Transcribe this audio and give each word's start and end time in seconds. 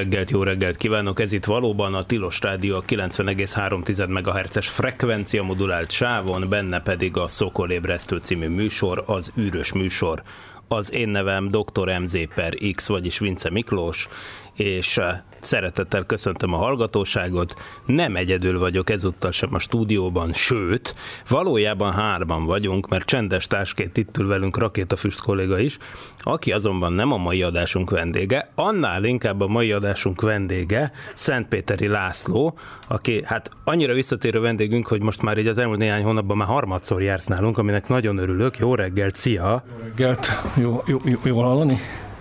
Reggelt, 0.00 0.30
jó 0.30 0.42
reggelt 0.42 0.76
kívánok! 0.76 1.20
Ez 1.20 1.32
itt 1.32 1.44
valóban 1.44 1.94
a 1.94 2.04
Tilos 2.04 2.40
Rádió 2.40 2.76
a 2.76 2.82
90,3 2.82 4.08
MHz-es 4.08 4.68
frekvencia 4.68 5.42
modulált 5.42 5.90
sávon, 5.90 6.48
benne 6.48 6.80
pedig 6.80 7.16
a 7.16 7.28
Szokolébresztő 7.28 8.16
című 8.16 8.48
műsor, 8.48 9.04
az 9.06 9.32
űrös 9.38 9.72
műsor. 9.72 10.22
Az 10.68 10.94
én 10.94 11.08
nevem 11.08 11.48
dr. 11.48 11.98
MZ 11.98 12.18
per 12.34 12.54
X, 12.74 12.88
vagyis 12.88 13.18
Vince 13.18 13.50
Miklós, 13.50 14.08
és 14.54 14.98
eh, 14.98 15.20
szeretettel 15.40 16.04
köszöntöm 16.04 16.52
a 16.52 16.56
hallgatóságot. 16.56 17.54
Nem 17.86 18.16
egyedül 18.16 18.58
vagyok 18.58 18.90
ezúttal 18.90 19.30
sem 19.30 19.54
a 19.54 19.58
stúdióban, 19.58 20.32
sőt, 20.32 20.94
valójában 21.28 21.92
hárman 21.92 22.44
vagyunk, 22.44 22.88
mert 22.88 23.04
csendes 23.04 23.46
társként 23.46 23.96
itt 23.96 24.18
ül 24.18 24.26
velünk 24.26 24.58
Rakétafüst 24.58 25.20
kolléga 25.20 25.58
is, 25.58 25.78
aki 26.18 26.52
azonban 26.52 26.92
nem 26.92 27.12
a 27.12 27.16
mai 27.16 27.42
adásunk 27.42 27.90
vendége, 27.90 28.50
annál 28.54 29.04
inkább 29.04 29.40
a 29.40 29.46
mai 29.46 29.72
adásunk 29.72 30.20
vendége 30.20 30.92
Szentpéteri 31.14 31.86
László, 31.86 32.58
aki 32.88 33.22
hát 33.24 33.50
annyira 33.64 33.94
visszatérő 33.94 34.40
vendégünk, 34.40 34.86
hogy 34.86 35.02
most 35.02 35.22
már 35.22 35.38
így 35.38 35.46
az 35.46 35.58
elmúlt 35.58 35.78
néhány 35.78 36.02
hónapban 36.02 36.36
már 36.36 36.48
harmadszor 36.48 37.02
jársz 37.02 37.26
nálunk, 37.26 37.58
aminek 37.58 37.88
nagyon 37.88 38.18
örülök. 38.18 38.58
Jó 38.58 38.74
reggelt, 38.74 39.14
szia! 39.14 39.64
Jó 39.68 39.84
reggelt, 39.86 40.28
jó, 40.56 40.82
jó, 40.86 40.98
jó, 41.04 41.18
jól 41.24 41.44
hallani? 41.44 41.78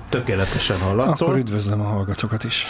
Tökéletesen 0.09 0.79
hallatszol. 0.79 1.27
Akkor 1.27 1.39
üdvözlöm 1.39 1.81
a 1.81 1.83
hallgatókat 1.83 2.43
is. 2.43 2.65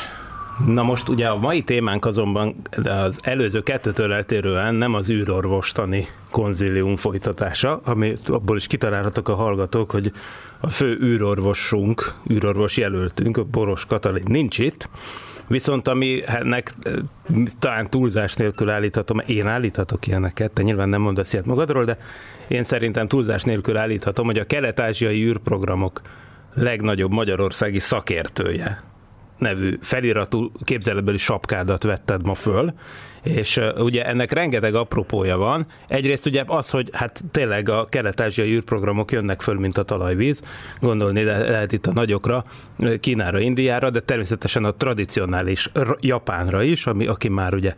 Na 0.65 0.83
most 0.83 1.09
ugye 1.09 1.27
a 1.27 1.37
mai 1.37 1.61
témánk 1.61 2.05
azonban 2.05 2.55
az 2.83 3.19
előző 3.23 3.61
kettőtől 3.61 4.13
eltérően 4.13 4.75
nem 4.75 4.93
az 4.93 5.09
űrorvostani 5.09 6.07
konzilium 6.31 6.95
folytatása, 6.95 7.79
ami 7.83 8.15
abból 8.25 8.57
is 8.57 8.67
kitalálhatok 8.67 9.29
a 9.29 9.35
hallgatók, 9.35 9.91
hogy 9.91 10.11
a 10.59 10.69
fő 10.69 10.97
űrorvosunk, 11.01 12.13
űrorvos 12.31 12.77
jelöltünk, 12.77 13.47
Boros 13.47 13.85
Katalin 13.85 14.25
nincs 14.27 14.59
itt, 14.59 14.89
viszont 15.47 15.87
ami 15.87 16.23
eh, 16.25 16.61
talán 17.59 17.89
túlzás 17.89 18.33
nélkül 18.33 18.69
állíthatom, 18.69 19.19
én 19.25 19.47
állíthatok 19.47 20.07
ilyeneket, 20.07 20.51
te 20.51 20.61
nyilván 20.61 20.89
nem 20.89 21.01
mondasz 21.01 21.33
ilyet 21.33 21.45
magadról, 21.45 21.85
de 21.85 21.97
én 22.47 22.63
szerintem 22.63 23.07
túlzás 23.07 23.43
nélkül 23.43 23.77
állíthatom, 23.77 24.25
hogy 24.25 24.37
a 24.37 24.45
kelet-ázsiai 24.45 25.23
űrprogramok 25.23 26.01
legnagyobb 26.53 27.11
magyarországi 27.11 27.79
szakértője 27.79 28.81
nevű 29.39 29.77
feliratú 29.81 30.51
képzeletbeli 30.63 31.17
sapkádat 31.17 31.83
vetted 31.83 32.25
ma 32.25 32.35
föl, 32.35 32.73
és 33.23 33.61
ugye 33.77 34.05
ennek 34.05 34.31
rengeteg 34.31 34.75
apropója 34.75 35.37
van. 35.37 35.65
Egyrészt 35.87 36.25
ugye 36.25 36.43
az, 36.47 36.69
hogy 36.69 36.89
hát 36.93 37.23
tényleg 37.31 37.69
a 37.69 37.87
kelet-ázsiai 37.89 38.51
űrprogramok 38.51 39.11
jönnek 39.11 39.41
föl, 39.41 39.55
mint 39.59 39.77
a 39.77 39.83
talajvíz, 39.83 40.41
gondolni 40.79 41.23
le- 41.23 41.49
lehet 41.49 41.71
itt 41.71 41.87
a 41.87 41.93
nagyokra, 41.93 42.43
Kínára, 42.99 43.39
Indiára, 43.39 43.89
de 43.89 43.99
természetesen 43.99 44.63
a 44.63 44.71
tradicionális 44.71 45.71
Japánra 45.99 46.63
is, 46.63 46.85
ami, 46.85 47.05
aki 47.07 47.29
már 47.29 47.53
ugye 47.53 47.73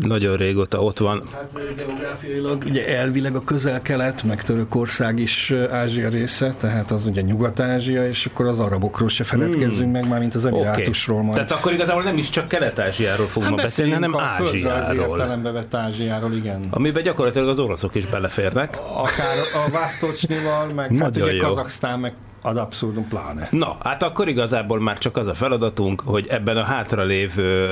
nagyon 0.00 0.36
régóta 0.36 0.82
ott 0.82 0.98
van. 0.98 1.22
Hát 1.32 1.50
geográfiailag 1.76 2.62
ugye 2.66 2.98
elvileg 2.98 3.34
a 3.34 3.44
közel-kelet, 3.44 4.22
meg 4.22 4.42
Törökország 4.42 5.18
is 5.18 5.50
Ázsia 5.70 6.08
része, 6.08 6.54
tehát 6.58 6.90
az 6.90 7.06
ugye 7.06 7.20
Nyugat-Ázsia, 7.20 8.08
és 8.08 8.26
akkor 8.26 8.46
az 8.46 8.58
arabokról 8.58 9.08
se 9.08 9.24
feledkezzünk 9.24 9.80
hmm. 9.80 9.90
meg, 9.90 10.08
már 10.08 10.20
mint 10.20 10.34
az 10.34 10.44
emirátusról 10.44 11.16
okay. 11.16 11.28
majd. 11.28 11.46
Tehát 11.46 11.60
akkor 11.60 11.72
igazából 11.72 12.02
nem 12.02 12.16
is 12.18 12.30
csak 12.30 12.48
kelet-ázsiáról 12.48 13.26
fogunk 13.26 13.54
hát 13.54 13.62
beszélni, 13.62 13.92
hanem 13.92 14.14
Ázsiáról. 14.32 15.18
értelembe 15.18 15.50
vett 15.50 15.74
Ázsiáról, 15.74 16.32
igen. 16.32 16.66
Amiben 16.70 17.02
gyakorlatilag 17.02 17.48
az 17.48 17.58
oroszok 17.58 17.94
is 17.94 18.06
beleférnek. 18.06 18.78
Akár 18.96 19.36
a 19.66 19.70
Vásztocsnival, 19.70 20.66
meg 20.66 20.96
hát 20.96 21.16
ugye 21.16 21.36
Kazaksztán, 21.36 22.00
meg 22.00 22.14
ad 22.42 22.56
abszurdum 22.56 23.08
pláne. 23.08 23.48
Na, 23.50 23.76
hát 23.82 24.02
akkor 24.02 24.28
igazából 24.28 24.80
már 24.80 24.98
csak 24.98 25.16
az 25.16 25.26
a 25.26 25.34
feladatunk, 25.34 26.02
hogy 26.04 26.26
ebben 26.28 26.56
a 26.56 26.64
hátralévő 26.64 27.68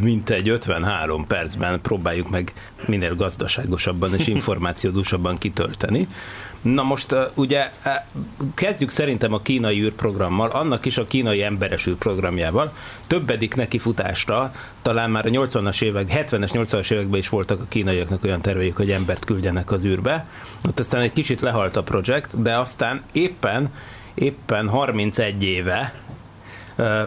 mintegy 0.00 0.48
53 0.48 1.26
percben 1.26 1.80
próbáljuk 1.80 2.30
meg 2.30 2.52
minél 2.86 3.16
gazdaságosabban 3.16 4.14
és 4.14 4.26
információdúsabban 4.36 5.38
kitölteni. 5.38 6.08
Na 6.62 6.82
most 6.82 7.16
ugye 7.34 7.70
kezdjük 8.54 8.90
szerintem 8.90 9.32
a 9.32 9.42
kínai 9.42 9.80
űrprogrammal, 9.80 10.50
annak 10.50 10.84
is 10.84 10.98
a 10.98 11.06
kínai 11.06 11.42
emberes 11.42 11.86
űrprogramjával. 11.86 12.72
Többedik 13.06 13.54
neki 13.54 13.78
futásra, 13.78 14.54
talán 14.82 15.10
már 15.10 15.26
a 15.26 15.30
80-as 15.30 15.82
évek, 15.82 16.12
70-es, 16.14 16.50
80-as 16.52 16.92
években 16.92 17.18
is 17.18 17.28
voltak 17.28 17.60
a 17.60 17.66
kínaiaknak 17.68 18.24
olyan 18.24 18.40
terveik, 18.40 18.76
hogy 18.76 18.90
embert 18.90 19.24
küldjenek 19.24 19.72
az 19.72 19.84
űrbe. 19.84 20.26
Ott 20.68 20.78
aztán 20.78 21.00
egy 21.00 21.12
kicsit 21.12 21.40
lehalt 21.40 21.76
a 21.76 21.82
projekt, 21.82 22.42
de 22.42 22.58
aztán 22.58 23.02
éppen 23.12 23.70
éppen 24.14 24.68
31 24.68 25.42
éve, 25.42 25.94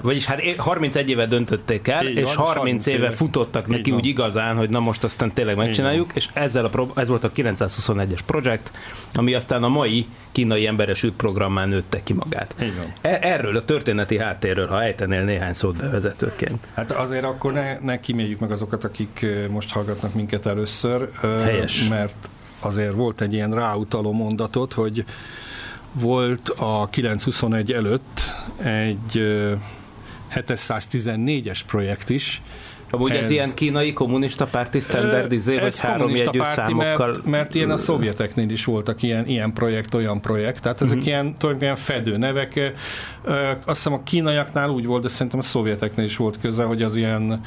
vagyis 0.02 0.26
hát 0.26 0.42
31 0.58 1.10
éve 1.10 1.26
döntötték 1.26 1.88
el, 1.88 2.08
Így 2.08 2.18
és 2.18 2.36
van, 2.36 2.46
30, 2.46 2.58
30 2.58 2.86
éve, 2.86 2.98
éve 2.98 3.10
futottak 3.10 3.68
neki 3.68 3.92
úgy 3.92 4.06
igazán, 4.06 4.56
hogy 4.56 4.70
na 4.70 4.80
most 4.80 5.04
aztán 5.04 5.34
tényleg 5.34 5.56
megcsináljuk, 5.56 6.12
és 6.14 6.30
ezzel 6.34 6.66
a 6.66 6.70
pro, 6.70 6.88
ez 6.96 7.08
volt 7.08 7.24
a 7.24 7.32
921-es 7.32 8.20
projekt, 8.26 8.72
ami 9.14 9.34
aztán 9.34 9.64
a 9.64 9.68
mai 9.68 10.08
kínai 10.32 10.68
emberes 10.68 11.04
űrprogrammán 11.04 11.70
nőtte 11.70 12.04
ki 12.04 12.14
magát. 12.14 12.56
E- 13.02 13.20
erről 13.22 13.56
a 13.58 13.66
történeti 13.66 14.18
háttérről, 14.18 14.68
ha 14.68 14.84
ejtenél 14.84 15.24
néhány 15.24 15.54
szót 15.54 15.78
bevezetőként. 15.78 16.68
Hát 16.74 16.92
azért 16.92 17.24
akkor 17.24 17.54
ne, 17.54 17.80
ne 17.80 18.00
kiméljük 18.00 18.40
meg 18.40 18.52
azokat, 18.52 18.84
akik 18.84 19.26
most 19.50 19.72
hallgatnak 19.72 20.14
minket 20.14 20.46
először. 20.46 21.10
Helyes. 21.22 21.88
Mert 21.88 22.30
azért 22.60 22.94
volt 22.94 23.22
egy 23.22 23.34
ilyen 23.34 23.52
ráutaló 23.52 24.12
mondatot, 24.12 24.74
hogy 24.74 25.06
volt 26.00 26.50
a 26.50 26.88
921 26.92 27.72
előtt 27.72 28.34
egy 28.64 29.22
714-es 30.36 31.60
projekt 31.68 32.10
is, 32.10 32.42
Amúgy 32.90 33.12
ez, 33.12 33.24
ez 33.24 33.30
ilyen 33.30 33.54
kínai 33.54 33.94
kommunista 33.94 34.46
párti 34.46 34.80
standard 34.80 35.32
izé, 35.32 35.60
vagy 35.60 35.80
három 35.80 36.16
jegyű 36.16 36.40
számokkal? 36.56 37.08
Mert, 37.08 37.26
mert 37.26 37.56
ilyen 37.56 37.70
a 37.70 37.78
szovjeteknél 37.78 38.50
is 38.50 38.66
voltak 38.66 39.04
ilyen, 39.04 39.28
ilyen 39.28 39.54
projekt, 39.54 39.94
olyan 39.94 40.22
projekt, 40.22 40.62
tehát 40.62 40.82
ezek 40.82 40.94
uh-huh. 40.94 41.08
ilyen, 41.08 41.36
tulajdonképpen 41.38 41.76
fedő 41.76 42.18
nevek. 42.18 42.74
Azt 43.66 43.66
hiszem 43.66 43.94
a 43.94 44.04
kínaiaknál 44.04 44.70
úgy 44.70 44.86
volt, 44.86 45.02
de 45.02 45.08
szerintem 45.08 45.40
a 45.40 45.44
szovjeteknél 45.44 46.06
is 46.06 46.18
volt 46.18 46.38
köze, 46.42 46.64
hogy 46.64 46.82
az 46.82 46.96
ilyen 46.96 47.42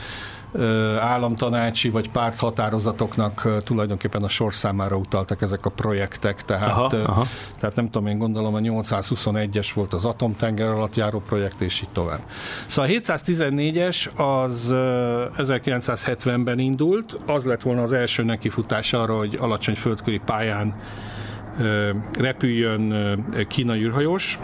államtanácsi 1.00 1.90
vagy 1.90 2.10
párthatározatoknak 2.10 3.48
tulajdonképpen 3.64 4.22
a 4.22 4.28
sorszámára 4.28 4.96
utaltak 4.96 5.42
ezek 5.42 5.66
a 5.66 5.70
projektek, 5.70 6.44
tehát, 6.44 6.92
aha, 6.92 6.96
aha. 7.06 7.26
tehát 7.58 7.76
nem 7.76 7.90
tudom, 7.90 8.06
én 8.06 8.18
gondolom 8.18 8.54
a 8.54 8.58
821-es 8.58 9.70
volt 9.74 9.92
az 9.92 10.04
atomtenger 10.04 10.68
alatt 10.68 10.94
járó 10.94 11.22
projekt, 11.26 11.60
és 11.60 11.80
így 11.80 11.88
tovább. 11.92 12.20
Szóval 12.66 12.90
a 12.90 12.94
714-es 12.94 14.14
az 14.16 14.68
1970-ben 15.36 16.58
indult, 16.58 17.16
az 17.26 17.44
lett 17.44 17.62
volna 17.62 17.82
az 17.82 17.92
első 17.92 18.22
nekifutás 18.22 18.92
arra, 18.92 19.16
hogy 19.16 19.36
alacsony 19.40 19.74
földköri 19.74 20.20
pályán 20.26 20.74
repüljön 22.18 22.94
kínai 23.48 23.82
űrhajós, 23.82 24.38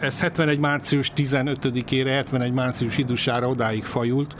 ez 0.00 0.20
71. 0.20 0.58
március 0.58 1.12
15-ére, 1.16 2.06
71. 2.06 2.52
március 2.52 2.98
idusára 2.98 3.48
odáig 3.48 3.84
fajult, 3.84 4.34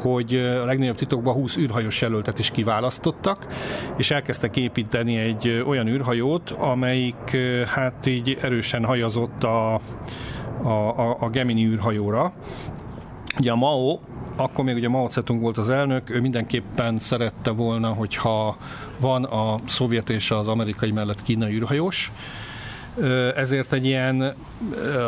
hogy 0.00 0.34
a 0.34 0.64
legnagyobb 0.64 0.96
titokban 0.96 1.34
20 1.34 1.56
űrhajós 1.56 2.00
jelöltet 2.00 2.38
is 2.38 2.50
kiválasztottak, 2.50 3.46
és 3.96 4.10
elkezdtek 4.10 4.56
építeni 4.56 5.16
egy 5.16 5.62
olyan 5.66 5.86
űrhajót, 5.86 6.50
amelyik 6.50 7.36
hát 7.66 8.06
így 8.06 8.38
erősen 8.40 8.84
hajazott 8.84 9.44
a, 9.44 9.74
a, 10.62 10.68
a, 10.98 11.16
a 11.20 11.30
Gemini 11.30 11.64
űrhajóra. 11.64 12.32
Ugye 13.38 13.50
a 13.50 13.56
Mao 13.56 13.98
akkor 14.36 14.64
még 14.64 14.74
ugye 14.76 14.88
Mao 14.88 15.08
Zedong 15.08 15.40
volt 15.40 15.56
az 15.56 15.68
elnök, 15.70 16.10
ő 16.10 16.20
mindenképpen 16.20 16.98
szerette 16.98 17.50
volna, 17.50 17.88
hogyha 17.88 18.56
van 19.00 19.24
a 19.24 19.58
szovjet 19.66 20.10
és 20.10 20.30
az 20.30 20.48
amerikai 20.48 20.90
mellett 20.90 21.22
kínai 21.22 21.54
űrhajós, 21.54 22.12
ezért 23.36 23.72
egy 23.72 23.84
ilyen 23.84 24.20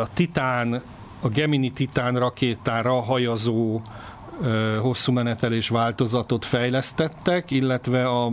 a 0.01 0.07
Titán, 0.13 0.81
a 1.21 1.27
Gemini 1.27 1.71
Titán 1.71 2.15
rakétára 2.19 3.01
hajazó 3.01 3.81
hosszú 4.81 5.11
menetelés 5.11 5.69
változatot 5.69 6.45
fejlesztettek, 6.45 7.51
illetve 7.51 8.07
a 8.07 8.31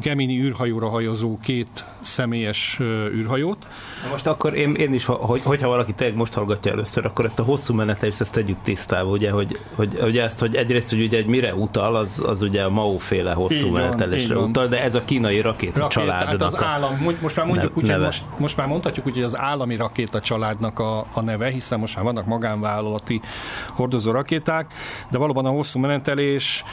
Gemini 0.00 0.40
űrhajóra 0.40 0.88
hajozó 0.88 1.38
két 1.42 1.84
személyes 2.00 2.80
űrhajót. 3.14 3.66
Most 4.10 4.26
akkor 4.26 4.54
én, 4.54 4.74
én 4.74 4.92
is, 4.92 5.04
hogy, 5.04 5.42
hogyha 5.42 5.68
valaki 5.68 5.92
tényleg 5.92 6.16
most 6.16 6.34
hallgatja 6.34 6.72
először, 6.72 7.06
akkor 7.06 7.24
ezt 7.24 7.38
a 7.38 7.42
hosszú 7.42 7.74
menetelést 7.74 8.20
ezt 8.20 8.32
tegyük 8.32 8.56
tisztába, 8.62 9.10
ugye, 9.10 9.30
hogy, 9.30 9.58
hogy, 9.74 9.98
hogy 10.00 10.18
ezt, 10.18 10.40
hogy 10.40 10.56
egyrészt, 10.56 10.90
hogy 10.90 11.02
ugye 11.02 11.18
egy 11.18 11.26
mire 11.26 11.54
utal, 11.54 11.96
az, 11.96 12.22
az 12.26 12.42
ugye 12.42 12.62
a 12.62 12.70
Mao 12.70 12.96
féle 12.96 13.32
hosszú 13.32 13.68
menetelésre 13.68 14.36
utal, 14.38 14.66
de 14.66 14.82
ez 14.82 14.94
a 14.94 15.04
kínai 15.04 15.40
rakéta 15.40 15.80
Rakét, 15.80 16.02
családnak 16.02 16.42
az 16.42 16.62
állam, 16.62 17.16
most 17.20 17.36
már 17.36 17.46
mondjuk 17.46 17.76
úgy, 17.76 17.98
most, 17.98 18.24
most 18.38 18.56
már 18.56 18.66
mondhatjuk 18.66 19.04
hogy 19.04 19.22
az 19.22 19.38
állami 19.38 19.76
rakéta 19.76 20.20
családnak 20.20 20.78
a, 20.78 21.06
a 21.12 21.20
neve, 21.20 21.48
hiszen 21.48 21.78
most 21.78 21.94
már 21.94 22.04
vannak 22.04 22.26
magánvállalati 22.26 23.20
hordozó 23.68 24.10
rakéták, 24.10 24.74
de 25.10 25.18
valóban 25.18 25.46
a 25.46 25.50
hosszú 25.50 25.78
menetelés 25.78 26.64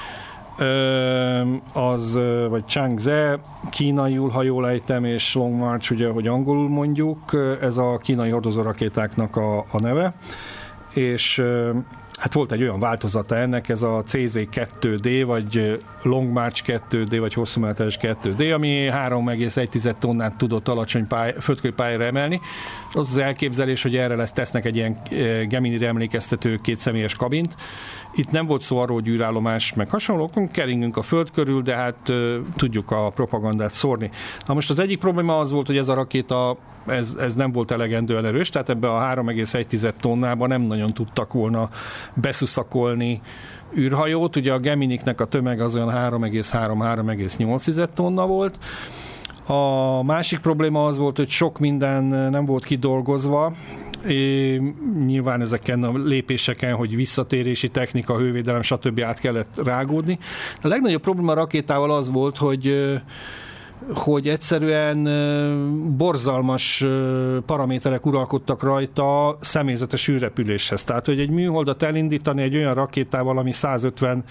az, 1.73 2.19
vagy 2.49 2.65
Changze, 2.65 3.39
kínai 3.69 4.15
ha 4.15 4.43
jól 4.43 4.69
ejtem, 4.69 5.05
és 5.05 5.35
Long 5.35 5.59
March, 5.59 5.91
ugye, 5.91 6.09
hogy 6.09 6.27
angolul 6.27 6.69
mondjuk, 6.69 7.19
ez 7.61 7.77
a 7.77 7.97
kínai 7.97 8.29
hordozó 8.29 8.61
rakétáknak 8.61 9.35
a, 9.35 9.57
a 9.59 9.79
neve, 9.79 10.13
és 10.93 11.43
hát 12.21 12.33
volt 12.33 12.51
egy 12.51 12.61
olyan 12.61 12.79
változata 12.79 13.35
ennek, 13.35 13.69
ez 13.69 13.81
a 13.81 14.03
CZ2D, 14.07 15.23
vagy 15.25 15.79
Long 16.03 16.31
March 16.31 16.63
2D, 16.67 17.15
vagy 17.19 17.33
hosszú 17.33 17.61
2D, 17.63 18.53
ami 18.53 18.87
3,1 18.91 19.93
tonnát 19.99 20.35
tudott 20.35 20.67
alacsony 20.67 21.07
pály, 21.07 21.35
földköri 21.39 21.73
pályára 21.73 22.03
emelni. 22.03 22.41
Az 22.93 23.09
az 23.09 23.17
elképzelés, 23.17 23.81
hogy 23.81 23.95
erre 23.95 24.15
lesz 24.15 24.31
tesznek 24.31 24.65
egy 24.65 24.75
ilyen 24.75 24.97
Gemini-re 25.47 25.87
emlékeztető 25.87 26.57
kétszemélyes 26.57 27.15
kabint, 27.15 27.55
itt 28.15 28.31
nem 28.31 28.45
volt 28.45 28.61
szó 28.61 28.77
arról, 28.77 28.95
hogy 28.95 29.07
űrállomás, 29.07 29.73
meg 29.73 29.89
hasonlókon, 29.89 30.51
keringünk 30.51 30.97
a 30.97 31.01
föld 31.01 31.31
körül, 31.31 31.61
de 31.61 31.75
hát 31.75 32.09
uh, 32.09 32.35
tudjuk 32.55 32.91
a 32.91 33.09
propagandát 33.09 33.73
szórni. 33.73 34.11
Na 34.47 34.53
most 34.53 34.69
az 34.69 34.79
egyik 34.79 34.99
probléma 34.99 35.37
az 35.37 35.51
volt, 35.51 35.67
hogy 35.67 35.77
ez 35.77 35.87
a 35.87 35.93
rakéta 35.93 36.57
ez, 36.87 37.15
ez 37.19 37.35
nem 37.35 37.51
volt 37.51 37.71
elegendően 37.71 38.25
erős, 38.25 38.49
tehát 38.49 38.69
ebbe 38.69 38.89
a 38.89 39.15
3,1 39.15 39.91
tonnában 39.99 40.47
nem 40.47 40.61
nagyon 40.61 40.93
tudtak 40.93 41.33
volna 41.33 41.69
beszuszakolni 42.13 43.21
űrhajót. 43.77 44.35
Ugye 44.35 44.53
a 44.53 44.59
Geminiknek 44.59 45.21
a 45.21 45.25
tömeg 45.25 45.59
az 45.59 45.75
olyan 45.75 45.89
3,3-3,8 45.89 47.87
tonna 47.93 48.27
volt. 48.27 48.57
A 49.47 50.03
másik 50.03 50.39
probléma 50.39 50.85
az 50.85 50.97
volt, 50.97 51.17
hogy 51.17 51.29
sok 51.29 51.59
minden 51.59 52.03
nem 52.03 52.45
volt 52.45 52.65
kidolgozva, 52.65 53.53
É, 54.07 54.61
nyilván 55.05 55.41
ezeken 55.41 55.83
a 55.83 55.91
lépéseken, 55.97 56.75
hogy 56.75 56.95
visszatérési 56.95 57.67
technika, 57.69 58.17
hővédelem, 58.17 58.61
stb. 58.61 59.01
át 59.01 59.19
kellett 59.19 59.61
rágódni. 59.63 60.19
A 60.61 60.67
legnagyobb 60.67 61.01
probléma 61.01 61.31
a 61.31 61.35
rakétával 61.35 61.91
az 61.91 62.09
volt, 62.11 62.37
hogy 62.37 62.91
hogy 63.93 64.27
egyszerűen 64.27 65.09
borzalmas 65.97 66.85
paraméterek 67.45 68.05
uralkodtak 68.05 68.63
rajta 68.63 69.37
személyzetes 69.41 70.07
űrrepüléshez. 70.07 70.83
Tehát, 70.83 71.05
hogy 71.05 71.19
egy 71.19 71.29
műholdat 71.29 71.83
elindítani 71.83 72.41
egy 72.41 72.55
olyan 72.55 72.73
rakétával, 72.73 73.37
ami 73.37 73.51
150 73.51 74.23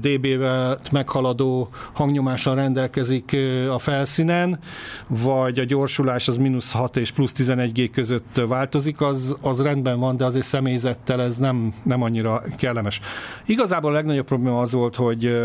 dB-vel 0.00 0.78
meghaladó 0.92 1.68
hangnyomással 1.92 2.54
rendelkezik 2.54 3.36
a 3.70 3.78
felszínen, 3.78 4.58
vagy 5.06 5.58
a 5.58 5.64
gyorsulás 5.64 6.28
az 6.28 6.36
mínusz 6.36 6.72
6 6.72 6.96
és 6.96 7.10
plusz 7.10 7.32
11 7.32 7.72
G 7.72 7.90
között 7.90 8.40
változik, 8.48 9.00
az, 9.00 9.36
az 9.40 9.62
rendben 9.62 9.98
van, 9.98 10.16
de 10.16 10.24
azért 10.24 10.44
személyzettel 10.44 11.22
ez 11.22 11.36
nem, 11.36 11.74
nem 11.82 12.02
annyira 12.02 12.42
kellemes. 12.56 13.00
Igazából 13.46 13.90
a 13.90 13.94
legnagyobb 13.94 14.26
probléma 14.26 14.58
az 14.58 14.72
volt, 14.72 14.96
hogy 14.96 15.36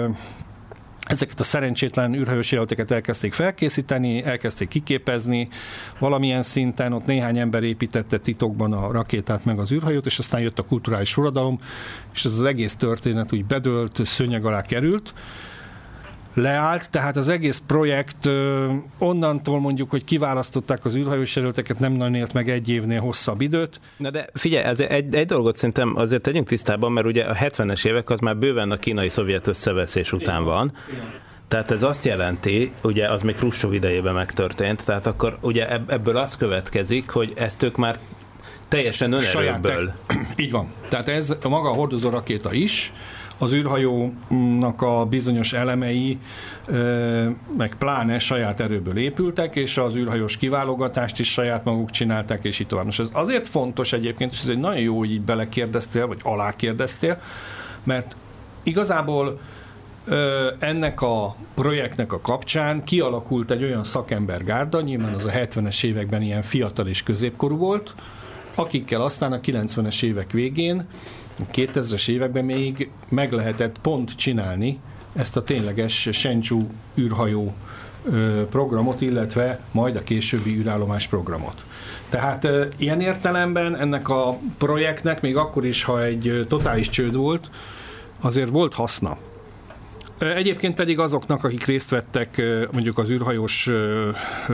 ezeket 1.07 1.39
a 1.39 1.43
szerencsétlen 1.43 2.13
űrhajós 2.13 2.51
jelölteket 2.51 2.91
elkezdték 2.91 3.33
felkészíteni, 3.33 4.23
elkezdték 4.23 4.67
kiképezni, 4.67 5.47
valamilyen 5.99 6.43
szinten 6.43 6.93
ott 6.93 7.05
néhány 7.05 7.37
ember 7.37 7.63
építette 7.63 8.17
titokban 8.17 8.73
a 8.73 8.91
rakétát 8.91 9.45
meg 9.45 9.59
az 9.59 9.71
űrhajót, 9.71 10.05
és 10.05 10.19
aztán 10.19 10.41
jött 10.41 10.59
a 10.59 10.63
kulturális 10.63 11.13
forradalom, 11.13 11.59
és 12.13 12.25
ez 12.25 12.31
az 12.31 12.43
egész 12.43 12.75
történet 12.75 13.33
úgy 13.33 13.45
bedölt, 13.45 14.05
szőnyeg 14.05 14.45
alá 14.45 14.61
került, 14.61 15.13
leállt, 16.33 16.89
tehát 16.89 17.15
az 17.15 17.27
egész 17.27 17.61
projekt 17.67 18.29
onnantól 18.97 19.59
mondjuk, 19.59 19.89
hogy 19.89 20.03
kiválasztották 20.03 20.85
az 20.85 20.95
űrhajós 20.95 21.35
jelölteket, 21.35 21.79
nem 21.79 21.91
nagyon 21.91 22.15
élt 22.15 22.33
meg 22.33 22.49
egy 22.49 22.69
évnél 22.69 22.99
hosszabb 22.99 23.41
időt. 23.41 23.79
Na 23.97 24.09
de 24.09 24.27
figyelj, 24.33 24.63
ez 24.63 24.79
egy, 24.79 25.15
egy 25.15 25.25
dolgot 25.25 25.55
szerintem 25.55 25.95
azért 25.95 26.21
tegyünk 26.21 26.47
tisztában, 26.47 26.91
mert 26.91 27.05
ugye 27.07 27.23
a 27.23 27.33
70-es 27.33 27.87
évek 27.87 28.09
az 28.09 28.19
már 28.19 28.37
bőven 28.37 28.71
a 28.71 28.77
kínai-szovjet 28.77 29.47
összeveszés 29.47 30.11
után 30.11 30.43
van. 30.43 30.73
Tehát 31.47 31.71
ez 31.71 31.83
azt 31.83 32.05
jelenti, 32.05 32.71
ugye 32.83 33.09
az 33.09 33.21
még 33.21 33.35
Khrushchev 33.35 33.73
idejében 33.73 34.13
megtörtént, 34.13 34.85
tehát 34.85 35.07
akkor 35.07 35.37
ugye 35.41 35.67
ebből 35.87 36.17
az 36.17 36.37
következik, 36.37 37.09
hogy 37.09 37.33
ezt 37.35 37.63
ők 37.63 37.75
már 37.75 37.99
teljesen 38.67 39.11
önerőből. 39.11 39.93
Így 40.35 40.51
van. 40.51 40.67
Tehát 40.89 41.07
ez 41.07 41.37
a 41.43 41.49
maga 41.49 41.69
a 41.69 41.73
hordozó 41.73 42.09
rakéta 42.09 42.53
is, 42.53 42.93
az 43.41 43.53
űrhajónak 43.53 44.81
a 44.81 45.05
bizonyos 45.05 45.53
elemei 45.53 46.19
meg 47.57 47.75
pláne 47.77 48.19
saját 48.19 48.59
erőből 48.59 48.97
épültek, 48.97 49.55
és 49.55 49.77
az 49.77 49.95
űrhajós 49.95 50.37
kiválogatást 50.37 51.19
is 51.19 51.31
saját 51.31 51.63
maguk 51.63 51.89
csinálták, 51.89 52.43
és 52.43 52.59
így 52.59 52.67
tovább. 52.67 52.85
Most 52.85 52.99
ez 52.99 53.09
azért 53.13 53.47
fontos 53.47 53.93
egyébként, 53.93 54.31
és 54.31 54.39
ez 54.39 54.47
egy 54.47 54.59
nagyon 54.59 54.79
jó, 54.79 54.97
hogy 54.97 55.11
így 55.11 55.21
belekérdeztél, 55.21 56.07
vagy 56.07 56.19
alákérdeztél, 56.23 57.21
mert 57.83 58.15
igazából 58.63 59.39
ennek 60.59 61.01
a 61.01 61.35
projektnek 61.53 62.13
a 62.13 62.21
kapcsán 62.21 62.83
kialakult 62.83 63.51
egy 63.51 63.63
olyan 63.63 63.83
szakembergárda, 63.83 64.81
nyilván 64.81 65.13
az 65.13 65.25
a 65.25 65.29
70-es 65.29 65.83
években 65.83 66.21
ilyen 66.21 66.41
fiatal 66.41 66.87
és 66.87 67.03
középkorú 67.03 67.57
volt, 67.57 67.95
akikkel 68.55 69.01
aztán 69.01 69.31
a 69.31 69.39
90-es 69.39 70.03
évek 70.03 70.31
végén 70.31 70.87
2000-es 71.53 72.09
években 72.09 72.45
még 72.45 72.89
meg 73.09 73.31
lehetett 73.31 73.77
pont 73.81 74.15
csinálni 74.15 74.79
ezt 75.13 75.37
a 75.37 75.43
tényleges 75.43 76.09
Shenzhou 76.11 76.67
űrhajó 76.97 77.53
programot, 78.49 79.01
illetve 79.01 79.59
majd 79.71 79.95
a 79.95 80.03
későbbi 80.03 80.57
űrállomás 80.57 81.07
programot. 81.07 81.63
Tehát 82.09 82.47
ilyen 82.77 83.01
értelemben 83.01 83.75
ennek 83.75 84.09
a 84.09 84.37
projektnek 84.57 85.21
még 85.21 85.37
akkor 85.37 85.65
is, 85.65 85.83
ha 85.83 86.03
egy 86.03 86.45
totális 86.49 86.89
csőd 86.89 87.15
volt, 87.15 87.49
azért 88.21 88.49
volt 88.49 88.73
haszna. 88.73 89.17
Egyébként 90.21 90.75
pedig 90.75 90.99
azoknak, 90.99 91.43
akik 91.43 91.65
részt 91.65 91.89
vettek 91.89 92.41
mondjuk 92.71 92.97
az 92.97 93.09
űrhajós 93.09 93.69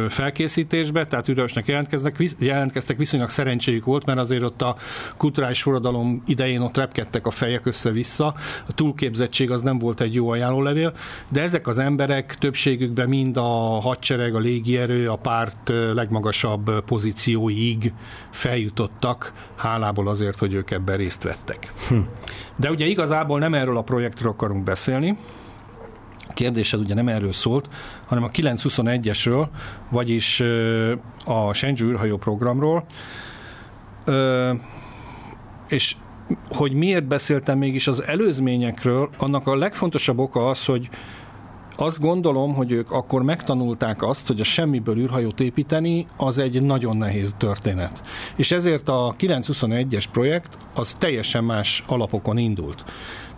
felkészítésbe, 0.10 1.08
tehát 1.08 1.30
űrhajósnak 1.30 1.68
jelentkeznek, 1.68 2.16
jelentkeztek, 2.40 2.98
viszonylag 2.98 3.30
szerencséjük 3.30 3.86
volt, 3.86 4.06
mert 4.06 4.20
azért 4.20 4.44
ott 4.44 4.62
a 4.62 4.76
kulturális 5.18 5.62
forradalom 5.62 6.24
idején 6.26 6.62
ott 6.62 6.78
repkedtek 6.78 7.26
a 7.28 7.32
fejek 7.32 7.66
össze-vissza, 7.66 8.36
a 8.68 8.74
túlképzettség 8.74 9.52
az 9.52 9.62
nem 9.62 9.80
volt 9.80 10.02
egy 10.02 10.14
jó 10.14 10.30
ajánlólevél, 10.30 10.94
de 11.30 11.42
ezek 11.42 11.68
az 11.68 11.78
emberek 11.78 12.36
többségükben 12.40 13.10
mind 13.10 13.38
a 13.38 13.80
hadsereg, 13.80 14.36
a 14.36 14.40
légierő, 14.40 15.10
a 15.10 15.16
párt 15.16 15.72
legmagasabb 15.94 16.84
pozícióig 16.86 17.94
feljutottak, 18.32 19.34
hálából 19.56 20.08
azért, 20.08 20.38
hogy 20.38 20.54
ők 20.54 20.72
ebben 20.72 20.98
részt 20.98 21.24
vettek. 21.24 21.72
Hm. 21.90 21.98
De 22.56 22.72
ugye 22.72 22.86
igazából 22.86 23.40
nem 23.40 23.54
erről 23.54 23.78
a 23.78 23.82
projektről 23.82 24.32
akarunk 24.32 24.64
beszélni, 24.64 25.18
kérdésed 26.38 26.80
ugye 26.80 26.94
nem 26.94 27.08
erről 27.08 27.34
szólt, 27.34 27.68
hanem 28.08 28.24
a 28.24 28.30
921-esről, 28.30 29.48
vagyis 29.90 30.44
a 31.26 31.54
Shenzhou 31.54 31.90
űrhajó 31.90 32.18
programról, 32.18 32.86
és 35.68 35.96
hogy 36.50 36.74
miért 36.74 37.08
beszéltem 37.08 37.58
mégis 37.58 37.88
az 37.88 38.04
előzményekről, 38.04 39.10
annak 39.18 39.48
a 39.48 39.56
legfontosabb 39.56 40.20
oka 40.20 40.48
az, 40.48 40.66
hogy 40.66 40.90
azt 41.76 42.00
gondolom, 42.00 42.54
hogy 42.54 42.72
ők 42.72 42.92
akkor 42.92 43.24
megtanulták 43.24 44.04
azt, 44.04 44.28
hogy 44.28 44.40
a 44.40 44.44
semmiből 44.44 44.98
űrhajót 44.98 45.40
építeni, 45.40 46.06
az 46.18 46.38
egy 46.38 46.62
nagyon 46.62 46.98
nehéz 46.98 47.36
történet. 47.38 48.02
És 48.36 48.52
ezért 48.52 48.90
a 48.90 49.16
921-es 49.20 50.06
projekt 50.12 50.58
az 50.76 50.96
teljesen 51.00 51.44
más 51.44 51.84
alapokon 51.88 52.38
indult. 52.38 52.84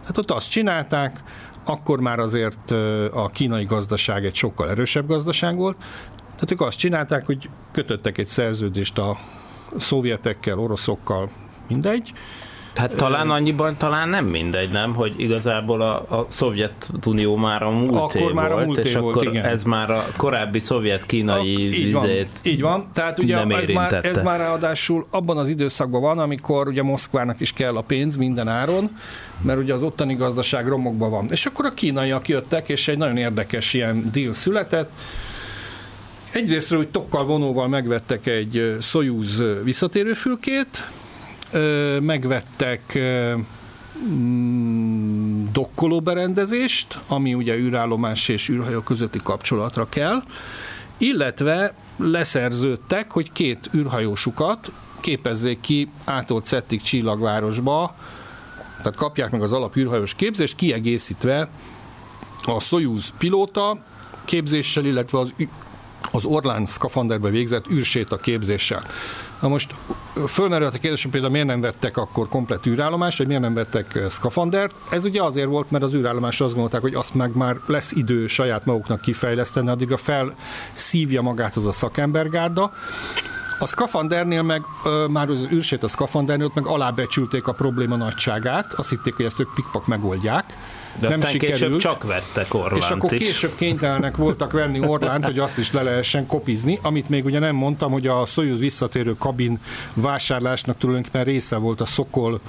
Tehát 0.01 0.17
ott 0.17 0.31
azt 0.31 0.49
csinálták, 0.49 1.23
akkor 1.69 1.99
már 1.99 2.19
azért 2.19 2.71
a 3.13 3.29
kínai 3.33 3.65
gazdaság 3.65 4.25
egy 4.25 4.35
sokkal 4.35 4.69
erősebb 4.69 5.07
gazdaság 5.07 5.55
volt, 5.55 5.77
tehát 6.17 6.51
ők 6.51 6.61
azt 6.61 6.77
csinálták, 6.77 7.25
hogy 7.25 7.49
kötöttek 7.71 8.17
egy 8.17 8.27
szerződést 8.27 8.97
a 8.97 9.17
szovjetekkel, 9.77 10.59
oroszokkal, 10.59 11.29
mindegy, 11.67 12.13
Hát 12.75 12.95
talán 12.95 13.29
annyiban 13.29 13.77
talán 13.77 14.09
nem 14.09 14.25
mindegy, 14.25 14.71
nem? 14.71 14.93
Hogy 14.93 15.13
igazából 15.17 15.81
a, 15.81 15.95
a 15.95 16.25
Szovjetunió 16.27 17.35
már 17.35 17.63
a 17.63 17.69
múlté 17.69 18.19
Akkor 18.19 18.33
már 18.33 18.51
a 18.51 18.53
volt, 18.53 18.65
múlté 18.65 18.81
és 18.81 18.95
volt, 18.95 19.15
akkor 19.15 19.27
igen. 19.27 19.45
ez 19.45 19.63
már 19.63 19.91
a 19.91 20.05
korábbi 20.17 20.59
szovjet-kínai 20.59 21.85
így 21.85 21.91
van, 21.93 22.07
így 22.43 22.61
van. 22.61 22.89
Tehát 22.93 23.19
ugye 23.19 23.37
ez 23.37 23.69
már, 23.69 23.99
ez 24.05 24.21
már 24.21 24.39
ráadásul 24.39 25.07
abban 25.09 25.37
az 25.37 25.47
időszakban 25.47 26.01
van, 26.01 26.19
amikor 26.19 26.67
ugye 26.67 26.83
Moszkvának 26.83 27.39
is 27.39 27.53
kell 27.53 27.75
a 27.75 27.81
pénz 27.81 28.15
minden 28.15 28.47
áron, 28.47 28.97
mert 29.41 29.59
ugye 29.59 29.73
az 29.73 29.83
ottani 29.83 30.15
gazdaság 30.15 30.67
romokban 30.67 31.09
van. 31.09 31.27
És 31.31 31.45
akkor 31.45 31.65
a 31.65 31.73
kínaiak 31.73 32.27
jöttek, 32.27 32.69
és 32.69 32.87
egy 32.87 32.97
nagyon 32.97 33.17
érdekes 33.17 33.73
ilyen 33.73 34.09
deal 34.13 34.33
született. 34.33 34.91
Egyrésztről, 36.33 36.79
hogy 36.79 36.89
tokkal 36.89 37.25
vonóval 37.25 37.67
megvettek 37.67 38.27
egy 38.27 38.75
Soyuz 38.81 39.41
visszatérőfülkét, 39.63 40.83
ö, 41.51 41.99
megvettek 41.99 42.81
ö, 42.95 43.33
mm, 44.09 45.45
dokkoló 45.51 46.01
berendezést, 46.01 46.99
ami 47.07 47.33
ugye 47.33 47.57
űrállomás 47.57 48.27
és 48.27 48.49
űrhajó 48.49 48.79
közötti 48.79 49.19
kapcsolatra 49.23 49.89
kell, 49.89 50.23
illetve 50.97 51.73
leszerződtek, 51.97 53.11
hogy 53.11 53.31
két 53.31 53.69
űrhajósukat 53.75 54.71
képezzék 54.99 55.59
ki 55.61 55.89
ától 56.05 56.41
Cettik 56.41 56.81
csillagvárosba, 56.81 57.95
tehát 58.77 58.95
kapják 58.95 59.31
meg 59.31 59.41
az 59.41 59.53
alap 59.53 59.75
űrhajós 59.75 60.15
képzést, 60.15 60.55
kiegészítve 60.55 61.49
a 62.45 62.59
Soyuz 62.59 63.13
pilóta 63.17 63.83
képzéssel, 64.25 64.85
illetve 64.85 65.19
az, 65.19 65.33
az 66.11 66.25
Orlán 66.25 66.65
szkafanderbe 66.65 67.29
végzett 67.29 67.69
űrséta 67.71 68.17
képzéssel. 68.17 68.85
Na 69.41 69.47
most 69.47 69.75
fölmerült 70.27 70.73
a 70.73 70.77
kérdés, 70.77 71.01
hogy 71.01 71.11
például 71.11 71.31
miért 71.31 71.47
nem 71.47 71.61
vettek 71.61 71.97
akkor 71.97 72.27
komplet 72.27 72.65
űrállomást, 72.65 73.17
vagy 73.17 73.27
miért 73.27 73.41
nem 73.41 73.53
vettek 73.53 73.99
szkafandert. 74.09 74.75
Ez 74.89 75.03
ugye 75.03 75.23
azért 75.23 75.47
volt, 75.47 75.71
mert 75.71 75.83
az 75.83 75.95
űrállomás 75.95 76.41
azt 76.41 76.51
gondolták, 76.51 76.81
hogy 76.81 76.93
azt 76.93 77.13
meg 77.13 77.35
már 77.35 77.57
lesz 77.65 77.91
idő 77.91 78.27
saját 78.27 78.65
maguknak 78.65 79.01
kifejleszteni, 79.01 79.69
addigra 79.69 79.97
felszívja 79.97 81.21
magát 81.21 81.55
az 81.55 81.65
a 81.65 81.71
szakembergárda. 81.71 82.71
A 83.59 83.67
szkafandernél 83.67 84.41
meg 84.41 84.61
ö, 84.85 85.05
már 85.09 85.29
az 85.29 85.47
űrsét 85.51 85.83
a 85.83 85.87
szkafandernél 85.87 86.45
ott 86.45 86.55
meg 86.55 86.65
alábecsülték 86.65 87.47
a 87.47 87.53
probléma 87.53 87.95
nagyságát, 87.95 88.73
azt 88.73 88.89
hitték, 88.89 89.15
hogy 89.15 89.25
ezt 89.25 89.39
ők 89.39 89.53
pikpak 89.53 89.87
megoldják. 89.87 90.43
De 90.99 91.07
nem 91.09 91.19
aztán 91.19 91.37
később 91.37 91.53
sikerült. 91.53 91.79
csak 91.81 92.03
vettek 92.03 92.53
Orlánt 92.53 92.77
És 92.83 92.89
akkor 92.89 93.13
is. 93.13 93.19
később 93.19 93.55
kénytelenek 93.57 94.15
voltak 94.15 94.51
venni 94.51 94.79
Orlánt, 94.87 95.25
hogy 95.25 95.39
azt 95.39 95.57
is 95.57 95.71
le 95.71 95.81
lehessen 95.81 96.25
kopizni, 96.25 96.79
amit 96.81 97.09
még 97.09 97.25
ugye 97.25 97.39
nem 97.39 97.55
mondtam, 97.55 97.91
hogy 97.91 98.07
a 98.07 98.25
Soyuz 98.25 98.59
visszatérő 98.59 99.15
kabin 99.17 99.59
vásárlásnak 99.93 100.77
tulajdonképpen 100.77 101.23
része 101.23 101.55
volt 101.55 101.81
a 101.81 101.85
Szokol 101.85 102.39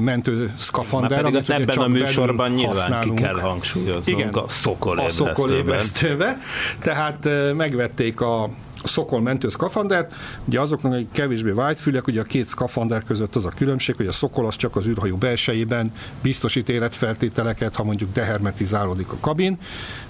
mentő 0.00 0.54
szkafander, 0.58 1.22
pedig 1.22 1.34
ugye 1.40 1.54
ebben 1.54 1.76
a 1.78 1.88
műsorban 1.88 2.50
nyilván 2.50 2.74
ki 2.74 2.80
használunk. 2.80 3.18
kell 3.18 3.34
hangsúlyoznunk 3.40 4.06
Igen, 4.06 4.28
a 4.28 4.48
szokol 4.48 4.98
a 4.98 5.08
szokol 5.08 5.50
ébresztőben. 5.50 6.28
ébresztőbe. 6.28 6.38
Tehát 6.80 7.28
megvették 7.54 8.20
a 8.20 8.50
szokol 8.86 9.20
mentő 9.20 9.48
szkafandert, 9.48 10.14
ugye 10.44 10.60
azoknak, 10.60 10.92
akik 10.92 11.10
kevésbé 11.12 11.50
vágyfülek, 11.50 12.06
ugye 12.06 12.20
a 12.20 12.24
két 12.24 12.48
szkafander 12.48 13.04
között 13.04 13.36
az 13.36 13.44
a 13.44 13.52
különbség, 13.56 13.96
hogy 13.96 14.06
a 14.06 14.12
szokol 14.12 14.46
az 14.46 14.56
csak 14.56 14.76
az 14.76 14.86
űrhajó 14.86 15.16
belsejében 15.16 15.92
biztosít 16.22 16.68
életfeltételeket, 16.68 17.74
ha 17.74 17.84
mondjuk 17.84 18.12
dehermetizálódik 18.12 19.12
a 19.12 19.16
kabin, 19.20 19.58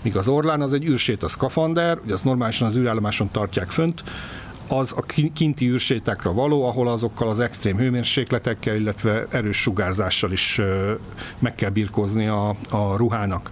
míg 0.03 0.17
az 0.17 0.29
Orlán 0.29 0.61
az 0.61 0.73
egy 0.73 0.85
űrsét 0.85 1.23
a 1.23 1.29
szkafander, 1.29 1.99
ugye 2.05 2.15
azt 2.15 2.25
normálisan 2.25 2.69
az 2.69 2.77
űrállomáson 2.77 3.31
tartják 3.31 3.71
fönt, 3.71 4.03
az 4.69 4.93
a 4.97 5.03
ki- 5.03 5.33
kinti 5.35 5.69
űrsétákra 5.69 6.33
való, 6.33 6.65
ahol 6.65 6.89
azokkal 6.89 7.29
az 7.29 7.39
extrém 7.39 7.77
hőmérsékletekkel, 7.77 8.75
illetve 8.75 9.27
erős 9.31 9.61
sugárzással 9.61 10.33
is 10.33 10.61
meg 11.39 11.55
kell 11.55 11.71
birkózni 11.71 12.27
a, 12.27 12.49
a 12.71 12.97
ruhának. 12.97 13.51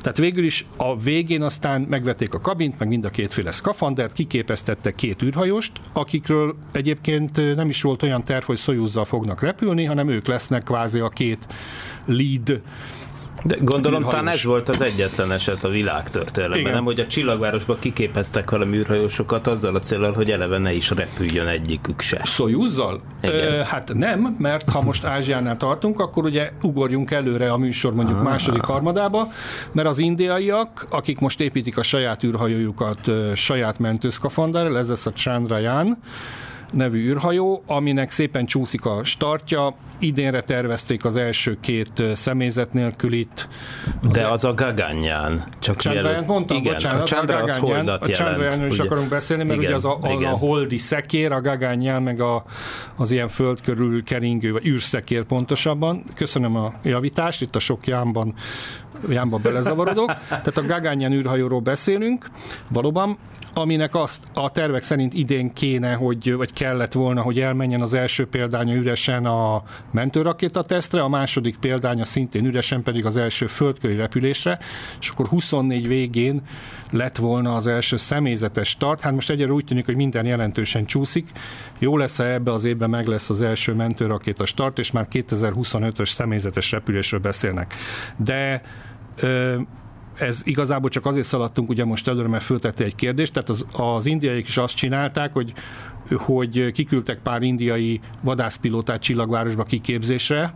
Tehát 0.00 0.18
végül 0.18 0.44
is 0.44 0.66
a 0.76 0.98
végén 0.98 1.42
aztán 1.42 1.80
megvették 1.80 2.34
a 2.34 2.40
kabint, 2.40 2.78
meg 2.78 2.88
mind 2.88 3.04
a 3.04 3.10
kétféle 3.10 3.50
szkafandert, 3.50 4.12
kiképeztettek 4.12 4.94
két 4.94 5.22
űrhajóst, 5.22 5.72
akikről 5.92 6.56
egyébként 6.72 7.54
nem 7.56 7.68
is 7.68 7.82
volt 7.82 8.02
olyan 8.02 8.24
terv, 8.24 8.44
hogy 8.44 8.58
Soyuzzal 8.58 9.04
fognak 9.04 9.42
repülni, 9.42 9.84
hanem 9.84 10.08
ők 10.08 10.26
lesznek 10.26 10.62
kvázi 10.62 10.98
a 10.98 11.08
két 11.08 11.46
lead 12.06 12.60
De 13.44 13.56
gondolom 13.60 14.02
talán 14.02 14.28
ez 14.28 14.44
volt 14.44 14.68
az 14.68 14.80
egyetlen 14.80 15.32
eset 15.32 15.64
a 15.64 15.68
világtörténelemben, 15.68 16.60
Igen. 16.60 16.72
nem, 16.72 16.84
hogy 16.84 17.00
a 17.00 17.06
csillagvárosba 17.06 17.76
kiképeztek 17.78 18.50
valami 18.50 18.76
űrhajósokat 18.76 19.46
azzal 19.46 19.74
a 19.74 19.80
célral, 19.80 20.12
hogy 20.12 20.30
eleve 20.30 20.58
ne 20.58 20.72
is 20.72 20.90
repüljön 20.90 21.46
egyikük 21.46 22.00
se. 22.00 22.20
Ö, 23.22 23.60
hát 23.64 23.90
nem, 23.94 24.36
mert 24.38 24.70
ha 24.70 24.82
most 24.82 25.04
Ázsiánál 25.04 25.56
tartunk, 25.56 26.00
akkor 26.00 26.24
ugye 26.24 26.50
ugorjunk 26.62 27.10
előre 27.10 27.52
a 27.52 27.56
műsor 27.56 27.94
mondjuk 27.94 28.18
Ah. 28.18 28.24
második 28.24 28.62
harmadába, 28.62 29.28
mert 29.72 29.88
az 29.88 29.98
indiaiak, 29.98 30.86
akik 30.90 31.18
most 31.18 31.40
építik 31.40 31.78
a 31.78 31.82
saját 31.82 32.22
űrhajójukat 32.24 32.98
saját 33.34 33.78
mentőszkafanderrel, 33.78 34.78
ez 34.78 34.88
lesz 34.88 35.06
a 35.06 35.12
Chandrayaan, 35.12 35.98
nevű 36.72 37.08
űrhajó, 37.08 37.62
aminek 37.66 38.10
szépen 38.10 38.46
csúszik 38.46 38.84
a 38.84 39.04
startja. 39.04 39.74
Idénre 40.00 40.40
tervezték 40.40 41.04
az 41.04 41.16
első 41.16 41.58
két 41.60 42.02
személyzet 42.14 42.72
nélkülit. 42.72 43.48
De 44.12 44.26
az 44.28 44.44
a 44.44 44.54
Gaganyán. 44.54 45.44
Csak 45.58 45.80
Chandrayaan 45.80 46.10
mielőtt- 46.12 46.28
mondtam, 46.28 46.56
igen, 46.56 46.72
bocsánat, 46.72 47.02
a 47.02 47.04
Chandra 47.04 47.36
az 47.36 47.40
Gaganyán- 47.40 47.76
holdat 47.76 48.02
a 48.02 48.06
Chandrayaan-ról 48.12 48.66
is 48.68 48.78
akarunk 48.78 49.08
beszélni, 49.08 49.42
mert 49.44 49.58
Igen, 49.58 49.68
ugye 49.68 49.76
az 49.76 49.84
a, 49.84 49.98
a, 50.00 50.12
igen. 50.12 50.32
a 50.32 50.36
holdi 50.36 50.78
szekér, 50.78 51.32
a 51.32 51.40
Gaganyán, 51.40 52.02
meg 52.02 52.20
a, 52.20 52.44
az 52.96 53.10
ilyen 53.10 53.28
föld 53.28 53.60
körül 53.60 54.04
keringő, 54.04 54.52
vagy 54.52 54.66
űrszekér 54.66 55.22
pontosabban. 55.24 56.04
Köszönöm 56.14 56.56
a 56.56 56.72
javítást, 56.82 57.40
itt 57.42 57.56
a 57.56 57.58
sok 57.58 57.86
jámban 57.86 58.34
jámba 59.08 59.38
belezavarodok. 59.42 60.12
Tehát 60.28 60.56
a 60.56 60.66
Gaganyán 60.66 61.12
űrhajóról 61.12 61.60
beszélünk, 61.60 62.30
valóban, 62.68 63.18
aminek 63.54 63.94
azt 63.94 64.24
a 64.34 64.50
tervek 64.50 64.82
szerint 64.82 65.14
idén 65.14 65.52
kéne, 65.52 65.92
hogy, 65.92 66.34
vagy 66.34 66.52
kellett 66.52 66.92
volna, 66.92 67.22
hogy 67.22 67.40
elmenjen 67.40 67.80
az 67.80 67.94
első 67.94 68.26
példánya 68.26 68.74
üresen 68.74 69.26
a 69.26 69.62
mentőrakétatesztre, 69.90 71.02
a 71.02 71.08
második 71.08 71.56
példánya 71.56 72.04
szintén 72.04 72.44
üresen 72.44 72.82
pedig 72.82 73.06
az 73.06 73.16
első 73.16 73.46
földköri 73.46 73.96
repülésre, 73.96 74.58
és 75.00 75.08
akkor 75.08 75.26
24 75.26 75.88
végén 75.88 76.42
lett 76.90 77.16
volna 77.16 77.54
az 77.54 77.66
első 77.66 77.96
személyzetes 77.96 78.68
start. 78.68 79.00
Hát 79.00 79.12
most 79.12 79.30
egyre 79.30 79.52
úgy 79.52 79.64
tűnik, 79.64 79.84
hogy 79.84 79.96
minden 79.96 80.26
jelentősen 80.26 80.84
csúszik. 80.84 81.28
Jó 81.78 81.96
lesz, 81.96 82.16
ha 82.16 82.26
ebbe 82.26 82.52
az 82.52 82.64
évben 82.64 82.90
meg 82.90 83.06
lesz 83.06 83.30
az 83.30 83.40
első 83.40 83.74
mentőrakéta 83.74 84.46
start, 84.46 84.78
és 84.78 84.90
már 84.90 85.06
2025-ös 85.12 86.12
személyzetes 86.12 86.70
repülésről 86.70 87.20
beszélnek. 87.20 87.74
De 88.16 88.62
ö, 89.16 89.60
ez 90.20 90.40
igazából 90.44 90.90
csak 90.90 91.06
azért 91.06 91.26
szaladtunk 91.26 91.68
ugye 91.68 91.84
most 91.84 92.08
előre, 92.08 92.28
mert 92.28 92.44
föltette 92.44 92.84
egy 92.84 92.94
kérdést, 92.94 93.32
tehát 93.32 93.48
az, 93.48 93.66
az 93.72 94.06
indiaiak 94.06 94.48
is 94.48 94.56
azt 94.56 94.76
csinálták, 94.76 95.32
hogy 95.32 95.52
hogy 96.18 96.72
kiküldtek 96.72 97.18
pár 97.18 97.42
indiai 97.42 98.00
vadászpilótát 98.22 99.00
csillagvárosba 99.00 99.62
kiképzésre, 99.62 100.54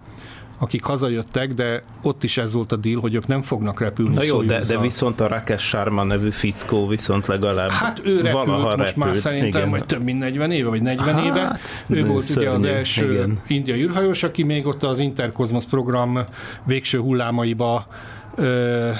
akik 0.58 0.84
hazajöttek, 0.84 1.52
de 1.52 1.82
ott 2.02 2.24
is 2.24 2.36
ez 2.36 2.52
volt 2.52 2.72
a 2.72 2.76
deal, 2.76 3.00
hogy 3.00 3.14
ők 3.14 3.26
nem 3.26 3.42
fognak 3.42 3.80
repülni 3.80 4.14
Na 4.14 4.22
jó, 4.22 4.42
de, 4.42 4.64
de 4.64 4.78
viszont 4.78 5.20
a 5.20 5.26
Rakesh 5.26 5.64
Sharma 5.64 6.02
nevű 6.02 6.30
fickó 6.30 6.86
viszont 6.86 7.26
legalább 7.26 7.70
Hát 7.70 8.00
ő 8.04 8.20
repült 8.20 8.46
most 8.46 8.96
már 8.96 9.06
repült, 9.06 9.16
szerintem, 9.16 9.48
igen. 9.60 9.70
vagy 9.70 9.84
több 9.84 10.02
mint 10.02 10.18
40 10.18 10.50
éve, 10.50 10.68
vagy 10.68 10.82
40 10.82 11.14
Hát, 11.14 11.24
éve. 11.24 11.60
Ő 11.86 12.06
volt 12.06 12.30
ugye 12.36 12.50
az 12.50 12.60
szörnyű, 12.60 12.76
első 12.76 13.12
igen. 13.12 13.40
indiai 13.46 13.82
űrhajós, 13.82 14.22
aki 14.22 14.42
még 14.42 14.66
ott 14.66 14.82
az 14.82 14.98
Intercosmos 14.98 15.64
program 15.64 16.24
végső 16.64 16.98
hullámaiba 16.98 17.86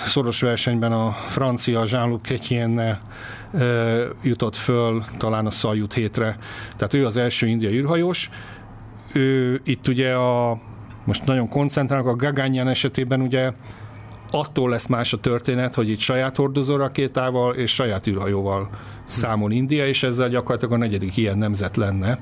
szoros 0.04 0.40
versenyben 0.40 0.92
a 0.92 1.16
francia 1.28 1.82
Jean-Luc 1.86 2.22
Chrétien 2.22 2.98
jutott 4.22 4.56
föl 4.56 5.04
talán 5.18 5.46
a 5.46 5.50
Szajut 5.50 5.92
hétre. 5.92 6.36
Tehát 6.76 6.94
ő 6.94 7.06
az 7.06 7.16
első 7.16 7.46
indiai 7.46 7.76
űrhajós. 7.76 8.30
Ő 9.12 9.60
itt 9.64 9.88
ugye 9.88 10.14
a 10.14 10.60
most 11.04 11.24
nagyon 11.24 11.48
koncentrálnak 11.48 12.08
a 12.08 12.16
Gaganyán 12.16 12.68
esetében 12.68 13.20
ugye 13.20 13.52
attól 14.30 14.70
lesz 14.70 14.86
más 14.86 15.12
a 15.12 15.20
történet, 15.20 15.74
hogy 15.74 15.88
itt 15.90 15.98
saját 15.98 16.36
hordozó 16.36 16.76
rakétával 16.76 17.54
és 17.54 17.74
saját 17.74 18.06
űrhajóval 18.06 18.68
számol 19.04 19.52
India, 19.52 19.86
és 19.86 20.02
ezzel 20.02 20.28
gyakorlatilag 20.28 20.74
a 20.74 20.76
negyedik 20.76 21.16
ilyen 21.16 21.38
nemzet 21.38 21.76
lenne, 21.76 22.18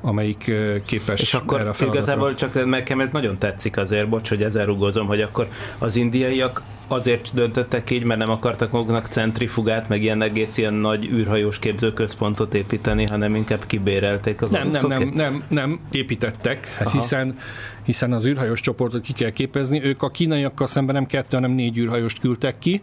amelyik 0.00 0.52
képes 0.84 1.20
És 1.20 1.34
akkor 1.34 1.60
erre 1.60 1.68
a 1.68 1.74
feladatra. 1.74 2.00
igazából 2.00 2.34
csak 2.34 2.66
nekem 2.66 3.00
ez 3.00 3.10
nagyon 3.10 3.38
tetszik 3.38 3.76
azért, 3.76 4.08
bocs, 4.08 4.28
hogy 4.28 4.42
ezzel 4.42 4.66
rugozom, 4.66 5.06
hogy 5.06 5.20
akkor 5.20 5.48
az 5.78 5.96
indiaiak 5.96 6.62
azért 6.88 7.34
döntöttek 7.34 7.90
így, 7.90 8.04
mert 8.04 8.20
nem 8.20 8.30
akartak 8.30 8.70
maguknak 8.70 9.06
centrifugát, 9.06 9.88
meg 9.88 10.02
ilyen 10.02 10.22
egész 10.22 10.56
ilyen 10.56 10.74
nagy 10.74 11.04
űrhajós 11.04 11.58
képzőközpontot 11.58 12.54
építeni, 12.54 13.06
hanem 13.06 13.34
inkább 13.34 13.66
kibérelték 13.66 14.42
az 14.42 14.50
nem, 14.50 14.68
nem, 14.68 14.86
nem, 14.86 15.12
nem, 15.14 15.42
nem 15.48 15.80
építettek, 15.90 16.74
hát 16.74 16.90
hiszen, 16.90 17.38
hiszen 17.84 18.12
az 18.12 18.26
űrhajós 18.26 18.60
csoportot 18.60 19.02
ki 19.02 19.12
kell 19.12 19.30
képezni. 19.30 19.84
Ők 19.84 20.02
a 20.02 20.08
kínaiakkal 20.08 20.66
szemben 20.66 20.94
nem 20.94 21.06
kettő, 21.06 21.36
hanem 21.36 21.50
négy 21.50 21.78
űrhajóst 21.78 22.20
küldtek 22.20 22.58
ki. 22.58 22.82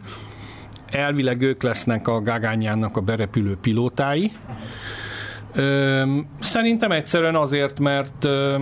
Elvileg 0.91 1.41
ők 1.41 1.63
lesznek 1.63 2.07
a 2.07 2.21
Gagányának 2.21 2.97
a 2.97 3.01
berepülő 3.01 3.57
pilótái. 3.61 4.31
Ö, 5.55 6.03
szerintem 6.39 6.91
egyszerűen 6.91 7.35
azért, 7.35 7.79
mert 7.79 8.23
ö, 8.23 8.55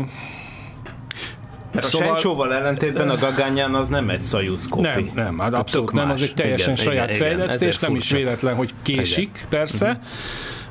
A 1.75 1.81
szóval... 1.81 2.07
Sencsóval 2.07 2.53
ellentétben 2.53 3.09
a 3.09 3.17
Gagányán 3.17 3.73
az 3.73 3.87
nem 3.87 4.09
egy 4.09 4.23
Soyuz 4.23 4.67
kopi. 4.67 4.87
Nem, 4.87 5.11
nem, 5.15 5.39
hát 5.39 5.53
abszolút 5.53 5.91
nem, 5.91 6.09
az 6.09 6.21
egy 6.21 6.33
teljesen 6.33 6.73
igen, 6.73 6.85
saját 6.85 7.07
igen, 7.07 7.19
fejlesztés, 7.19 7.79
nem 7.79 7.95
is 7.95 8.11
véletlen, 8.11 8.55
hogy 8.55 8.73
késik, 8.81 9.29
igen. 9.35 9.49
persze. 9.49 9.87
Uh-huh. 9.87 10.03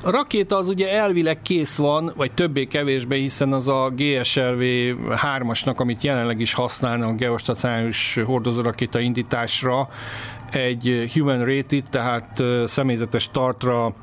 A 0.04 0.10
rakéta 0.10 0.56
az 0.56 0.68
ugye 0.68 0.92
elvileg 0.92 1.42
kész 1.42 1.76
van, 1.76 2.12
vagy 2.16 2.32
többé-kevésbé, 2.32 3.20
hiszen 3.20 3.52
az 3.52 3.68
a 3.68 3.92
GSRV 3.96 4.60
3-asnak, 5.26 5.76
amit 5.76 6.02
jelenleg 6.02 6.40
is 6.40 6.54
használnak 6.54 7.16
geostacionáris 7.16 8.18
hordozórakéta 8.26 8.98
indításra, 8.98 9.88
egy 10.50 11.10
human 11.14 11.44
rated, 11.44 11.84
tehát 11.90 12.42
személyzetes 12.66 13.28
tartra 13.32 13.94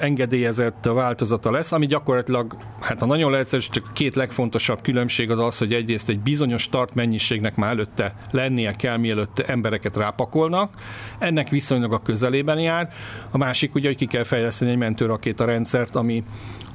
engedélyezett 0.00 0.84
változata 0.84 1.50
lesz, 1.50 1.72
ami 1.72 1.86
gyakorlatilag, 1.86 2.56
hát 2.80 3.02
a 3.02 3.06
nagyon 3.06 3.30
leegyszerű, 3.30 3.62
csak 3.70 3.86
a 3.88 3.92
két 3.92 4.14
legfontosabb 4.14 4.80
különbség 4.82 5.30
az 5.30 5.38
az, 5.38 5.58
hogy 5.58 5.72
egyrészt 5.72 6.08
egy 6.08 6.20
bizonyos 6.20 6.62
start 6.62 6.94
mennyiségnek 6.94 7.56
már 7.56 7.70
előtte 7.70 8.14
lennie 8.30 8.72
kell, 8.72 8.96
mielőtt 8.96 9.38
embereket 9.38 9.96
rápakolnak. 9.96 10.74
Ennek 11.18 11.48
viszonylag 11.48 11.92
a 11.92 12.02
közelében 12.02 12.58
jár. 12.58 12.92
A 13.30 13.38
másik 13.38 13.74
ugye, 13.74 13.86
hogy 13.86 13.96
ki 13.96 14.06
kell 14.06 14.24
fejleszteni 14.24 14.70
egy 14.70 14.76
mentőrakéta 14.76 15.44
rendszert, 15.44 15.96
ami 15.96 16.24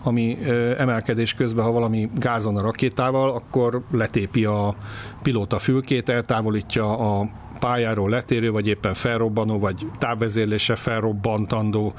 ami 0.04 0.38
emelkedés 0.78 1.34
közben, 1.34 1.66
ha 1.66 1.72
valami 1.72 2.10
gázon 2.16 2.58
a 2.58 2.62
rakétával, 2.62 3.30
akkor 3.30 3.84
letépi 3.92 4.46
a 4.46 4.76
pilóta 5.22 5.60
fülkét, 5.60 6.10
eltávolítja 6.10 6.98
a 6.98 7.30
pályáról 7.60 8.10
letérő, 8.10 8.52
vagy 8.52 8.68
éppen 8.68 8.94
felrobbanó, 8.94 9.60
vagy 9.60 9.88
távvezérlése 9.98 10.76
felrobbantandó 10.76 11.94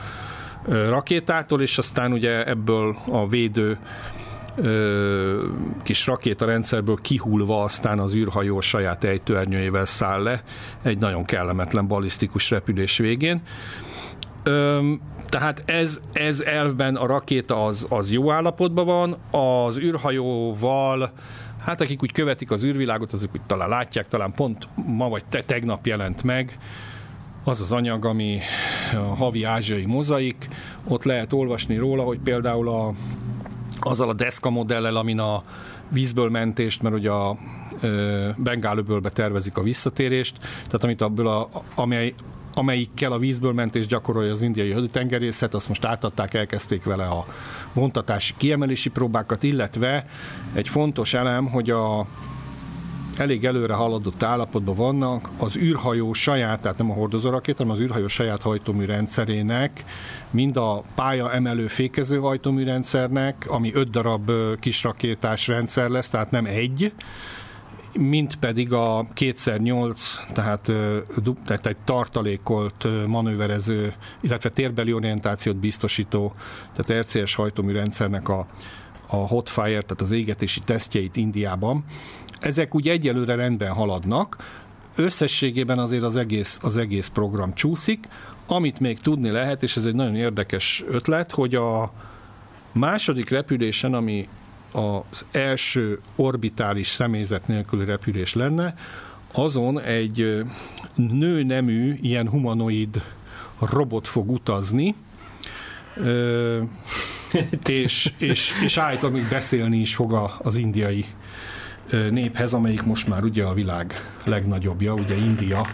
rakétától, 0.66 1.62
és 1.62 1.78
aztán 1.78 2.12
ugye 2.12 2.44
ebből 2.44 2.96
a 3.08 3.28
védő 3.28 3.78
kis 5.82 6.06
rakétarendszerből 6.06 6.98
kihulva 7.02 7.62
aztán 7.62 7.98
az 7.98 8.14
űrhajó 8.14 8.60
saját 8.60 9.04
ejtőernyőjével 9.04 9.84
száll 9.84 10.22
le 10.22 10.42
egy 10.82 10.98
nagyon 10.98 11.24
kellemetlen 11.24 11.86
balisztikus 11.86 12.50
repülés 12.50 12.98
végén. 12.98 13.42
Tehát 15.28 15.62
ez, 15.66 16.00
ez 16.12 16.40
elvben 16.40 16.96
a 16.96 17.06
rakéta 17.06 17.64
az, 17.64 17.86
az 17.88 18.12
jó 18.12 18.30
állapotban 18.30 18.86
van, 18.86 19.16
az 19.30 19.78
űrhajóval 19.78 21.12
Hát 21.66 21.80
akik 21.80 22.02
úgy 22.02 22.12
követik 22.12 22.50
az 22.50 22.64
űrvilágot, 22.64 23.12
azok 23.12 23.30
úgy 23.34 23.40
talán 23.46 23.68
látják, 23.68 24.08
talán 24.08 24.32
pont 24.32 24.68
ma 24.86 25.08
vagy 25.08 25.24
te, 25.24 25.42
tegnap 25.42 25.86
jelent 25.86 26.22
meg, 26.22 26.58
az 27.46 27.60
az 27.60 27.72
anyag, 27.72 28.04
ami 28.04 28.40
a 28.94 29.14
havi 29.14 29.44
ázsiai 29.44 29.84
mozaik, 29.84 30.48
ott 30.84 31.04
lehet 31.04 31.32
olvasni 31.32 31.76
róla, 31.76 32.02
hogy 32.02 32.18
például 32.18 32.68
a, 32.68 32.94
azzal 33.80 34.08
a 34.08 34.12
deszka 34.12 34.50
modellel, 34.50 34.96
amin 34.96 35.18
a 35.18 35.42
vízből 35.88 36.30
mentést, 36.30 36.82
mert 36.82 36.94
ugye 36.94 37.10
a 37.10 37.36
Bengálöbölbe 38.36 39.08
tervezik 39.08 39.56
a 39.56 39.62
visszatérést, 39.62 40.36
tehát 40.38 40.84
amit 40.84 41.00
abból 41.00 41.26
a, 41.26 41.48
amely, 41.74 42.14
amelyikkel 42.54 43.12
a 43.12 43.18
vízből 43.18 43.52
mentés 43.52 43.86
gyakorolja 43.86 44.32
az 44.32 44.42
indiai 44.42 44.70
haditengerészet, 44.70 45.54
azt 45.54 45.68
most 45.68 45.84
átadták, 45.84 46.34
elkezdték 46.34 46.84
vele 46.84 47.06
a 47.06 47.26
vontatási 47.72 48.34
kiemelési 48.36 48.90
próbákat, 48.90 49.42
illetve 49.42 50.06
egy 50.52 50.68
fontos 50.68 51.14
elem, 51.14 51.46
hogy 51.46 51.70
a 51.70 52.06
elég 53.20 53.44
előre 53.44 53.74
haladott 53.74 54.22
állapotban 54.22 54.74
vannak, 54.74 55.30
az 55.38 55.56
űrhajó 55.56 56.12
saját, 56.12 56.60
tehát 56.60 56.78
nem 56.78 56.90
a 56.90 56.94
hordozórakét, 56.94 57.56
hanem 57.56 57.72
az 57.72 57.80
űrhajó 57.80 58.06
saját 58.06 58.42
hajtómű 58.42 58.84
rendszerének, 58.84 59.84
mind 60.30 60.56
a 60.56 60.82
pálya 60.94 61.32
emelő 61.32 61.66
fékező 61.66 62.18
hajtómű 62.18 62.64
rendszernek, 62.64 63.46
ami 63.48 63.74
öt 63.74 63.90
darab 63.90 64.30
kis 64.60 64.82
rakétás 64.82 65.48
rendszer 65.48 65.88
lesz, 65.88 66.08
tehát 66.08 66.30
nem 66.30 66.46
egy, 66.46 66.92
mint 67.98 68.36
pedig 68.36 68.72
a 68.72 69.06
2x8, 69.14 70.00
tehát, 70.32 70.72
tehát 71.44 71.66
egy 71.66 71.76
tartalékolt 71.84 73.06
manőverező, 73.06 73.94
illetve 74.20 74.50
térbeli 74.50 74.92
orientációt 74.92 75.56
biztosító, 75.56 76.34
tehát 76.74 77.04
RCS 77.04 77.34
hajtómű 77.34 77.72
rendszernek 77.72 78.28
a, 78.28 78.46
a 79.06 79.16
Hotfire, 79.16 79.80
tehát 79.80 80.00
az 80.00 80.12
égetési 80.12 80.60
tesztjeit 80.60 81.16
Indiában, 81.16 81.84
ezek 82.40 82.74
úgy 82.74 82.88
egyelőre 82.88 83.34
rendben 83.34 83.72
haladnak, 83.72 84.36
összességében 84.96 85.78
azért 85.78 86.02
az 86.02 86.16
egész, 86.16 86.58
az 86.62 86.76
egész 86.76 87.08
program 87.08 87.54
csúszik. 87.54 88.08
Amit 88.46 88.80
még 88.80 89.00
tudni 89.00 89.30
lehet, 89.30 89.62
és 89.62 89.76
ez 89.76 89.84
egy 89.84 89.94
nagyon 89.94 90.16
érdekes 90.16 90.84
ötlet, 90.88 91.30
hogy 91.30 91.54
a 91.54 91.92
második 92.72 93.30
repülésen, 93.30 93.94
ami 93.94 94.28
az 94.72 95.24
első 95.30 96.00
orbitális 96.16 96.88
személyzet 96.88 97.46
nélküli 97.46 97.84
repülés 97.84 98.34
lenne, 98.34 98.74
azon 99.32 99.80
egy 99.80 100.44
nőnemű, 100.94 101.98
ilyen 102.00 102.28
humanoid 102.28 103.02
robot 103.58 104.08
fog 104.08 104.30
utazni, 104.30 104.94
és, 107.66 108.12
és, 108.18 108.52
és 108.64 108.76
állítólag 108.76 109.14
még 109.16 109.28
beszélni 109.28 109.78
is 109.78 109.94
fog 109.94 110.30
az 110.38 110.56
indiai 110.56 111.04
néphez, 112.10 112.52
amelyik 112.52 112.82
most 112.82 113.08
már 113.08 113.22
ugye 113.22 113.44
a 113.44 113.52
világ 113.52 114.10
legnagyobbja, 114.24 114.94
ugye 114.94 115.14
India, 115.14 115.66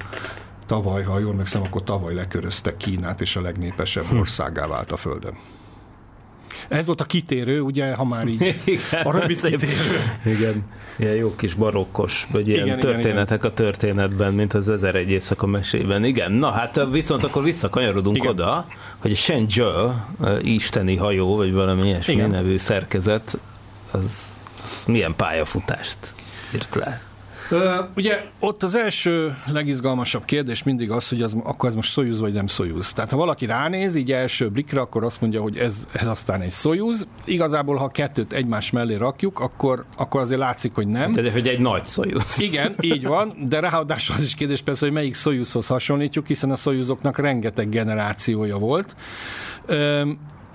tavaly, 0.67 1.03
ha 1.03 1.19
jól 1.19 1.35
megszem, 1.35 1.63
akkor 1.63 1.83
tavaly 1.83 2.15
lekörözte 2.15 2.77
Kínát, 2.77 3.21
és 3.21 3.37
a 3.37 3.41
legnépesebb 3.41 4.05
hm. 4.05 4.19
országá 4.19 4.67
vált 4.67 4.93
a 4.93 4.97
Földön. 4.97 5.35
Ez 6.69 6.87
volt 6.87 7.01
a 7.01 7.05
kitérő, 7.05 7.61
ugye, 7.61 7.95
ha 7.95 8.05
már 8.05 8.27
így 8.27 8.41
igen, 8.65 9.03
a 9.05 9.19
rövid 9.19 9.41
kitérő. 9.41 9.75
Igen, 10.25 10.65
ilyen 10.97 11.15
jó 11.15 11.35
kis 11.37 11.55
barokkos, 11.55 12.27
vagy 12.31 12.49
ilyen 12.49 12.67
igen, 12.67 12.79
történetek 12.79 13.39
igen, 13.39 13.51
a 13.51 13.55
történetben, 13.55 14.35
mint 14.35 14.55
az 14.55 14.69
ezer 14.69 14.95
egy 14.95 15.11
éjszaka 15.11 15.47
mesében. 15.47 16.05
Igen, 16.05 16.33
na 16.33 16.51
hát 16.51 16.81
viszont 16.91 17.25
akkor 17.25 17.43
visszakanyarodunk 17.43 18.17
igen. 18.17 18.29
oda, 18.29 18.67
hogy 18.99 19.11
a 19.11 19.15
Shenzhou 19.15 19.91
isteni 20.43 20.97
hajó, 20.97 21.37
vagy 21.37 21.53
valami 21.53 21.87
ilyesmi 21.87 22.15
igen. 22.15 22.31
nevű 22.31 22.59
szerkezet, 22.59 23.39
az 23.91 24.41
milyen 24.87 25.17
pályafutást 25.17 25.99
írt 26.55 26.75
le? 26.75 27.03
Uh, 27.51 27.61
ugye 27.97 28.25
ott 28.41 28.63
az 28.63 28.75
első 28.75 29.37
legizgalmasabb 29.47 30.25
kérdés 30.25 30.63
mindig 30.63 30.91
az, 30.91 31.09
hogy 31.09 31.23
az, 31.23 31.37
akkor 31.45 31.69
ez 31.69 31.75
most 31.75 31.93
Soyuz 31.93 32.21
vagy 32.21 32.33
nem 32.33 32.47
Soyuz. 32.47 32.93
Tehát 32.93 33.11
ha 33.11 33.17
valaki 33.17 33.47
ránéz 33.47 33.95
így 33.95 34.13
első 34.13 34.51
blikre, 34.51 34.81
akkor 34.81 35.05
azt 35.05 35.21
mondja, 35.21 35.43
hogy 35.43 35.59
ez, 35.59 35.87
ez 35.93 36.09
aztán 36.09 36.41
egy 36.41 36.51
Soyuz. 36.51 37.07
Igazából, 37.25 37.77
ha 37.77 37.89
kettőt 37.89 38.33
egymás 38.33 38.71
mellé 38.71 38.95
rakjuk, 38.95 39.41
akkor, 39.41 39.85
akkor 39.97 40.21
azért 40.21 40.41
látszik, 40.41 40.75
hogy 40.75 40.89
nem. 40.89 41.13
De 41.13 41.33
hogy 41.33 41.49
egy 41.49 41.61
nagy 41.61 41.85
Soyuz. 41.85 42.41
Igen, 42.41 42.75
így 42.81 43.07
van, 43.07 43.47
de 43.49 43.61
ráadásul 43.61 44.15
az 44.15 44.23
is 44.23 44.35
kérdés 44.35 44.61
persze, 44.61 44.85
hogy 44.85 44.95
melyik 44.95 45.15
Soyuzhoz 45.15 45.67
hasonlítjuk, 45.67 46.27
hiszen 46.27 46.51
a 46.51 46.57
Soyuzoknak 46.57 47.19
rengeteg 47.19 47.69
generációja 47.69 48.59
volt. 48.59 48.95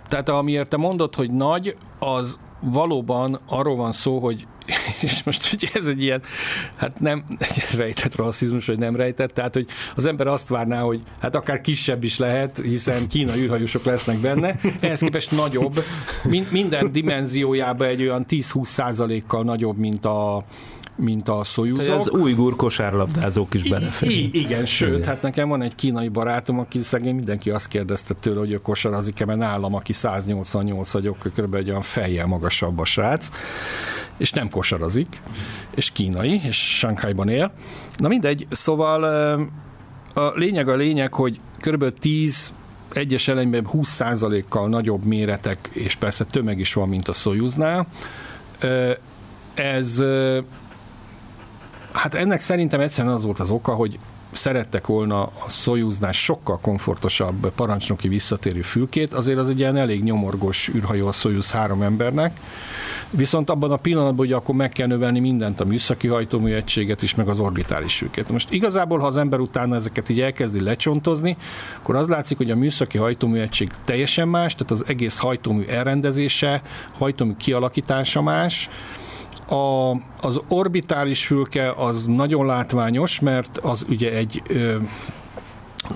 Tehát 0.07 0.29
amiért 0.29 0.69
te 0.69 0.77
mondod, 0.77 1.15
hogy 1.15 1.31
nagy, 1.31 1.75
az 1.99 2.37
valóban 2.59 3.39
arról 3.45 3.75
van 3.75 3.91
szó, 3.91 4.19
hogy 4.19 4.47
és 5.01 5.23
most 5.23 5.49
hogy 5.49 5.69
ez 5.73 5.85
egy 5.85 6.01
ilyen, 6.01 6.21
hát 6.75 6.99
nem 6.99 7.23
egy 7.39 7.77
rejtett 7.77 8.15
rasszizmus, 8.15 8.65
vagy 8.65 8.77
nem 8.77 8.95
rejtett, 8.95 9.29
tehát 9.29 9.53
hogy 9.53 9.67
az 9.95 10.05
ember 10.05 10.27
azt 10.27 10.47
várná, 10.47 10.81
hogy 10.81 10.99
hát 11.19 11.35
akár 11.35 11.61
kisebb 11.61 12.03
is 12.03 12.17
lehet, 12.17 12.57
hiszen 12.63 13.07
kínai 13.07 13.39
űrhajósok 13.39 13.83
lesznek 13.83 14.17
benne, 14.17 14.59
ehhez 14.79 14.99
képest 14.99 15.31
nagyobb, 15.31 15.83
minden 16.51 16.91
dimenziójában 16.91 17.87
egy 17.87 18.01
olyan 18.01 18.25
10-20 18.29 18.63
százalékkal 18.63 19.43
nagyobb, 19.43 19.77
mint 19.77 20.05
a, 20.05 20.45
mint 20.97 21.29
a 21.29 21.43
Soyuzok. 21.43 21.95
Az 21.95 22.09
ujgur 22.11 22.55
kosárlabdázók 22.55 23.53
is 23.53 23.69
beleférnek. 23.69 24.35
igen, 24.35 24.65
sőt, 24.65 24.95
igen. 24.95 25.07
hát 25.07 25.21
nekem 25.21 25.49
van 25.49 25.61
egy 25.61 25.75
kínai 25.75 26.07
barátom, 26.07 26.59
aki 26.59 26.81
szegény 26.81 27.15
mindenki 27.15 27.49
azt 27.49 27.67
kérdezte 27.67 28.13
tőle, 28.13 28.39
hogy 28.39 28.51
ő 28.51 28.57
kosarazik-e, 28.57 29.25
mert 29.25 29.39
nálam, 29.39 29.73
aki 29.73 29.93
188 29.93 30.91
vagyok, 30.91 31.17
kb. 31.35 31.55
egy 31.55 31.69
olyan 31.69 31.81
fejjel 31.81 32.25
magasabb 32.25 32.79
a 32.79 32.85
srác, 32.85 33.29
és 34.17 34.31
nem 34.31 34.49
kosarazik, 34.49 35.21
és 35.75 35.91
kínai, 35.91 36.41
és 36.43 36.77
Shanghaiban 36.77 37.29
él. 37.29 37.51
Na 37.97 38.07
mindegy, 38.07 38.47
szóval 38.49 39.03
a 40.13 40.31
lényeg 40.35 40.69
a 40.69 40.75
lényeg, 40.75 41.13
hogy 41.13 41.39
kb. 41.59 41.99
10 41.99 42.53
egyes 42.93 43.27
elemben 43.27 43.67
20%-kal 43.73 44.69
nagyobb 44.69 45.03
méretek, 45.03 45.69
és 45.73 45.95
persze 45.95 46.23
tömeg 46.23 46.59
is 46.59 46.73
van, 46.73 46.89
mint 46.89 47.07
a 47.07 47.13
Soyuznál. 47.13 47.87
Ez 49.53 50.03
Hát 51.97 52.13
ennek 52.13 52.39
szerintem 52.39 52.79
egyszerűen 52.79 53.13
az 53.13 53.23
volt 53.23 53.39
az 53.39 53.51
oka, 53.51 53.73
hogy 53.73 53.99
szerettek 54.31 54.87
volna 54.87 55.21
a 55.21 55.49
Soyuznál 55.49 56.11
sokkal 56.11 56.59
komfortosabb 56.59 57.51
parancsnoki 57.55 58.07
visszatérő 58.07 58.61
fülkét, 58.61 59.13
azért 59.13 59.37
az 59.37 59.49
egy 59.49 59.59
ilyen 59.59 59.77
elég 59.77 60.03
nyomorgos 60.03 60.69
űrhajó 60.75 61.07
a 61.07 61.11
Soyuz 61.11 61.51
három 61.51 61.81
embernek, 61.81 62.39
viszont 63.09 63.49
abban 63.49 63.71
a 63.71 63.75
pillanatban, 63.75 64.25
hogy 64.25 64.33
akkor 64.33 64.55
meg 64.55 64.69
kell 64.69 64.87
növelni 64.87 65.19
mindent, 65.19 65.59
a 65.59 65.65
műszaki 65.65 66.07
hajtómű 66.07 66.53
egységet 66.53 67.01
is, 67.01 67.15
meg 67.15 67.27
az 67.27 67.39
orbitális 67.39 67.97
fülkét. 67.97 68.29
Most 68.29 68.51
igazából, 68.51 68.99
ha 68.99 69.07
az 69.07 69.17
ember 69.17 69.39
utána 69.39 69.75
ezeket 69.75 70.09
így 70.09 70.21
elkezdi 70.21 70.61
lecsontozni, 70.61 71.37
akkor 71.79 71.95
az 71.95 72.07
látszik, 72.07 72.37
hogy 72.37 72.51
a 72.51 72.55
műszaki 72.55 72.97
hajtómű 72.97 73.39
egység 73.39 73.71
teljesen 73.85 74.27
más, 74.27 74.53
tehát 74.55 74.71
az 74.71 74.83
egész 74.87 75.17
hajtómű 75.17 75.63
elrendezése, 75.65 76.61
hajtómű 76.97 77.33
kialakítása 77.37 78.21
más, 78.21 78.69
A, 79.49 79.91
az 80.21 80.41
orbitális 80.47 81.25
fülke 81.25 81.71
az 81.71 82.05
nagyon 82.05 82.45
látványos, 82.45 83.19
mert 83.19 83.57
az 83.57 83.85
ugye 83.89 84.11
egy 84.11 84.41
ö, 84.47 84.77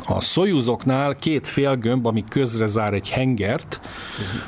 a 0.06 0.22
Soyuzoknál 0.22 1.16
két 1.16 1.48
fél 1.48 1.76
gömb, 1.76 2.06
ami 2.06 2.24
közre 2.30 2.66
zár 2.66 2.94
egy 2.94 3.10
hengert. 3.10 3.80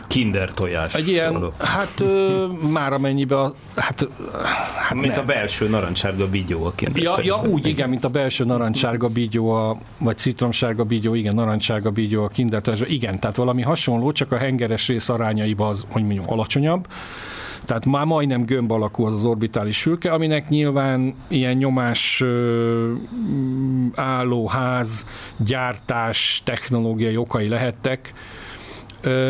Kinder 0.07 0.53
tojás. 0.53 0.93
Egy 0.93 1.07
ilyen, 1.07 1.51
hát 1.59 1.99
ö, 1.99 2.45
már 2.71 2.93
amennyibe, 2.93 3.39
a, 3.39 3.53
hát, 3.75 4.07
hát 4.75 4.93
Mint 4.93 5.15
nem. 5.15 5.23
a 5.23 5.25
belső 5.25 5.69
narancssárga 5.69 6.29
bigyó 6.29 6.65
a 6.65 6.71
Kinder 6.75 7.03
Ja, 7.03 7.15
ja, 7.21 7.41
úgy, 7.41 7.67
igen, 7.67 7.89
mint 7.89 8.03
a 8.03 8.09
belső 8.09 8.43
narancssárga 8.43 9.07
bígyó, 9.07 9.51
a, 9.51 9.77
vagy 9.97 10.17
citromsárga 10.17 10.83
bígyó, 10.83 11.13
igen, 11.13 11.35
narancssárga 11.35 11.91
bígyó 11.91 12.23
a 12.23 12.27
kindertásban. 12.27 12.89
Igen, 12.89 13.19
tehát 13.19 13.35
valami 13.35 13.61
hasonló, 13.61 14.11
csak 14.11 14.31
a 14.31 14.37
hengeres 14.37 14.87
rész 14.87 15.09
arányaiban 15.09 15.69
az, 15.69 15.85
hogy 15.89 16.03
mondjam, 16.03 16.25
alacsonyabb. 16.27 16.87
Tehát 17.65 17.85
már 17.85 18.05
majdnem 18.05 18.45
gömb 18.45 18.71
alakú 18.71 19.05
az 19.05 19.13
az 19.13 19.25
orbitális 19.25 19.81
fülke, 19.81 20.11
aminek 20.11 20.49
nyilván 20.49 21.15
ilyen 21.27 21.55
nyomás 21.55 22.21
mm, 22.25 23.87
álló 23.95 24.47
ház, 24.47 25.05
gyártás, 25.37 26.41
technológiai 26.45 27.17
okai 27.17 27.47
lehettek. 27.47 28.13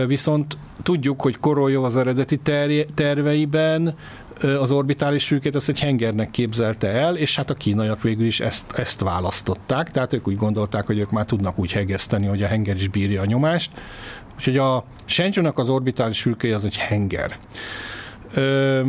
Viszont 0.08 0.58
tudjuk, 0.84 1.22
hogy 1.22 1.38
Koroljov 1.39 1.84
az 1.84 1.98
eredeti 1.98 2.39
terveiben 2.93 3.96
az 4.41 4.72
orbitális 4.72 5.28
fülkét 5.28 5.56
azt 5.56 5.69
egy 5.69 5.80
hengernek 5.80 6.32
képzelte 6.32 6.88
el, 6.88 7.15
és 7.15 7.36
hát 7.36 7.50
a 7.50 7.54
kínaiak 7.54 8.02
végül 8.02 8.26
is 8.26 8.39
ezt, 8.39 8.72
ezt 8.72 9.02
választották, 9.02 9.91
tehát 9.91 10.13
ők 10.13 10.28
úgy 10.28 10.38
gondolták, 10.38 10.86
hogy 10.86 11.00
ők 11.00 11.12
már 11.12 11.26
tudnak 11.26 11.60
úgy 11.60 11.72
hegeszteni, 11.72 12.26
hogy 12.26 12.43
a 12.43 12.48
henger 12.48 12.76
is 12.76 12.88
bírja 12.88 13.22
a 13.22 13.26
nyomást. 13.26 13.72
Úgyhogy 14.36 14.58
a 14.58 14.86
Shenzhou-nak 15.06 15.58
az 15.58 15.69
orbitális 15.69 16.22
fülkéje 16.22 16.56
az 16.56 16.65
egy 16.65 16.78
henger. 16.78 17.38
Ö, 18.34 18.82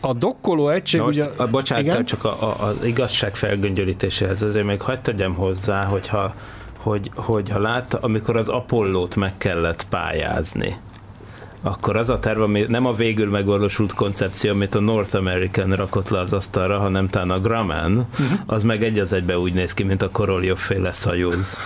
a 0.00 0.12
dokkoló 0.12 0.68
egység, 0.68 1.00
Na 1.00 1.06
most, 1.06 1.18
ugye... 1.18 1.28
a, 1.36 1.46
bocsánat, 1.46 1.84
igen? 1.84 2.04
csak 2.04 2.24
a, 2.24 2.42
a, 2.42 2.66
az 2.66 2.84
igazság 2.84 3.36
felgöngyölítéséhez 3.36 4.42
azért 4.42 4.64
még 4.64 4.80
hagyd 4.80 5.00
tegyem 5.00 5.34
hozzá, 5.34 5.84
hogyha, 5.84 6.34
hogy, 6.78 7.10
hogyha 7.14 7.60
látta, 7.60 7.98
amikor 8.00 8.36
az 8.36 8.48
Apollót 8.48 9.16
meg 9.16 9.38
kellett 9.38 9.86
pályázni, 9.88 10.76
akkor 11.62 11.96
az 11.96 12.10
a 12.10 12.18
terv, 12.18 12.40
ami 12.40 12.64
nem 12.68 12.86
a 12.86 12.92
végül 12.92 13.30
megvalósult 13.30 13.92
koncepció, 13.92 14.50
amit 14.50 14.74
a 14.74 14.80
North 14.80 15.16
American 15.16 15.72
rakott 15.72 16.08
le 16.08 16.18
az 16.18 16.32
asztalra, 16.32 16.78
hanem 16.78 17.08
talán 17.08 17.30
a 17.30 17.40
Grumman, 17.40 17.92
uh-huh. 17.92 18.38
az 18.46 18.62
meg 18.62 18.82
egy 18.82 18.98
az 18.98 19.12
egybe 19.12 19.38
úgy 19.38 19.52
néz 19.52 19.74
ki, 19.74 19.82
mint 19.82 20.02
a 20.02 20.10
Koroljov 20.10 20.58
féle 20.58 20.92
szajúz. 20.92 21.58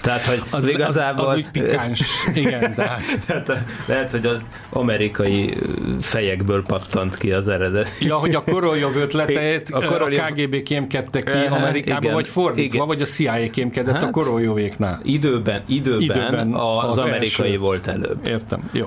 Tehát, 0.00 0.26
hogy 0.26 0.42
az, 0.50 0.64
az, 0.64 0.68
igazából... 0.68 1.26
az, 1.26 1.32
az 1.32 1.38
úgy 1.38 1.50
pikáns, 1.50 2.02
igen, 2.34 2.74
tehát... 2.74 3.02
Hát, 3.26 3.64
lehet, 3.86 4.10
hogy 4.10 4.26
az 4.26 4.38
amerikai 4.70 5.56
fejekből 6.00 6.62
pattant 6.62 7.16
ki 7.16 7.32
az 7.32 7.48
eredet. 7.48 7.88
Ja, 8.00 8.16
hogy 8.16 8.34
a 8.34 8.42
Koroljov 8.42 8.96
ötleteit 8.96 9.70
A 9.70 9.80
Koroljov- 9.80 10.30
a 10.30 10.32
KGB 10.32 10.62
kémkedte 10.62 11.22
ki 11.22 11.38
Amerikába, 11.50 12.00
igen, 12.00 12.14
vagy 12.14 12.28
fordítva, 12.28 12.74
igen. 12.74 12.86
vagy 12.86 13.02
a 13.02 13.04
CIA 13.04 13.50
kémkedett 13.50 13.94
Hát, 13.94 14.02
a 14.02 14.10
Koroljovéknál. 14.10 15.00
Időben, 15.04 15.62
időben, 15.66 16.00
Időben 16.00 16.52
az 16.52 16.88
az 16.88 16.98
amerikai 16.98 17.46
első. 17.46 17.58
volt 17.58 17.86
előbb. 17.86 18.26
Értem, 18.26 18.68
jó. 18.72 18.86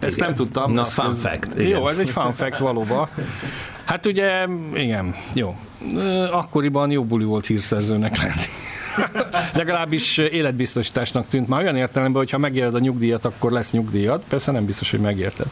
Ezt 0.00 0.16
Igen. 0.16 0.28
nem 0.28 0.36
tudtam. 0.36 0.72
Na, 0.72 0.84
fun 0.84 1.10
ez, 1.10 1.20
fact, 1.20 1.54
Jó, 1.56 1.62
igen. 1.62 1.88
ez 1.88 1.98
egy 1.98 2.10
fun 2.10 2.32
fact 2.32 2.58
valóban. 2.58 3.08
Hát 3.84 4.06
ugye, 4.06 4.46
igen, 4.74 5.14
jó. 5.32 5.56
Akkoriban 6.30 6.90
jó 6.90 7.04
buli 7.04 7.24
volt 7.24 7.46
hírszerzőnek 7.46 8.18
lenni. 8.18 8.42
Legalábbis 9.52 10.18
életbiztosításnak 10.18 11.28
tűnt 11.28 11.48
már 11.48 11.60
olyan 11.60 11.76
értelemben, 11.76 12.22
hogy 12.22 12.30
ha 12.30 12.38
megéred 12.38 12.74
a 12.74 12.78
nyugdíjat, 12.78 13.24
akkor 13.24 13.52
lesz 13.52 13.70
nyugdíjat. 13.70 14.22
Persze 14.28 14.52
nem 14.52 14.64
biztos, 14.64 14.90
hogy 14.90 15.00
megérted. 15.00 15.46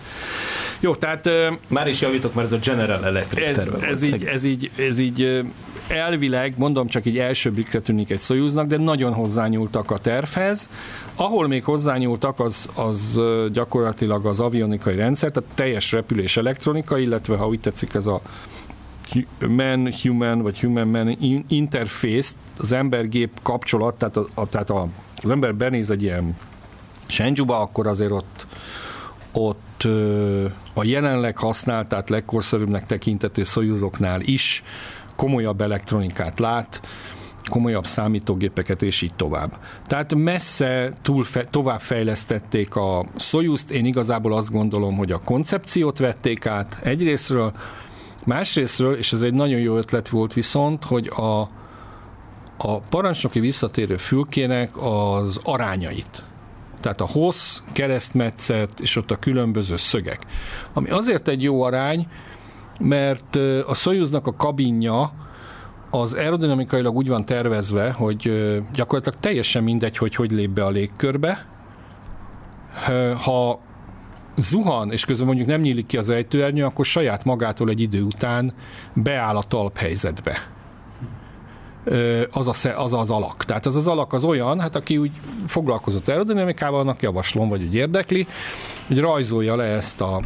Jó, 0.80 0.94
tehát 0.94 1.28
Már 1.68 1.88
is 1.88 2.00
javítok, 2.00 2.34
mert 2.34 2.46
ez 2.46 2.52
a 2.52 2.58
General 2.64 3.04
Electric 3.04 3.58
ez, 3.58 3.68
ez, 3.80 4.02
így, 4.02 4.24
ez, 4.24 4.44
így, 4.44 4.70
ez 4.76 4.98
így 4.98 5.44
elvileg, 5.88 6.54
mondom 6.56 6.86
csak 6.86 7.06
így 7.06 7.18
első 7.18 7.50
blikre 7.50 7.80
tűnik 7.80 8.10
egy 8.10 8.20
Soyuznak, 8.20 8.66
de 8.66 8.76
nagyon 8.76 9.12
hozzányúltak 9.12 9.90
a 9.90 9.98
tervhez. 9.98 10.68
Ahol 11.14 11.48
még 11.48 11.64
hozzányúltak, 11.64 12.40
az, 12.40 12.68
az 12.74 13.20
gyakorlatilag 13.52 14.26
az 14.26 14.40
avionikai 14.40 14.94
rendszer, 14.94 15.30
tehát 15.30 15.50
teljes 15.54 15.92
repülés 15.92 16.36
elektronika, 16.36 16.98
illetve 16.98 17.36
ha 17.36 17.48
úgy 17.48 17.60
tetszik 17.60 17.94
ez 17.94 18.06
a 18.06 18.20
man-human 19.48 20.42
vagy 20.42 20.60
human-man 20.60 21.16
in- 21.20 21.44
interface, 21.48 22.34
az 22.58 22.72
ember-gép 22.72 23.30
kapcsolat, 23.42 23.94
tehát, 23.94 24.16
a, 24.16 24.26
a, 24.34 24.46
tehát 24.46 24.70
a, 24.70 24.88
az 25.16 25.30
ember 25.30 25.54
benéz 25.54 25.90
egy 25.90 26.02
ilyen 26.02 26.36
Shenzhou-ba, 27.06 27.60
akkor 27.60 27.86
azért 27.86 28.10
ott 28.10 28.46
ott 29.32 29.82
a 30.74 30.84
jelenleg 30.84 31.36
használt, 31.36 31.88
tehát 31.88 32.10
legkorszerűbbnek 32.10 32.86
tekintető 32.86 33.44
Soyuzoknál 33.44 34.20
is 34.20 34.62
komolyabb 35.18 35.60
elektronikát 35.60 36.38
lát, 36.38 36.80
komolyabb 37.50 37.86
számítógépeket, 37.86 38.82
és 38.82 39.02
így 39.02 39.14
tovább. 39.14 39.58
Tehát 39.86 40.14
messze 40.14 40.92
túl 41.02 41.24
fe, 41.24 41.44
tovább 41.44 41.80
fejlesztették 41.80 42.74
a 42.76 43.06
Soyuzt, 43.16 43.70
én 43.70 43.84
igazából 43.84 44.32
azt 44.32 44.50
gondolom, 44.50 44.96
hogy 44.96 45.12
a 45.12 45.18
koncepciót 45.18 45.98
vették 45.98 46.46
át 46.46 46.78
egyrésztről, 46.82 47.52
másrésztről, 48.24 48.94
és 48.94 49.12
ez 49.12 49.22
egy 49.22 49.34
nagyon 49.34 49.60
jó 49.60 49.76
ötlet 49.76 50.08
volt 50.08 50.32
viszont, 50.32 50.84
hogy 50.84 51.10
a, 51.16 51.40
a 52.56 52.78
parancsnoki 52.88 53.40
visszatérő 53.40 53.96
fülkének 53.96 54.76
az 54.76 55.40
arányait, 55.42 56.24
tehát 56.80 57.00
a 57.00 57.06
hossz, 57.06 57.60
keresztmetszet 57.72 58.80
és 58.80 58.96
ott 58.96 59.10
a 59.10 59.16
különböző 59.16 59.76
szögek. 59.76 60.20
Ami 60.72 60.90
azért 60.90 61.28
egy 61.28 61.42
jó 61.42 61.62
arány, 61.62 62.06
mert 62.78 63.36
a 63.66 63.74
Soyuznak 63.74 64.26
a 64.26 64.34
kabinja 64.34 65.12
az 65.90 66.12
aerodinamikailag 66.12 66.96
úgy 66.96 67.08
van 67.08 67.24
tervezve, 67.24 67.90
hogy 67.90 68.32
gyakorlatilag 68.72 69.20
teljesen 69.20 69.62
mindegy, 69.62 69.96
hogy 69.96 70.14
hogy 70.14 70.30
lép 70.30 70.50
be 70.50 70.64
a 70.64 70.70
légkörbe. 70.70 71.46
Ha 73.22 73.60
zuhan, 74.36 74.92
és 74.92 75.04
közben 75.04 75.26
mondjuk 75.26 75.48
nem 75.48 75.60
nyílik 75.60 75.86
ki 75.86 75.96
az 75.96 76.08
ejtőernyő, 76.08 76.64
akkor 76.64 76.84
saját 76.84 77.24
magától 77.24 77.68
egy 77.68 77.80
idő 77.80 78.02
után 78.02 78.52
beáll 78.94 79.36
a 79.36 79.42
talphelyzetbe 79.42 80.56
az, 82.30 82.66
a, 82.66 82.82
az 82.82 82.92
az 82.92 83.10
alak. 83.10 83.44
Tehát 83.44 83.66
az 83.66 83.76
az 83.76 83.86
alak 83.86 84.12
az 84.12 84.24
olyan, 84.24 84.60
hát 84.60 84.76
aki 84.76 84.98
úgy 84.98 85.10
foglalkozott 85.46 86.08
aerodinamikával, 86.08 86.80
annak 86.80 87.02
javaslom, 87.02 87.48
vagy 87.48 87.62
úgy 87.62 87.74
érdekli, 87.74 88.26
hogy 88.86 88.98
rajzolja 89.00 89.56
le 89.56 89.64
ezt 89.64 90.00
a 90.00 90.20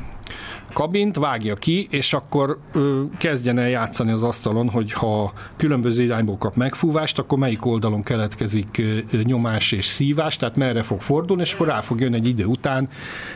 kabint, 0.72 1.16
vágja 1.16 1.54
ki, 1.54 1.86
és 1.90 2.12
akkor 2.12 2.58
ö, 2.72 3.02
kezdjen 3.18 3.58
el 3.58 3.68
játszani 3.68 4.10
az 4.10 4.22
asztalon, 4.22 4.70
hogy 4.70 4.92
ha 4.92 5.32
különböző 5.56 6.02
irányból 6.02 6.38
kap 6.38 6.56
megfúvást, 6.56 7.18
akkor 7.18 7.38
melyik 7.38 7.66
oldalon 7.66 8.02
keletkezik 8.02 8.82
nyomás 9.24 9.72
és 9.72 9.86
szívás, 9.86 10.36
tehát 10.36 10.56
merre 10.56 10.82
fog 10.82 11.00
fordulni, 11.00 11.42
és 11.42 11.54
akkor 11.54 11.66
rá 11.66 11.80
fog 11.80 12.00
jönni 12.00 12.16
egy 12.16 12.26
idő 12.26 12.44
után 12.44 12.88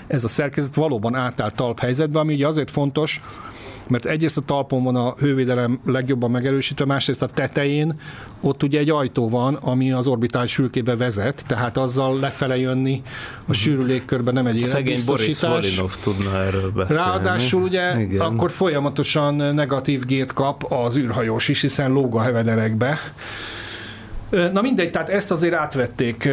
ez 0.07 0.25
a 0.25 0.29
szerkezet 0.29 0.75
valóban 0.75 1.15
átáll 1.15 1.51
talphelyzetbe, 1.51 2.19
ami 2.19 2.35
ugye 2.35 2.47
azért 2.47 2.71
fontos, 2.71 3.21
mert 3.89 4.05
egyrészt 4.05 4.37
a 4.37 4.41
talpon 4.41 4.83
van 4.83 4.97
a 4.97 5.15
hővédelem 5.19 5.81
legjobban 5.87 6.31
megerősítve, 6.31 6.85
másrészt 6.85 7.23
a 7.23 7.27
tetején 7.27 8.01
ott 8.41 8.63
ugye 8.63 8.79
egy 8.79 8.91
ajtó 8.91 9.29
van, 9.29 9.55
ami 9.55 9.93
az 9.93 10.07
orbitális 10.07 10.55
fülkébe 10.55 10.97
vezet, 10.97 11.45
tehát 11.47 11.77
azzal 11.77 12.19
lefele 12.19 12.59
jönni 12.59 13.03
a 13.47 13.53
sűrű 13.53 13.85
légkörben 13.85 14.35
nem 14.35 14.47
egy 14.47 14.59
életbiztosítás. 14.61 15.81
Tudna 16.03 16.43
erről 16.43 16.71
beszélni. 16.71 17.03
Ráadásul 17.03 17.63
ugye 17.63 18.01
Igen. 18.01 18.21
Akkor 18.21 18.51
folyamatosan 18.51 19.35
negatív 19.35 20.05
gét 20.05 20.33
kap 20.33 20.73
az 20.73 20.97
űrhajós 20.97 21.49
is, 21.49 21.61
hiszen 21.61 21.93
lóg 21.93 22.15
a 22.15 22.21
hevederekbe. 22.21 22.99
Na 24.53 24.61
mindegy, 24.61 24.91
tehát 24.91 25.09
ezt 25.09 25.31
azért 25.31 25.55
átvették. 25.55 26.29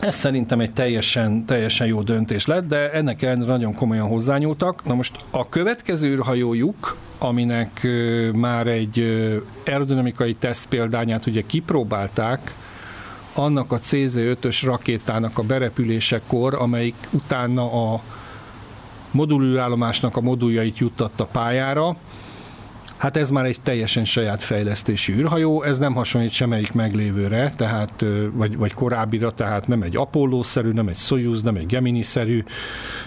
Ez 0.00 0.14
szerintem 0.14 0.60
egy 0.60 0.72
teljesen, 0.72 1.44
teljesen 1.44 1.86
jó 1.86 2.02
döntés 2.02 2.46
lett, 2.46 2.66
de 2.66 2.92
ennek 2.92 3.22
ellenére 3.22 3.50
nagyon 3.50 3.74
komolyan 3.74 4.08
hozzányúltak. 4.08 4.84
Na 4.84 4.94
most 4.94 5.24
a 5.30 5.48
következő 5.48 6.08
űrhajójuk, 6.08 6.96
aminek 7.18 7.86
már 8.32 8.66
egy 8.66 8.98
aerodinamikai 9.66 10.34
teszt 10.34 10.66
példányát 10.66 11.26
ugye 11.26 11.42
kipróbálták, 11.46 12.54
annak 13.34 13.72
a 13.72 13.80
CZ-5-ös 13.80 14.62
rakétának 14.64 15.38
a 15.38 15.42
berepülésekor, 15.42 16.54
amelyik 16.54 17.08
utána 17.10 17.92
a 17.92 18.02
modulűrállomásnak 19.10 20.16
a 20.16 20.20
moduljait 20.20 20.78
juttatta 20.78 21.24
pályára. 21.24 21.96
Hát 22.98 23.16
ez 23.16 23.30
már 23.30 23.44
egy 23.44 23.60
teljesen 23.62 24.04
saját 24.04 24.42
fejlesztési 24.42 25.12
űrhajó, 25.12 25.62
ez 25.62 25.78
nem 25.78 25.94
hasonlít 25.94 26.30
semmelyik 26.30 26.72
meglévőre, 26.72 27.52
tehát, 27.56 28.04
vagy, 28.32 28.56
vagy 28.56 28.74
korábbira, 28.74 29.30
tehát 29.30 29.66
nem 29.66 29.82
egy 29.82 29.96
Apollo-szerű, 29.96 30.72
nem 30.72 30.88
egy 30.88 30.96
Soyuz, 30.96 31.42
nem 31.42 31.56
egy 31.56 31.66
Gemini-szerű, 31.66 32.44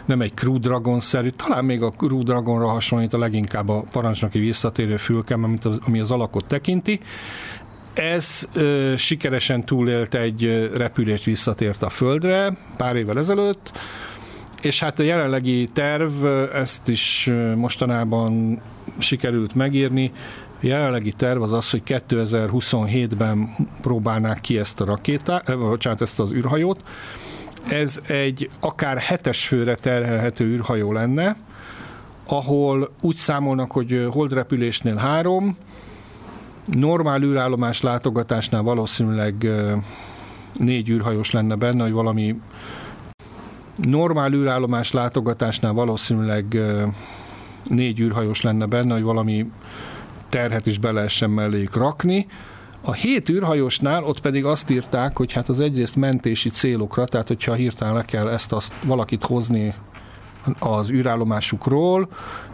nem 0.06 0.22
egy 0.22 0.34
Crew 0.34 0.60
Dragon-szerű, 0.60 1.30
talán 1.30 1.66
még 1.66 1.82
a 1.82 1.92
Crew 1.92 2.24
Dragonra 2.24 2.68
hasonlít 2.68 3.14
a 3.14 3.18
leginkább 3.18 3.70
a 3.70 3.84
parancsnoki 3.92 4.40
visszatérő 4.40 4.98
fülkem, 4.98 5.44
amit 5.44 5.66
az, 5.66 5.80
ami 5.86 6.00
az 6.00 6.12
alakot 6.12 6.46
tekinti. 6.46 7.00
Ez 7.94 8.50
ö, 8.54 8.94
sikeresen 8.98 9.66
túlélt 9.66 10.14
egy 10.14 10.70
repülést, 10.76 11.24
visszatért 11.24 11.84
a 11.84 11.90
Földre 11.90 12.58
pár 12.78 12.96
évvel 12.96 13.18
ezelőtt, 13.18 13.72
és 14.62 14.80
hát 14.80 15.00
a 15.00 15.04
jelenlegi 15.04 15.70
terv, 15.74 16.26
ezt 16.54 16.90
is 16.90 17.32
mostanában 17.56 18.62
sikerült 18.98 19.56
megírni, 19.56 20.12
a 20.62 20.66
jelenlegi 20.66 21.12
terv 21.12 21.42
az 21.42 21.52
az, 21.52 21.70
hogy 21.70 21.82
2027-ben 21.86 23.56
próbálnák 23.82 24.42
ki 24.42 24.60
ezt 24.60 24.82
a 24.82 24.86
rakétát, 24.86 25.50
eh, 25.50 25.58
bocsánat, 25.58 26.02
ezt 26.02 26.20
az 26.20 26.32
űrhajót. 26.32 26.84
Ez 27.68 28.02
egy 28.08 28.50
akár 28.60 28.98
hetes 28.98 29.48
főre 29.48 29.76
terhelhető 29.76 30.46
űrhajó 30.46 30.92
lenne, 30.92 31.36
ahol 32.28 32.92
úgy 33.02 33.16
számolnak, 33.16 33.72
hogy 33.72 34.08
holdrepülésnél 34.12 34.96
három, 34.96 35.58
normál 36.66 37.22
űrállomás 37.22 37.82
látogatásnál 37.82 38.62
valószínűleg 38.62 39.50
négy 40.54 40.90
űrhajós 40.90 41.32
lenne 41.32 41.56
benne, 41.56 41.84
hogy 41.84 41.92
valami 41.92 42.40
normál 43.76 44.34
űrállomás 44.34 44.92
látogatásnál 44.92 45.74
valószínűleg 45.74 46.58
négy 47.64 48.00
űrhajós 48.00 48.42
lenne 48.42 48.66
benne, 48.66 48.94
hogy 48.94 49.04
valami 49.04 49.52
terhet 50.30 50.66
is 50.66 50.78
be 50.78 50.92
lehessen 50.92 51.30
melléjük 51.30 51.76
rakni. 51.76 52.28
A 52.82 52.94
hét 52.94 53.30
űrhajósnál 53.30 54.04
ott 54.04 54.20
pedig 54.20 54.46
azt 54.46 54.70
írták, 54.70 55.18
hogy 55.18 55.32
hát 55.32 55.50
az 55.50 55.60
egyrészt 55.60 55.96
mentési 55.96 56.50
célokra, 56.50 57.06
tehát 57.06 57.28
hogyha 57.28 57.54
hirtelen 57.54 57.94
le 57.94 58.06
kell 58.06 58.30
ezt 58.30 58.52
azt 58.52 58.74
valakit 58.84 59.24
hozni 59.24 59.74
az 60.60 60.90
űrállomásukról, 60.90 62.08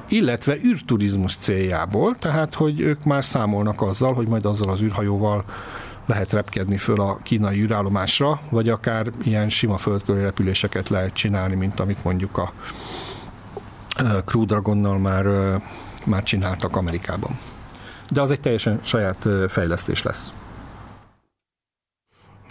illetve 0.09 0.55
űrturizmus 0.63 1.35
céljából, 1.35 2.15
tehát 2.15 2.53
hogy 2.53 2.79
ők 2.79 3.03
már 3.03 3.25
számolnak 3.25 3.81
azzal, 3.81 4.13
hogy 4.13 4.27
majd 4.27 4.45
azzal 4.45 4.69
az 4.69 4.81
űrhajóval 4.81 5.45
lehet 6.05 6.33
repkedni 6.33 6.77
föl 6.77 7.01
a 7.01 7.19
kínai 7.23 7.59
űrállomásra, 7.59 8.41
vagy 8.49 8.69
akár 8.69 9.11
ilyen 9.23 9.49
sima 9.49 9.77
földköri 9.77 10.21
repüléseket 10.21 10.89
lehet 10.89 11.13
csinálni, 11.13 11.55
mint 11.55 11.79
amit 11.79 12.03
mondjuk 12.03 12.37
a 12.37 12.53
Crew 14.25 14.45
Dragonnal 14.45 14.97
már, 14.97 15.25
már 16.05 16.23
csináltak 16.23 16.75
Amerikában. 16.75 17.39
De 18.11 18.21
az 18.21 18.31
egy 18.31 18.39
teljesen 18.39 18.79
saját 18.83 19.27
fejlesztés 19.47 20.03
lesz. 20.03 20.31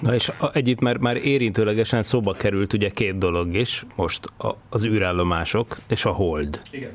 Na 0.00 0.14
és 0.14 0.32
egy 0.52 0.68
itt 0.68 0.80
már, 0.80 0.96
már 0.96 1.16
érintőlegesen 1.16 2.02
szóba 2.02 2.32
került 2.32 2.72
ugye 2.72 2.90
két 2.90 3.18
dolog 3.18 3.54
is, 3.54 3.86
most 3.94 4.26
a, 4.38 4.54
az 4.68 4.84
űrállomások 4.84 5.76
és 5.88 6.04
a 6.04 6.10
hold. 6.10 6.62
Igen. 6.70 6.90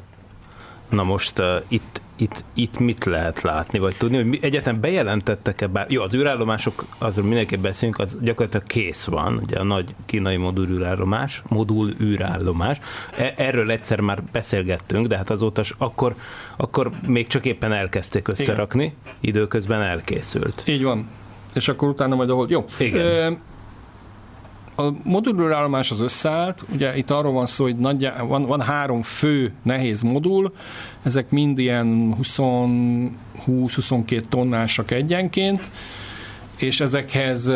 Na 0.92 1.04
most 1.04 1.40
uh, 1.40 1.46
itt, 1.68 2.02
itt, 2.16 2.44
itt 2.54 2.80
mit 2.80 3.06
lehet 3.06 3.42
látni, 3.42 3.80
vagy 3.80 3.98
tudni, 3.98 4.18
hogy 4.18 4.38
egyetem 4.42 4.80
bejelentettek-e 4.82 5.68
bár, 5.68 5.86
jó, 5.90 6.02
az 6.02 6.14
űrállomások, 6.14 6.86
azról 6.98 7.26
mindenképp 7.26 7.62
beszélünk, 7.62 8.00
az 8.00 8.18
gyakorlatilag 8.22 8.68
kész 8.68 9.06
van, 9.06 9.42
ugye 9.44 9.60
a 9.60 9.64
nagy 9.64 9.96
kínai 10.06 10.38
modul 10.38 10.68
űrállomás, 10.68 11.42
modul 11.48 11.92
űrállomás, 12.02 12.80
e, 13.18 13.34
erről 13.38 13.72
egyszer 13.72 14.00
már 14.00 14.24
beszélgettünk, 14.32 15.08
de 15.08 15.18
hát 15.18 15.30
azóta 15.30 15.64
akkor, 15.78 16.16
akkor 16.58 16.92
még 17.08 17.28
csak 17.28 17.46
éppen 17.46 17.72
elkezdték 17.72 18.28
összerakni, 18.28 18.84
Igen. 18.84 19.16
időközben 19.20 19.82
elkészült. 19.82 20.64
Így 20.66 20.84
van. 20.84 21.08
És 21.54 21.68
akkor 21.68 21.90
utána 21.90 22.16
majd 22.16 22.30
ahol... 22.30 22.46
Jó. 22.50 22.66
Igen. 22.78 23.06
Ö, 23.06 23.32
a 24.76 24.90
modulőr 25.04 25.52
állomás 25.52 25.92
az 25.92 26.00
összeállt, 26.00 26.66
ugye 26.74 26.98
itt 26.98 27.10
arról 27.10 27.32
van 27.32 27.46
szó, 27.46 27.64
hogy 27.64 27.78
nagyjá, 27.78 28.22
van, 28.22 28.46
van 28.46 28.62
három 28.62 29.02
fő 29.02 29.54
nehéz 29.64 30.02
modul, 30.02 30.54
ezek 31.04 31.30
mind 31.30 31.58
ilyen 31.58 32.16
20-22 32.22 34.22
tonnásak 34.30 34.92
egyenként, 34.92 35.70
és 36.58 36.80
ezekhez 36.80 37.48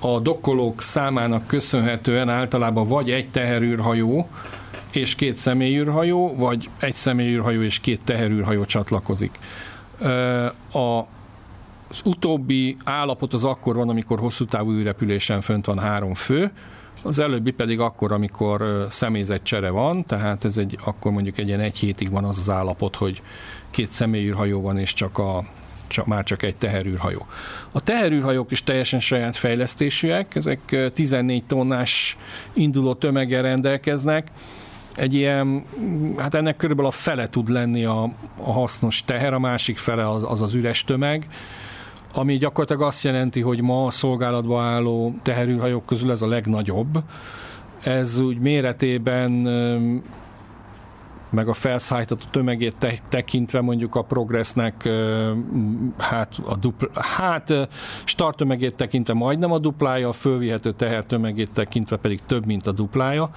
a 0.00 0.20
dokkolók 0.22 0.82
számának 0.82 1.46
köszönhetően 1.46 2.28
általában 2.28 2.86
vagy 2.86 3.10
egy 3.10 3.30
teherűrhajó 3.30 4.28
és 4.92 5.14
két 5.14 5.36
személyűrhajó, 5.36 6.34
vagy 6.36 6.70
egy 6.80 6.94
személyűrhajó 6.94 7.62
és 7.62 7.80
két 7.80 8.00
teherűrhajó 8.04 8.64
csatlakozik. 8.64 9.38
A 10.72 11.02
az 11.88 12.00
utóbbi 12.04 12.76
állapot 12.84 13.34
az 13.34 13.44
akkor 13.44 13.76
van, 13.76 13.88
amikor 13.88 14.18
hosszú 14.18 14.44
távú 14.44 14.72
űrrepülésen 14.72 15.40
fönt 15.40 15.66
van 15.66 15.78
három 15.78 16.14
fő, 16.14 16.52
az 17.02 17.18
előbbi 17.18 17.50
pedig 17.50 17.80
akkor, 17.80 18.12
amikor 18.12 18.86
személyzetcsere 18.90 19.70
van, 19.70 20.06
tehát 20.06 20.44
ez 20.44 20.56
egy, 20.56 20.78
akkor 20.84 21.12
mondjuk 21.12 21.38
egy 21.38 21.46
ilyen 21.46 21.60
egy 21.60 21.78
hétig 21.78 22.10
van 22.10 22.24
az 22.24 22.38
az 22.38 22.50
állapot, 22.50 22.96
hogy 22.96 23.22
két 23.70 23.90
személyűrhajó 23.90 24.60
van, 24.60 24.78
és 24.78 24.92
csak 24.92 25.18
a, 25.18 25.44
csak, 25.86 26.06
már 26.06 26.24
csak 26.24 26.42
egy 26.42 26.56
teherűrhajó. 26.56 27.26
A 27.72 27.80
teherűrhajók 27.80 28.50
is 28.50 28.62
teljesen 28.62 29.00
saját 29.00 29.36
fejlesztésűek, 29.36 30.34
ezek 30.34 30.90
14 30.94 31.44
tonnás 31.44 32.16
induló 32.52 32.94
tömeggel 32.94 33.42
rendelkeznek, 33.42 34.30
egy 34.96 35.14
ilyen, 35.14 35.64
hát 36.16 36.34
ennek 36.34 36.56
körülbelül 36.56 36.90
a 36.90 36.94
fele 36.94 37.28
tud 37.28 37.48
lenni 37.48 37.84
a, 37.84 38.12
a 38.36 38.52
hasznos 38.52 39.04
teher, 39.04 39.32
a 39.32 39.38
másik 39.38 39.78
fele 39.78 40.08
az 40.08 40.22
az, 40.30 40.40
az 40.40 40.54
üres 40.54 40.84
tömeg, 40.84 41.26
ami 42.16 42.36
gyakorlatilag 42.36 42.82
azt 42.82 43.04
jelenti, 43.04 43.40
hogy 43.40 43.60
ma 43.60 43.84
a 43.84 43.90
szolgálatban 43.90 44.64
álló 44.64 45.14
teherűhajók 45.22 45.86
közül 45.86 46.10
ez 46.10 46.22
a 46.22 46.28
legnagyobb. 46.28 46.98
Ez 47.82 48.18
úgy 48.18 48.38
méretében 48.38 49.30
meg 51.30 51.48
a 51.48 51.52
felszállított 51.52 52.28
tömegét 52.30 52.76
te- 52.76 52.98
tekintve 53.08 53.60
mondjuk 53.60 53.94
a 53.94 54.02
Progressnek 54.02 54.88
hát 55.98 56.34
a 56.44 56.56
dupla, 56.56 56.88
hát 56.94 57.68
starttömegét 58.04 58.74
tekintve 58.74 59.14
majdnem 59.14 59.52
a 59.52 59.58
duplája, 59.58 60.08
a 60.08 60.12
fölvihető 60.12 60.70
tehertömegét 60.70 61.50
tekintve 61.52 61.96
pedig 61.96 62.20
több, 62.26 62.46
mint 62.46 62.66
a 62.66 62.72
duplája. 62.72 63.30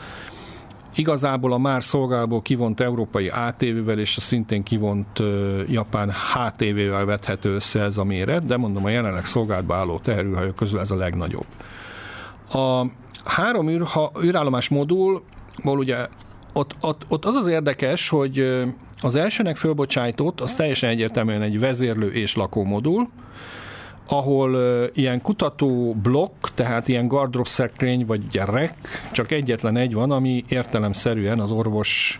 Igazából 0.95 1.53
a 1.53 1.57
már 1.57 1.83
szolgálból 1.83 2.41
kivont 2.41 2.79
európai 2.79 3.27
ATV-vel 3.27 3.99
és 3.99 4.17
a 4.17 4.21
szintén 4.21 4.63
kivont 4.63 5.19
japán 5.67 6.11
HTV-vel 6.11 7.05
vethető 7.05 7.53
össze 7.53 7.81
ez 7.81 7.97
a 7.97 8.03
méret, 8.03 8.45
de 8.45 8.57
mondom, 8.57 8.85
a 8.85 8.89
jelenleg 8.89 9.25
szolgálatban 9.25 9.77
álló 9.77 9.99
teherűrhajók 9.99 10.55
közül 10.55 10.79
ez 10.79 10.91
a 10.91 10.95
legnagyobb. 10.95 11.45
A 12.51 12.85
három 13.25 13.69
űrha, 13.69 14.11
űrállomás 14.23 14.69
modulból 14.69 15.23
ugye 15.63 16.07
ott, 16.53 16.75
ott, 16.81 17.05
ott 17.09 17.25
az 17.25 17.35
az 17.35 17.47
érdekes, 17.47 18.09
hogy 18.09 18.63
az 19.01 19.15
elsőnek 19.15 19.57
fölbocsájtott, 19.57 20.41
az 20.41 20.53
teljesen 20.53 20.89
egyértelműen 20.89 21.41
egy 21.41 21.59
vezérlő 21.59 22.11
és 22.11 22.35
lakómodul, 22.35 23.09
ahol 24.09 24.57
ilyen 24.93 25.21
kutató 25.21 25.93
blokk, 25.93 26.47
tehát 26.55 26.87
ilyen 26.87 27.07
gardrop 27.07 27.47
szekrény 27.47 28.05
vagy 28.05 28.27
gyerek, 28.27 28.73
csak 29.11 29.31
egyetlen 29.31 29.77
egy 29.77 29.93
van, 29.93 30.11
ami 30.11 30.43
értelemszerűen 30.47 31.39
az 31.39 31.51
orvos 31.51 32.19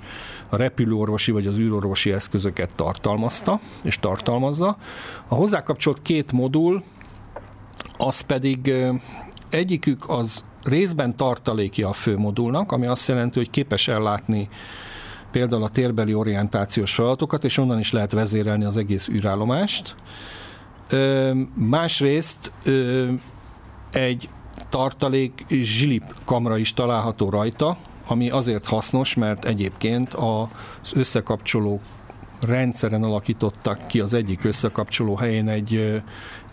a 0.49 0.55
repülőorvosi 0.55 1.31
vagy 1.31 1.47
az 1.47 1.57
űrorvosi 1.57 2.11
eszközöket 2.11 2.75
tartalmazta, 2.75 3.59
és 3.81 3.99
tartalmazza. 3.99 4.77
A 5.27 5.35
hozzá 5.35 5.63
kapcsolt 5.63 6.01
két 6.01 6.31
modul, 6.31 6.83
az 7.97 8.21
pedig 8.21 8.73
egyikük 9.49 10.09
az 10.09 10.43
részben 10.63 11.15
tartaléki 11.15 11.83
a 11.83 11.93
fő 11.93 12.17
modulnak, 12.17 12.71
ami 12.71 12.85
azt 12.85 13.07
jelenti, 13.07 13.37
hogy 13.37 13.49
képes 13.49 13.87
ellátni 13.87 14.49
például 15.31 15.63
a 15.63 15.69
térbeli 15.69 16.13
orientációs 16.13 16.93
feladatokat, 16.93 17.43
és 17.43 17.57
onnan 17.57 17.79
is 17.79 17.91
lehet 17.91 18.11
vezérelni 18.11 18.65
az 18.65 18.77
egész 18.77 19.07
űrállomást. 19.07 19.95
Másrészt 21.53 22.53
egy 23.91 24.29
tartalék 24.69 25.45
zsilip 25.49 26.03
kamra 26.25 26.57
is 26.57 26.73
található 26.73 27.29
rajta, 27.29 27.77
ami 28.07 28.29
azért 28.29 28.67
hasznos, 28.67 29.15
mert 29.15 29.45
egyébként 29.45 30.13
az 30.13 30.91
összekapcsoló 30.93 31.81
rendszeren 32.41 33.03
alakítottak 33.03 33.87
ki 33.87 33.99
az 33.99 34.13
egyik 34.13 34.43
összekapcsoló 34.43 35.15
helyén 35.15 35.47
egy, 35.47 36.01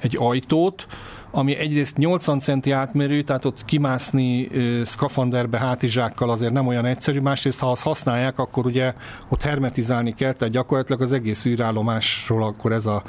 egy 0.00 0.16
ajtót, 0.20 0.86
ami 1.30 1.56
egyrészt 1.56 1.96
80 1.96 2.40
centi 2.40 2.70
átmérő, 2.70 3.22
tehát 3.22 3.44
ott 3.44 3.64
kimászni 3.64 4.48
szkafanderbe 4.84 5.58
hátizsákkal 5.58 6.30
azért 6.30 6.52
nem 6.52 6.66
olyan 6.66 6.84
egyszerű, 6.84 7.20
másrészt 7.20 7.58
ha 7.58 7.70
azt 7.70 7.82
használják, 7.82 8.38
akkor 8.38 8.66
ugye 8.66 8.94
ott 9.28 9.42
hermetizálni 9.42 10.14
kell, 10.14 10.32
tehát 10.32 10.54
gyakorlatilag 10.54 11.00
az 11.00 11.12
egész 11.12 11.44
űrállomásról 11.44 12.42
akkor 12.42 12.72
ez 12.72 12.86
a 12.86 13.02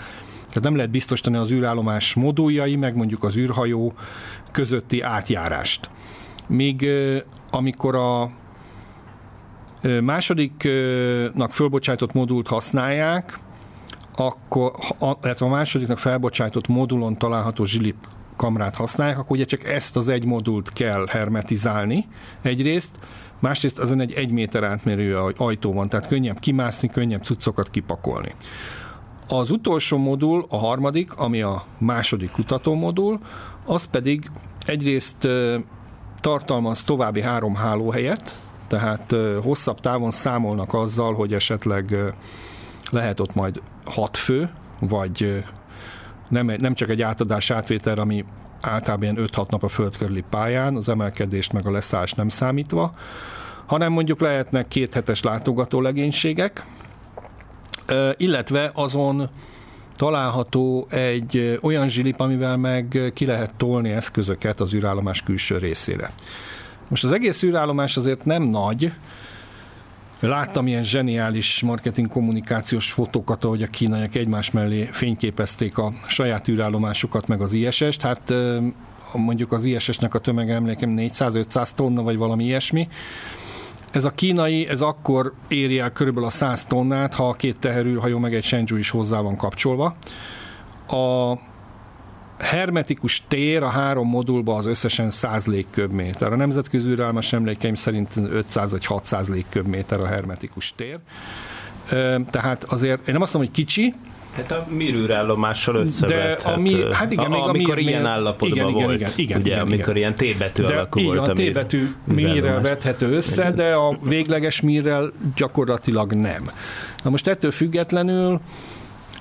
tehát 0.57 0.71
nem 0.71 0.77
lehet 0.77 0.91
biztosítani 0.91 1.37
az 1.37 1.51
űrállomás 1.51 2.13
moduljai, 2.13 2.75
meg 2.75 2.95
mondjuk 2.95 3.23
az 3.23 3.37
űrhajó 3.37 3.93
közötti 4.51 5.01
átjárást. 5.01 5.89
Míg 6.47 6.89
amikor 7.49 7.95
a 7.95 8.31
másodiknak 10.01 11.53
fölbocsájtott 11.53 12.13
modult 12.13 12.47
használják, 12.47 13.39
akkor, 14.15 14.71
illetve 15.23 15.45
a 15.45 15.49
másodiknak 15.49 15.99
felbocsájtott 15.99 16.67
modulon 16.67 17.17
található 17.17 17.65
zsilip 17.65 17.95
kamrát 18.35 18.75
használják, 18.75 19.19
akkor 19.19 19.35
ugye 19.35 19.45
csak 19.45 19.63
ezt 19.63 19.97
az 19.97 20.07
egy 20.07 20.25
modult 20.25 20.73
kell 20.73 21.05
hermetizálni 21.09 22.05
egyrészt, 22.41 22.95
másrészt 23.39 23.79
azon 23.79 23.99
egy 23.99 24.13
egy 24.13 24.31
méter 24.31 24.63
átmérő 24.63 25.17
ajtó 25.37 25.73
van, 25.73 25.89
tehát 25.89 26.07
könnyebb 26.07 26.39
kimászni, 26.39 26.89
könnyebb 26.89 27.23
cuccokat 27.23 27.69
kipakolni. 27.69 28.35
Az 29.27 29.51
utolsó 29.51 29.97
modul, 29.97 30.45
a 30.49 30.57
harmadik, 30.57 31.13
ami 31.13 31.41
a 31.41 31.65
második 31.77 32.31
kutatómodul, 32.31 33.19
az 33.65 33.85
pedig 33.85 34.31
egyrészt 34.65 35.27
tartalmaz 36.19 36.83
további 36.83 37.21
három 37.21 37.55
hálóhelyet, 37.55 38.41
tehát 38.67 39.15
hosszabb 39.41 39.79
távon 39.79 40.11
számolnak 40.11 40.73
azzal, 40.73 41.13
hogy 41.13 41.33
esetleg 41.33 41.95
lehet 42.89 43.19
ott 43.19 43.35
majd 43.35 43.61
hat 43.85 44.17
fő, 44.17 44.49
vagy 44.79 45.43
nem, 46.29 46.53
nem 46.57 46.73
csak 46.73 46.89
egy 46.89 47.01
átadás 47.01 47.49
átvétel, 47.49 47.99
ami 47.99 48.25
általában 48.61 49.03
ilyen 49.03 49.29
5-6 49.33 49.49
nap 49.49 49.63
a 49.63 49.67
föld 49.67 49.97
körüli 49.97 50.23
pályán, 50.29 50.75
az 50.75 50.89
emelkedést 50.89 51.53
meg 51.53 51.67
a 51.67 51.71
leszállás 51.71 52.13
nem 52.13 52.29
számítva, 52.29 52.93
hanem 53.65 53.91
mondjuk 53.91 54.19
lehetnek 54.19 54.67
kéthetes 54.67 55.23
látogató 55.23 55.81
legénységek, 55.81 56.65
illetve 58.17 58.71
azon 58.73 59.29
található 59.95 60.87
egy 60.89 61.59
olyan 61.61 61.89
zsilip, 61.89 62.19
amivel 62.19 62.57
meg 62.57 63.11
ki 63.13 63.25
lehet 63.25 63.53
tolni 63.53 63.89
eszközöket 63.89 64.59
az 64.59 64.73
űrállomás 64.73 65.21
külső 65.21 65.57
részére. 65.57 66.11
Most 66.87 67.03
az 67.03 67.11
egész 67.11 67.43
űrállomás 67.43 67.97
azért 67.97 68.25
nem 68.25 68.43
nagy, 68.43 68.91
Láttam 70.19 70.67
ilyen 70.67 70.83
zseniális 70.83 71.61
marketing 71.61 72.07
kommunikációs 72.07 72.91
fotókat, 72.91 73.43
ahogy 73.43 73.61
a 73.61 73.67
kínaiak 73.67 74.15
egymás 74.15 74.51
mellé 74.51 74.89
fényképezték 74.91 75.77
a 75.77 75.93
saját 76.07 76.47
űrállomásukat, 76.47 77.27
meg 77.27 77.41
az 77.41 77.53
ISS-t. 77.53 78.01
Hát 78.01 78.33
mondjuk 79.13 79.51
az 79.51 79.63
ISS-nek 79.63 80.13
a 80.13 80.19
tömege 80.19 80.53
emlékem 80.53 80.95
400-500 80.97 81.69
tonna, 81.75 82.01
vagy 82.01 82.17
valami 82.17 82.43
ilyesmi. 82.43 82.87
Ez 83.97 84.03
a 84.03 84.09
kínai, 84.09 84.67
ez 84.67 84.81
akkor 84.81 85.33
éri 85.47 85.79
el 85.79 85.91
körülbelül 85.91 86.27
a 86.27 86.31
100 86.31 86.65
tonnát, 86.65 87.13
ha 87.13 87.27
a 87.29 87.33
két 87.33 87.57
teherűrhajó 87.59 88.19
meg 88.19 88.35
egy 88.35 88.43
Shenzhou 88.43 88.77
is 88.77 88.89
hozzá 88.89 89.19
van 89.19 89.35
kapcsolva. 89.35 89.95
A 90.87 91.33
hermetikus 92.39 93.23
tér 93.27 93.63
a 93.63 93.67
három 93.67 94.07
modulban 94.07 94.57
az 94.57 94.65
összesen 94.65 95.09
100 95.09 95.45
légköbméter. 95.45 96.31
A 96.31 96.35
nemzetközi 96.35 96.89
űrálmas 96.89 97.33
emlékeim 97.33 97.75
szerint 97.75 98.15
500 98.15 98.71
vagy 98.71 98.85
600 98.85 99.29
légköbméter 99.29 99.99
a 99.99 100.05
hermetikus 100.05 100.73
tér. 100.75 100.99
Tehát 102.29 102.63
azért 102.63 103.07
én 103.07 103.13
nem 103.13 103.21
azt 103.21 103.33
mondom, 103.33 103.53
hogy 103.53 103.63
kicsi, 103.63 103.93
Hát 104.37 104.51
a 104.51 104.65
mirűrállomással 104.69 105.75
összevethet. 105.75 106.43
De 106.43 106.51
a 106.51 106.57
mi, 106.57 106.83
hát 106.91 107.11
igen, 107.11 107.29
még 107.29 107.41
amikor 107.41 107.77
a 107.77 107.79
ilyen 107.79 108.05
állapotban 108.05 108.57
igen, 108.57 108.71
volt, 108.71 108.93
igen, 108.95 109.11
igen, 109.15 109.39
ugye, 109.39 109.49
igen, 109.49 109.65
amikor 109.65 109.97
igen. 109.97 110.15
ilyen 110.17 110.35
T-betű 110.35 110.63
de 110.63 110.73
alakú 110.73 110.99
igen, 110.99 111.15
volt. 111.15 111.27
a 111.27 111.33
T-betű 111.33 111.87
mírrel 112.03 112.61
vethető 112.61 113.11
össze, 113.11 113.51
de 113.51 113.73
a 113.73 113.97
végleges 114.01 114.61
mírrel 114.61 115.11
gyakorlatilag 115.35 116.13
nem. 116.13 116.51
Na 117.03 117.09
most 117.09 117.27
ettől 117.27 117.51
függetlenül 117.51 118.39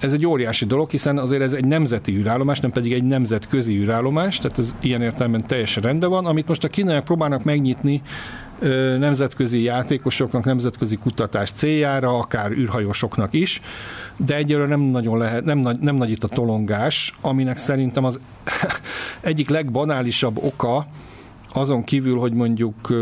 ez 0.00 0.12
egy 0.12 0.26
óriási 0.26 0.64
dolog, 0.64 0.90
hiszen 0.90 1.18
azért 1.18 1.42
ez 1.42 1.52
egy 1.52 1.64
nemzeti 1.64 2.12
űrállomás, 2.12 2.60
nem 2.60 2.70
pedig 2.70 2.92
egy 2.92 3.04
nemzetközi 3.04 3.74
űrállomás, 3.74 4.38
tehát 4.38 4.58
ez 4.58 4.76
ilyen 4.82 5.02
értelemben 5.02 5.46
teljesen 5.46 5.82
rendben 5.82 6.10
van. 6.10 6.26
Amit 6.26 6.48
most 6.48 6.64
a 6.64 6.68
kínaiak 6.68 7.04
próbálnak 7.04 7.44
megnyitni 7.44 8.02
nemzetközi 8.98 9.62
játékosoknak, 9.62 10.44
nemzetközi 10.44 10.96
kutatás 10.96 11.50
céljára, 11.50 12.18
akár 12.18 12.50
űrhajósoknak 12.50 13.32
is, 13.32 13.60
de 14.16 14.36
egyelőre 14.36 14.68
nem 14.68 14.80
nagyon 14.80 15.18
lehet, 15.18 15.44
nem, 15.44 15.58
nagy, 15.58 15.78
nem 15.78 15.94
nagy 15.94 16.10
itt 16.10 16.24
a 16.24 16.28
tolongás, 16.28 17.14
aminek 17.20 17.56
szerintem 17.56 18.04
az 18.04 18.20
egyik 19.20 19.48
legbanálisabb 19.48 20.38
oka, 20.42 20.86
azon 21.52 21.84
kívül, 21.84 22.18
hogy 22.18 22.32
mondjuk 22.32 22.92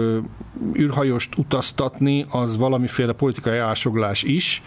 űrhajóst 0.76 1.38
utaztatni, 1.38 2.26
az 2.28 2.56
valamiféle 2.56 3.12
politikai 3.12 3.58
állásoglás 3.58 4.22
is, 4.22 4.62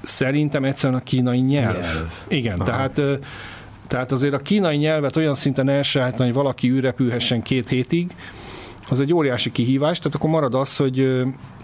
szerintem 0.00 0.64
egyszerűen 0.64 0.98
a 0.98 1.02
kínai 1.02 1.38
nyelv. 1.38 1.80
nyelv. 1.80 2.12
Igen, 2.28 2.60
Aha. 2.60 2.64
tehát 2.64 3.00
tehát 3.86 4.12
azért 4.12 4.34
a 4.34 4.38
kínai 4.38 4.76
nyelvet 4.76 5.16
olyan 5.16 5.34
szinten 5.34 5.68
elsajátítani, 5.68 6.24
hogy 6.24 6.38
valaki 6.38 6.70
űrrepülhessen 6.70 7.42
két 7.42 7.68
hétig, 7.68 8.14
az 8.88 9.00
egy 9.00 9.12
óriási 9.12 9.52
kihívás, 9.52 9.98
tehát 9.98 10.14
akkor 10.14 10.30
marad 10.30 10.54
az, 10.54 10.76
hogy, 10.76 11.22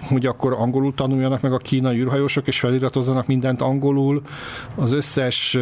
hogy 0.09 0.27
akkor 0.27 0.53
angolul 0.53 0.95
tanuljanak 0.95 1.41
meg 1.41 1.53
a 1.53 1.59
kínai 1.59 1.99
űrhajósok, 1.99 2.47
és 2.47 2.59
feliratozzanak 2.59 3.27
mindent 3.27 3.63
angolul, 3.63 4.23
az 4.75 4.93
összes 4.93 5.59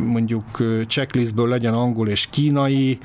mondjuk 0.00 0.44
checklistből 0.86 1.48
legyen 1.48 1.74
angol 1.74 2.08
és 2.08 2.26
kínai, 2.26 2.98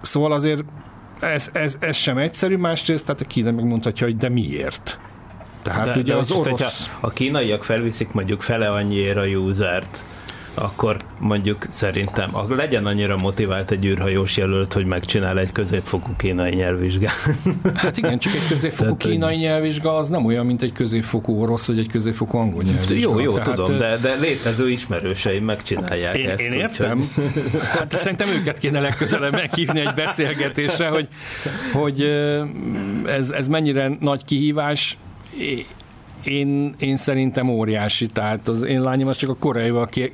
szóval 0.00 0.32
azért 0.32 0.62
ez, 1.20 1.50
ez, 1.52 1.76
ez 1.80 1.96
sem 1.96 2.18
egyszerű, 2.18 2.56
másrészt, 2.56 3.04
tehát 3.04 3.20
a 3.20 3.24
Kína 3.24 3.50
megmondhatja, 3.50 4.06
hogy 4.06 4.16
de 4.16 4.28
miért. 4.28 4.98
Tehát 5.62 5.94
de, 5.94 6.00
ugye 6.00 6.12
de 6.12 6.18
az 6.18 6.30
orosz... 6.30 6.90
A 7.00 7.10
kínaiak 7.10 7.64
felviszik 7.64 8.12
mondjuk 8.12 8.40
fele 8.40 8.70
annyiért 8.70 9.16
a 9.16 9.24
usert, 9.24 10.04
akkor 10.58 10.96
mondjuk 11.18 11.66
szerintem 11.68 12.36
legyen 12.48 12.86
annyira 12.86 13.16
motivált 13.16 13.70
egy 13.70 13.84
űrhajós 13.84 14.36
jelölt, 14.36 14.72
hogy 14.72 14.86
megcsinál 14.86 15.38
egy 15.38 15.52
középfokú 15.52 16.10
kínai 16.16 16.54
nyelvvizsgát. 16.54 17.12
Hát 17.74 17.96
igen, 17.96 18.18
csak 18.18 18.34
egy 18.34 18.48
középfokú 18.54 18.96
Tehát, 18.96 19.12
kínai 19.12 19.36
nyelvvizsga 19.36 19.94
az 19.94 20.08
nem 20.08 20.24
olyan, 20.24 20.46
mint 20.46 20.62
egy 20.62 20.72
középfokú 20.72 21.40
orosz, 21.40 21.66
vagy 21.66 21.78
egy 21.78 21.88
középfokú 21.88 22.38
angol 22.38 22.62
nyelvvizsga. 22.62 23.10
Jó, 23.10 23.18
jó, 23.18 23.32
Tehát, 23.32 23.54
tudom, 23.54 23.78
de, 23.78 23.96
de 23.96 24.14
létező 24.14 24.70
ismerőseim 24.70 25.44
megcsinálják 25.44 26.16
én, 26.16 26.28
ezt. 26.28 26.40
Én 26.40 26.52
értem. 26.52 26.98
Úgy, 26.98 27.60
hát 27.76 27.96
szerintem 27.96 28.28
őket 28.28 28.58
kéne 28.58 28.80
legközelebb 28.80 29.32
meghívni 29.32 29.80
egy 29.80 29.94
beszélgetésre, 29.94 30.88
hogy, 30.88 31.08
hogy 31.72 32.02
ez, 33.06 33.30
ez 33.30 33.48
mennyire 33.48 33.90
nagy 34.00 34.24
kihívás 34.24 34.98
én, 36.24 36.74
én 36.78 36.96
szerintem 36.96 37.48
óriási, 37.48 38.06
tehát 38.06 38.48
az 38.48 38.62
én 38.62 38.82
lányom 38.82 39.08
az 39.08 39.16
csak 39.16 39.30
a 39.30 39.34
koreaival 39.34 39.86
ké, 39.86 40.12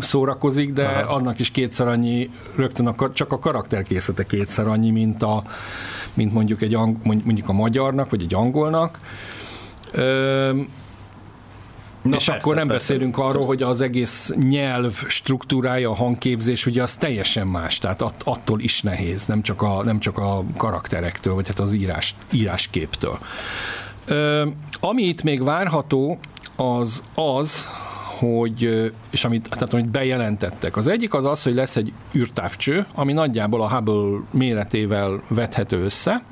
szórakozik, 0.00 0.72
de 0.72 0.84
Aha. 0.84 1.14
annak 1.14 1.38
is 1.38 1.50
kétszer 1.50 1.86
annyi, 1.86 2.30
rögtön 2.56 2.86
a, 2.86 3.12
csak 3.12 3.32
a 3.32 3.38
karakterkészlete 3.38 4.24
kétszer 4.24 4.66
annyi, 4.66 4.90
mint, 4.90 5.22
a, 5.22 5.42
mint 6.14 6.32
mondjuk, 6.32 6.62
egy, 6.62 6.76
mondjuk 7.02 7.48
a 7.48 7.52
magyarnak, 7.52 8.10
vagy 8.10 8.22
egy 8.22 8.34
angolnak. 8.34 8.98
Ö, 9.92 10.50
Na 12.02 12.16
és 12.16 12.24
persze, 12.24 12.40
akkor 12.40 12.54
nem 12.54 12.66
persze, 12.66 12.92
beszélünk 12.92 13.14
persze. 13.14 13.30
arról, 13.30 13.44
hogy 13.44 13.62
az 13.62 13.80
egész 13.80 14.32
nyelv 14.48 15.04
struktúrája, 15.06 15.90
a 15.90 15.94
hangképzés, 15.94 16.66
ugye 16.66 16.82
az 16.82 16.94
teljesen 16.94 17.46
más, 17.46 17.78
tehát 17.78 18.02
att, 18.02 18.22
attól 18.24 18.60
is 18.60 18.82
nehéz, 18.82 19.26
nem 19.26 19.42
csak 19.42 19.62
a, 19.62 19.82
nem 19.82 19.98
csak 19.98 20.18
a 20.18 20.44
karakterektől, 20.56 21.34
vagy 21.34 21.46
hát 21.46 21.58
az 21.58 21.72
írás, 21.72 22.14
írásképtől. 22.30 23.18
Ami 24.80 25.02
itt 25.02 25.22
még 25.22 25.42
várható, 25.42 26.18
az 26.56 27.02
az, 27.14 27.66
hogy, 28.18 28.92
és 29.10 29.24
amit, 29.24 29.48
tehát 29.48 29.72
amit 29.72 29.88
bejelentettek. 29.88 30.76
Az 30.76 30.86
egyik 30.86 31.14
az 31.14 31.24
az, 31.24 31.42
hogy 31.42 31.54
lesz 31.54 31.76
egy 31.76 31.92
űrtávcső, 32.14 32.86
ami 32.94 33.12
nagyjából 33.12 33.62
a 33.62 33.68
Hubble 33.68 34.20
méretével 34.30 35.22
vethető 35.28 35.84
össze, 35.84 36.22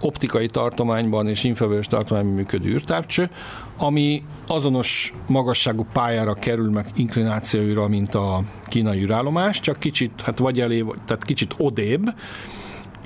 optikai 0.00 0.46
tartományban 0.46 1.28
és 1.28 1.44
infravörös 1.44 1.86
tartományban 1.86 2.34
működő 2.34 2.68
űrtávcső, 2.68 3.30
ami 3.76 4.22
azonos 4.46 5.14
magasságú 5.26 5.86
pályára 5.92 6.34
kerül 6.34 6.70
meg 6.70 6.90
inklinációira, 6.94 7.88
mint 7.88 8.14
a 8.14 8.42
kínai 8.64 9.02
űrállomás, 9.02 9.60
csak 9.60 9.78
kicsit, 9.78 10.20
hát 10.24 10.38
vagy 10.38 10.60
elé, 10.60 10.84
tehát 11.06 11.24
kicsit 11.24 11.54
odébb, 11.58 12.10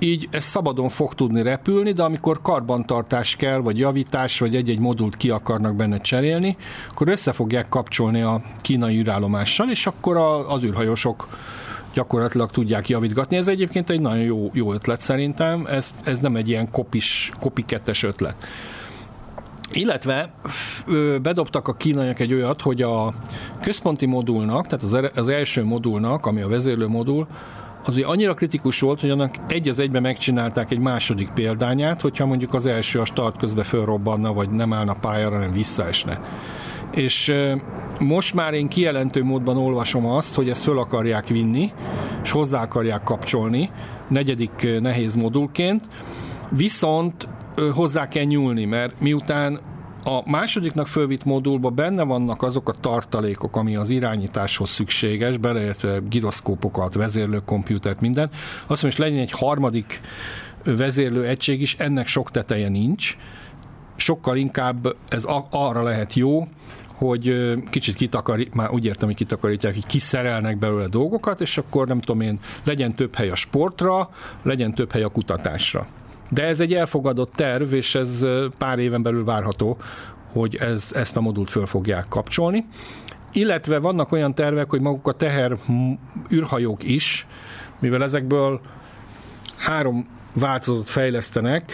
így 0.03 0.29
ez 0.31 0.45
szabadon 0.45 0.88
fog 0.88 1.15
tudni 1.15 1.43
repülni, 1.43 1.93
de 1.93 2.03
amikor 2.03 2.43
karbantartás 2.43 3.37
kell, 3.37 3.59
vagy 3.59 3.79
javítás, 3.79 4.38
vagy 4.38 4.57
egy-egy 4.57 4.79
modult 4.79 5.17
ki 5.17 5.31
akarnak 5.31 5.77
benne 5.77 5.99
cserélni, 5.99 6.57
akkor 6.91 7.09
össze 7.09 7.33
fogják 7.33 7.69
kapcsolni 7.69 8.23
a 8.23 8.43
kínai 8.61 8.99
űrállomással, 8.99 9.71
és 9.71 9.87
akkor 9.87 10.17
az 10.49 10.62
űrhajósok 10.62 11.29
gyakorlatilag 11.95 12.51
tudják 12.51 12.88
javítgatni. 12.88 13.37
Ez 13.37 13.49
egyébként 13.49 13.91
egy 13.91 14.01
nagyon 14.01 14.23
jó, 14.23 14.51
jó 14.53 14.73
ötlet 14.73 15.01
szerintem, 15.01 15.67
ez, 15.67 15.95
ez 16.05 16.19
nem 16.19 16.37
egy 16.37 16.49
ilyen 16.49 16.71
kopis, 16.71 17.31
kopikettes 17.41 18.03
ötlet. 18.03 18.37
Illetve 19.73 20.33
bedobtak 21.23 21.69
a 21.69 21.75
kínaiak 21.75 22.21
egy 22.21 22.33
olyat, 22.33 22.62
hogy 22.62 22.83
a 22.83 23.15
központi 23.62 24.07
modulnak, 24.07 24.67
tehát 24.67 24.85
az, 24.85 25.11
az 25.21 25.29
első 25.29 25.65
modulnak, 25.65 26.27
ami 26.27 26.41
a 26.41 26.49
vezérlő 26.49 26.87
modul, 26.87 27.27
az 27.85 27.97
ugye 27.97 28.07
annyira 28.07 28.35
kritikus 28.35 28.81
volt, 28.81 29.01
hogy 29.01 29.11
annak 29.11 29.35
egy 29.49 29.68
az 29.68 29.79
egybe 29.79 30.01
megcsinálták 30.01 30.71
egy 30.71 30.79
második 30.79 31.31
példányát, 31.31 32.01
hogyha 32.01 32.27
mondjuk 32.27 32.55
az 32.55 32.66
első 32.66 33.01
a 33.01 33.05
start 33.05 33.37
közben 33.37 33.64
fölrobbanna, 33.64 34.33
vagy 34.33 34.51
nem 34.51 34.73
állna 34.73 34.95
pályára, 34.95 35.35
hanem 35.35 35.53
visszaesne. 35.53 36.21
És 36.90 37.35
most 37.99 38.35
már 38.35 38.55
én 38.55 38.68
kijelentő 38.68 39.25
módban 39.25 39.57
olvasom 39.57 40.07
azt, 40.07 40.35
hogy 40.35 40.49
ezt 40.49 40.62
föl 40.62 40.79
akarják 40.79 41.29
vinni, 41.29 41.73
és 42.23 42.31
hozzá 42.31 42.62
akarják 42.62 43.03
kapcsolni, 43.03 43.71
negyedik 44.09 44.81
nehéz 44.81 45.14
modulként, 45.14 45.85
viszont 46.51 47.29
hozzá 47.75 48.09
kell 48.09 48.25
nyúlni, 48.25 48.64
mert 48.64 49.01
miután 49.01 49.61
a 50.05 50.31
másodiknak 50.31 50.87
fölvitt 50.87 51.25
modulba 51.25 51.71
benne 51.71 52.03
vannak 52.03 52.43
azok 52.43 52.69
a 52.69 52.73
tartalékok, 52.73 53.57
ami 53.57 53.77
az 53.77 53.91
irányításhoz 53.91 54.69
szükséges, 54.69 55.37
beleértve 55.37 56.00
gyroszkópokat, 56.11 56.94
vezérlőkomputert, 56.94 58.00
minden. 58.00 58.31
Azt 58.67 58.83
mondom, 58.83 58.90
hogy 58.90 58.98
legyen 58.98 59.23
egy 59.23 59.31
harmadik 59.31 60.00
vezérlő 60.65 61.27
egység 61.27 61.61
is, 61.61 61.77
ennek 61.79 62.07
sok 62.07 62.31
teteje 62.31 62.69
nincs. 62.69 63.17
Sokkal 63.96 64.37
inkább 64.37 64.96
ez 65.09 65.27
arra 65.50 65.83
lehet 65.83 66.15
jó, 66.15 66.48
hogy 66.94 67.55
kicsit 67.71 67.94
kitakarít, 67.94 68.55
már 68.55 68.71
úgy 68.71 68.85
értem, 68.85 69.09
hogy 69.09 69.17
kitakarítják, 69.17 69.75
hogy 69.75 69.87
kiszerelnek 69.87 70.59
belőle 70.59 70.87
dolgokat, 70.87 71.40
és 71.40 71.59
akkor 71.59 71.87
nem 71.87 72.00
tudom 72.00 72.21
én, 72.21 72.40
legyen 72.65 72.94
több 72.94 73.15
hely 73.15 73.31
a 73.31 73.35
sportra, 73.35 74.11
legyen 74.42 74.75
több 74.75 74.92
hely 74.92 75.03
a 75.03 75.09
kutatásra. 75.09 75.87
De 76.33 76.43
ez 76.45 76.61
egy 76.61 76.75
elfogadott 76.75 77.33
terv, 77.33 77.73
és 77.73 77.95
ez 77.95 78.27
pár 78.59 78.79
éven 78.79 79.03
belül 79.03 79.25
várható, 79.25 79.77
hogy 80.33 80.57
ez, 80.57 80.93
ezt 80.95 81.17
a 81.17 81.21
modult 81.21 81.51
föl 81.51 81.67
fogják 81.67 82.09
kapcsolni. 82.09 82.67
Illetve 83.33 83.79
vannak 83.79 84.13
olyan 84.13 84.35
tervek, 84.35 84.71
hogy 84.71 84.81
maguk 84.81 85.07
a 85.07 85.13
teher 85.13 85.59
űrhajók 86.33 86.83
is, 86.83 87.27
mivel 87.79 88.03
ezekből 88.03 88.61
három 89.57 90.09
változatot 90.33 90.89
fejlesztenek. 90.89 91.73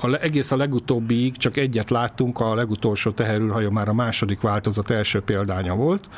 A, 0.00 0.14
egész 0.22 0.50
a 0.50 0.56
legutóbbiig 0.56 1.36
csak 1.36 1.56
egyet 1.56 1.90
láttunk, 1.90 2.40
a 2.40 2.54
legutolsó 2.54 3.10
teherűrhajó 3.10 3.70
már 3.70 3.88
a 3.88 3.94
második 3.94 4.40
változat 4.40 4.90
első 4.90 5.20
példánya 5.20 5.74
volt, 5.74 6.08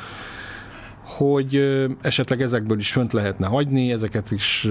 hogy 1.03 1.55
esetleg 2.01 2.41
ezekből 2.41 2.79
is 2.79 2.91
fönt 2.91 3.13
lehetne 3.13 3.47
hagyni, 3.47 3.91
ezeket 3.91 4.31
is 4.31 4.67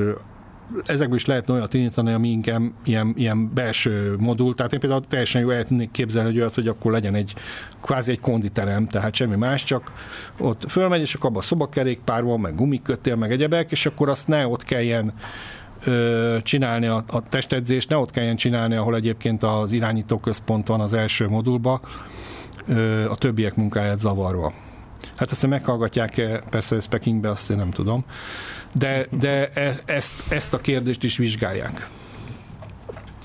ezekből 0.87 1.17
is 1.17 1.27
lehetne 1.27 1.55
olyat 1.55 1.75
indítani, 1.75 2.13
ami 2.13 2.29
inkább 2.29 2.63
ilyen, 2.85 3.13
ilyen 3.17 3.55
belső 3.55 4.17
modul, 4.19 4.55
tehát 4.55 4.73
én 4.73 4.81
például 4.81 5.05
teljesen 5.09 5.41
jó 5.41 5.51
el 5.51 5.67
tudnék 5.67 5.91
képzelni, 5.91 6.29
hogy 6.29 6.39
olyat, 6.39 6.55
hogy 6.55 6.69
akkor 6.69 6.93
legyen 6.93 7.15
egy 7.15 7.35
kvázi 7.83 8.11
egy 8.11 8.21
konditerem, 8.21 8.87
tehát 8.87 9.15
semmi 9.15 9.37
más, 9.37 9.65
csak 9.65 9.93
ott 10.39 10.65
fölmegy, 10.69 11.01
és 11.01 11.15
akkor 11.15 11.31
abban 11.31 11.43
szobakerékpár 11.43 12.23
van, 12.23 12.41
meg 12.41 12.55
gumikötél, 12.55 13.17
meg 13.17 13.33
egyebek, 13.33 13.71
és 13.71 13.87
akkor 13.87 14.09
azt 14.09 14.29
ne 14.29 14.47
ott 14.47 14.65
kelljen 14.65 15.13
csinálni 16.43 16.87
a, 16.87 17.05
a 17.07 17.29
testedzést, 17.29 17.89
ne 17.89 17.97
ott 17.97 18.11
kelljen 18.11 18.37
csinálni, 18.37 18.75
ahol 18.75 18.95
egyébként 18.95 19.43
az 19.43 19.73
irányító 19.73 20.19
központ 20.19 20.67
van 20.67 20.81
az 20.81 20.93
első 20.93 21.29
modulba, 21.29 21.81
a 23.09 23.17
többiek 23.17 23.55
munkáját 23.55 24.01
zavarva. 24.01 24.53
Hát 25.15 25.31
azt 25.31 25.47
meghallgatják-e, 25.47 26.43
persze 26.51 26.77
ez 26.77 26.87
Pekingbe, 26.87 27.31
azt 27.31 27.51
én 27.51 27.57
nem 27.57 27.71
tudom, 27.71 28.05
de, 28.73 29.07
de 29.11 29.51
e, 29.55 29.75
ezt, 29.85 30.33
ezt 30.33 30.55
a 30.55 30.61
kérdést 30.61 31.05
is 31.05 31.17
vizsgálják. 31.17 31.89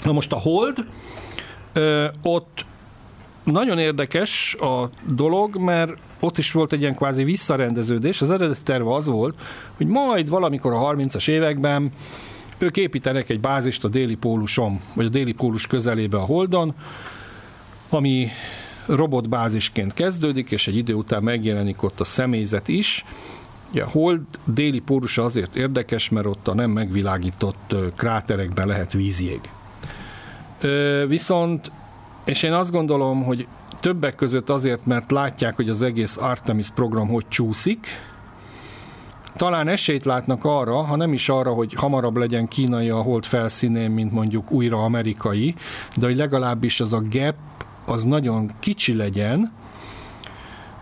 Na 0.03 0.11
most 0.11 0.31
a 0.31 0.39
hold, 0.39 0.85
ö, 1.73 2.05
ott 2.21 2.65
nagyon 3.43 3.77
érdekes 3.77 4.55
a 4.59 4.89
dolog, 5.03 5.57
mert 5.57 5.91
ott 6.19 6.37
is 6.37 6.51
volt 6.51 6.73
egy 6.73 6.81
ilyen 6.81 6.95
kvázi 6.95 7.23
visszarendeződés. 7.23 8.21
Az 8.21 8.29
eredeti 8.29 8.61
terve 8.63 8.93
az 8.93 9.05
volt, 9.05 9.41
hogy 9.77 9.87
majd 9.87 10.29
valamikor 10.29 10.73
a 10.73 10.93
30-as 10.93 11.27
években 11.27 11.91
ők 12.57 12.77
építenek 12.77 13.29
egy 13.29 13.39
bázist 13.39 13.83
a 13.83 13.87
déli 13.87 14.15
póluson, 14.15 14.81
vagy 14.93 15.05
a 15.05 15.09
déli 15.09 15.31
pólus 15.31 15.67
közelébe 15.67 16.17
a 16.17 16.25
Holdon, 16.25 16.73
ami 17.89 18.27
robotbázisként 18.95 19.93
kezdődik, 19.93 20.51
és 20.51 20.67
egy 20.67 20.77
idő 20.77 20.93
után 20.93 21.23
megjelenik 21.23 21.83
ott 21.83 21.99
a 21.99 22.03
személyzet 22.03 22.67
is. 22.67 23.05
Ugye 23.71 23.83
a 23.83 23.89
Hold 23.89 24.21
déli 24.45 24.79
pólusa 24.79 25.23
azért 25.23 25.55
érdekes, 25.55 26.09
mert 26.09 26.25
ott 26.25 26.47
a 26.47 26.53
nem 26.53 26.71
megvilágított 26.71 27.75
kráterekben 27.95 28.67
lehet 28.67 28.93
vízjég. 28.93 29.39
Viszont, 31.07 31.71
és 32.25 32.43
én 32.43 32.53
azt 32.53 32.71
gondolom, 32.71 33.23
hogy 33.23 33.47
többek 33.79 34.15
között 34.15 34.49
azért, 34.49 34.85
mert 34.85 35.11
látják, 35.11 35.55
hogy 35.55 35.69
az 35.69 35.81
egész 35.81 36.17
Artemis 36.17 36.69
program 36.69 37.07
hogy 37.07 37.27
csúszik, 37.27 37.87
talán 39.35 39.67
esélyt 39.67 40.05
látnak 40.05 40.45
arra, 40.45 40.81
ha 40.81 40.95
nem 40.95 41.13
is 41.13 41.29
arra, 41.29 41.51
hogy 41.53 41.73
hamarabb 41.73 42.17
legyen 42.17 42.47
kínai 42.47 42.89
a 42.89 43.01
hold 43.01 43.25
felszínén, 43.25 43.91
mint 43.91 44.11
mondjuk 44.11 44.51
újra 44.51 44.83
amerikai, 44.83 45.55
de 45.95 46.05
hogy 46.05 46.15
legalábbis 46.15 46.79
az 46.79 46.93
a 46.93 47.01
gap 47.09 47.35
az 47.85 48.03
nagyon 48.03 48.51
kicsi 48.59 48.95
legyen, 48.95 49.51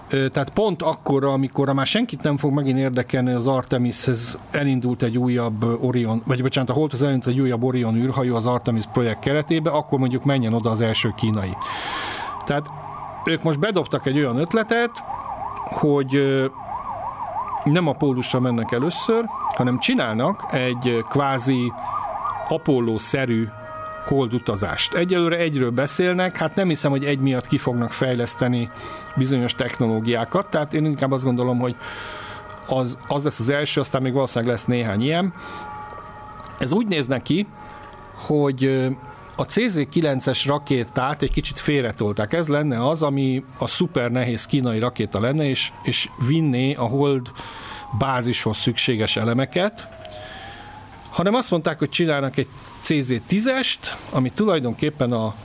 tehát 0.10 0.50
pont 0.50 0.82
akkor, 0.82 1.24
amikor 1.24 1.74
már 1.74 1.86
senkit 1.86 2.22
nem 2.22 2.38
fog 2.38 2.54
megint 2.54 2.80
érdekelni 2.80 3.34
az 3.34 3.48
Artemishez 3.48 4.38
elindult 4.52 5.04
egy 5.04 5.18
újabb 5.18 5.84
Orion, 5.84 6.22
vagy 6.26 6.42
bocsánat, 6.42 6.70
a 6.70 6.74
Holdhoz 6.74 7.04
elindult 7.04 7.36
egy 7.36 7.42
újabb 7.42 7.64
Orion 7.64 7.96
űrhajó 7.96 8.36
az 8.36 8.46
Artemis 8.46 8.86
projekt 8.94 9.20
keretébe, 9.20 9.70
akkor 9.70 10.00
mondjuk 10.00 10.24
menjen 10.24 10.54
oda 10.54 10.70
az 10.70 10.82
első 10.82 11.14
kínai. 11.16 11.58
Tehát 12.46 12.70
ők 13.26 13.44
most 13.44 13.60
bedobtak 13.60 14.06
egy 14.06 14.18
olyan 14.18 14.38
ötletet, 14.38 14.92
hogy 15.70 16.44
nem 17.64 17.88
a 17.88 17.94
pólusra 17.94 18.40
mennek 18.40 18.72
először, 18.72 19.26
hanem 19.56 19.80
csinálnak 19.80 20.46
egy 20.52 21.04
kvázi 21.10 21.74
Apollo-szerű 22.48 23.48
hold 24.10 24.34
utazást. 24.34 24.94
Egyelőre 24.94 25.38
egyről 25.38 25.70
beszélnek, 25.70 26.38
hát 26.38 26.56
nem 26.56 26.68
hiszem, 26.68 26.92
hogy 26.92 27.06
egy 27.06 27.20
miatt 27.20 27.48
ki 27.48 27.58
fognak 27.58 27.92
fejleszteni 27.92 28.70
bizonyos 29.16 29.56
technológiákat, 29.56 30.50
tehát 30.50 30.74
én 30.74 30.86
inkább 30.86 31.12
azt 31.12 31.24
gondolom, 31.24 31.60
hogy 31.60 31.76
az, 32.68 32.98
az 33.08 33.24
lesz 33.24 33.40
az 33.40 33.50
első, 33.50 33.80
aztán 33.80 34.02
még 34.02 34.14
valószínűleg 34.14 34.54
lesz 34.54 34.66
néhány 34.66 35.02
ilyen. 35.02 35.34
Ez 36.60 36.72
úgy 36.72 36.88
néz 36.88 37.08
neki, 37.08 37.48
hogy 38.16 38.66
a 39.36 39.46
CZ-9-es 39.46 40.44
rakétát 40.48 41.22
egy 41.22 41.32
kicsit 41.32 41.60
félretolták. 41.60 42.34
Ez 42.34 42.48
lenne 42.48 42.88
az, 42.88 43.02
ami 43.02 43.44
a 43.58 43.68
szuper 43.68 44.12
nehéz 44.12 44.46
kínai 44.46 44.80
rakéta 44.80 45.20
lenne, 45.20 45.44
és, 45.44 45.72
és 45.84 46.10
vinné 46.28 46.74
a 46.74 46.84
hold 46.84 47.32
bázishoz 47.98 48.58
szükséges 48.58 49.16
elemeket, 49.16 49.88
hanem 51.20 51.34
azt 51.34 51.52
mondták, 51.52 51.80
hogy 51.80 51.90
csinálnak 51.90 52.38
egy 52.38 52.48
CZ-10-est, 52.84 53.80
ami 54.10 54.32
tulajdonképpen 54.36 55.12
a 55.12 55.36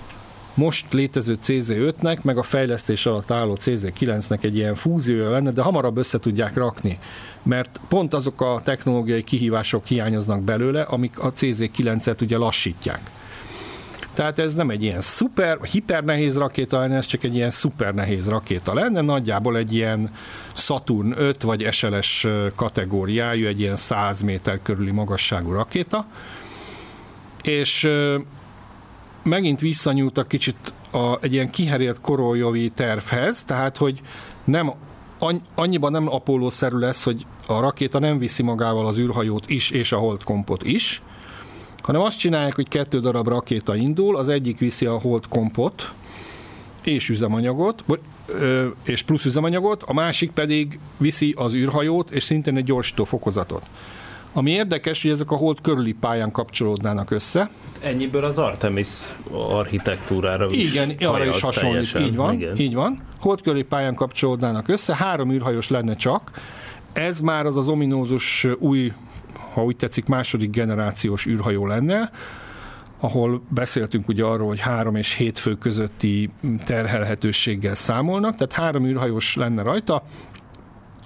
most 0.54 0.92
létező 0.92 1.36
CZ5-nek, 1.44 2.22
meg 2.22 2.38
a 2.38 2.42
fejlesztés 2.42 3.06
alatt 3.06 3.30
álló 3.30 3.56
CZ9-nek 3.60 4.44
egy 4.44 4.56
ilyen 4.56 4.74
fúziója 4.74 5.30
lenne, 5.30 5.50
de 5.50 5.62
hamarabb 5.62 5.96
össze 5.96 6.18
tudják 6.18 6.54
rakni, 6.54 6.98
mert 7.42 7.80
pont 7.88 8.14
azok 8.14 8.40
a 8.40 8.60
technológiai 8.64 9.22
kihívások 9.22 9.86
hiányoznak 9.86 10.42
belőle, 10.42 10.82
amik 10.82 11.18
a 11.18 11.32
CZ9-et 11.32 12.22
ugye 12.22 12.36
lassítják. 12.36 13.00
Tehát 14.14 14.38
ez 14.38 14.54
nem 14.54 14.70
egy 14.70 14.82
ilyen 14.82 15.00
szuper, 15.00 15.58
hiper 15.62 16.04
nehéz 16.04 16.38
rakéta 16.38 16.78
lenne, 16.78 16.96
ez 16.96 17.06
csak 17.06 17.24
egy 17.24 17.34
ilyen 17.34 17.50
szuper 17.50 17.94
nehéz 17.94 18.28
rakéta 18.28 18.74
lenne, 18.74 19.00
nagyjából 19.00 19.56
egy 19.56 19.74
ilyen 19.74 20.14
Saturn 20.52 21.12
5 21.16 21.42
vagy 21.42 21.72
SLS 21.72 22.26
kategóriájú, 22.54 23.46
egy 23.46 23.60
ilyen 23.60 23.76
100 23.76 24.22
méter 24.22 24.58
körüli 24.62 24.90
magasságú 24.90 25.52
rakéta, 25.52 26.06
és 27.42 27.88
megint 29.22 29.60
visszanyúltak 29.60 30.28
kicsit 30.28 30.72
a, 30.90 31.18
egy 31.20 31.32
ilyen 31.32 31.50
kiherélt 31.50 32.00
koroljovi 32.00 32.70
tervhez, 32.70 33.44
tehát 33.44 33.76
hogy 33.76 34.00
nem 34.44 34.72
annyiban 35.54 35.90
nem 35.90 36.12
Apollo-szerű 36.12 36.76
lesz, 36.76 37.04
hogy 37.04 37.26
a 37.46 37.60
rakéta 37.60 37.98
nem 37.98 38.18
viszi 38.18 38.42
magával 38.42 38.86
az 38.86 38.98
űrhajót 38.98 39.48
is, 39.48 39.70
és 39.70 39.92
a 39.92 39.98
holdkompot 39.98 40.62
is, 40.62 41.02
hanem 41.84 42.00
azt 42.00 42.18
csinálják, 42.18 42.54
hogy 42.54 42.68
kettő 42.68 43.00
darab 43.00 43.28
rakéta 43.28 43.76
indul, 43.76 44.16
az 44.16 44.28
egyik 44.28 44.58
viszi 44.58 44.86
a 44.86 44.98
holdkompot 44.98 45.92
és 46.84 47.08
üzemanyagot, 47.08 47.84
és 48.82 49.02
plusz 49.02 49.24
üzemanyagot, 49.24 49.82
a 49.82 49.92
másik 49.92 50.30
pedig 50.30 50.78
viszi 50.96 51.34
az 51.36 51.54
űrhajót, 51.54 52.10
és 52.10 52.22
szintén 52.22 52.56
egy 52.56 52.64
gyorsító 52.64 53.04
fokozatot. 53.04 53.62
Ami 54.32 54.50
érdekes, 54.50 55.02
hogy 55.02 55.10
ezek 55.10 55.30
a 55.30 55.36
hold 55.36 55.60
körüli 55.60 55.92
pályán 55.92 56.30
kapcsolódnának 56.30 57.10
össze. 57.10 57.50
Ennyiből 57.80 58.24
az 58.24 58.38
Artemis 58.38 58.88
architektúrára 59.30 60.46
is 60.50 60.74
Igen, 60.74 60.96
arra 61.00 61.24
is 61.24 61.40
hasonlít. 61.40 61.94
Így 61.98 62.14
van, 62.14 62.34
igen. 62.34 62.56
így 62.56 62.74
van. 62.74 63.02
Hold 63.18 63.40
körüli 63.40 63.62
pályán 63.62 63.94
kapcsolódnának 63.94 64.68
össze, 64.68 64.96
három 64.96 65.32
űrhajós 65.32 65.68
lenne 65.68 65.94
csak. 65.94 66.30
Ez 66.92 67.20
már 67.20 67.46
az 67.46 67.56
az 67.56 67.68
ominózus 67.68 68.46
új, 68.58 68.92
ha 69.54 69.64
úgy 69.64 69.76
tetszik, 69.76 70.06
második 70.06 70.50
generációs 70.50 71.26
űrhajó 71.26 71.66
lenne, 71.66 72.10
ahol 73.00 73.42
beszéltünk 73.48 74.08
ugye 74.08 74.24
arról, 74.24 74.48
hogy 74.48 74.60
három 74.60 74.94
és 74.94 75.14
hét 75.14 75.38
fő 75.38 75.54
közötti 75.54 76.30
terhelhetőséggel 76.64 77.74
számolnak, 77.74 78.34
tehát 78.34 78.52
három 78.52 78.86
űrhajós 78.86 79.36
lenne 79.36 79.62
rajta, 79.62 80.02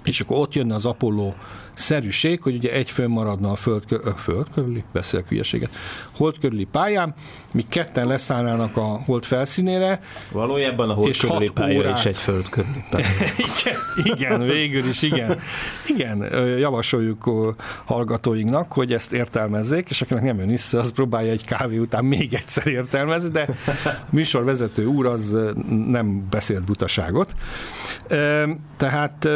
és 0.03 0.21
akkor 0.21 0.37
ott 0.37 0.53
jönne 0.53 0.75
az 0.75 0.85
Apollo 0.85 1.33
szerűség, 1.79 2.41
hogy 2.41 2.55
ugye 2.55 2.71
egy 2.71 2.89
fönn 2.89 3.09
maradna 3.09 3.51
a 3.51 3.55
föld, 3.55 3.85
kö, 3.85 3.97
föld 4.17 4.47
körüli, 4.53 4.83
beszélek 4.93 5.29
hülyeséget, 5.29 5.69
hold 6.15 6.39
körüli 6.39 6.63
pályán, 6.63 7.15
mi 7.51 7.65
ketten 7.69 8.07
leszállnának 8.07 8.77
a 8.77 8.81
hold 8.81 9.25
felszínére. 9.25 10.01
Valójában 10.31 10.89
a 10.89 10.93
hold 10.93 11.07
és 11.07 11.19
körüli 11.19 11.49
pálya 11.53 11.77
órát... 11.77 11.97
is 11.97 12.05
egy 12.05 12.17
föld 12.17 12.49
körüli 12.49 12.83
pálya. 12.89 13.05
igen, 13.57 13.77
igen, 14.03 14.41
végül 14.41 14.89
is, 14.89 15.01
igen. 15.01 15.39
Igen, 15.87 16.17
javasoljuk 16.57 17.55
hallgatóinknak, 17.85 18.71
hogy 18.71 18.93
ezt 18.93 19.11
értelmezzék, 19.13 19.89
és 19.89 20.01
akinek 20.01 20.23
nem 20.23 20.37
jön 20.37 20.47
vissza, 20.47 20.79
az 20.79 20.91
próbálja 20.91 21.31
egy 21.31 21.45
kávé 21.45 21.77
után 21.77 22.05
még 22.05 22.33
egyszer 22.33 22.67
értelmezni, 22.67 23.29
de 23.29 23.47
műsorvezető 24.09 24.85
úr 24.85 25.05
az 25.05 25.37
nem 25.87 26.27
beszélt 26.29 26.63
butaságot. 26.63 27.33
Tehát 28.77 29.29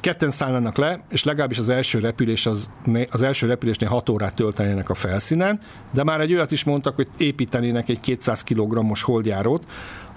ketten 0.00 0.30
szállnának 0.30 0.76
le, 0.76 1.00
és 1.10 1.24
legalábbis 1.24 1.58
az 1.58 1.68
első 1.68 1.98
repülés 1.98 2.46
az, 2.46 2.70
az 3.10 3.22
első 3.22 3.46
repülésnél 3.46 3.88
6 3.88 4.08
órát 4.08 4.34
töltenének 4.34 4.90
a 4.90 4.94
felszínen, 4.94 5.60
de 5.92 6.04
már 6.04 6.20
egy 6.20 6.32
olyat 6.32 6.52
is 6.52 6.64
mondtak, 6.64 6.96
hogy 6.96 7.08
építenének 7.16 7.88
egy 7.88 8.00
200 8.00 8.42
kg-os 8.42 9.02
holdjárót, 9.02 9.64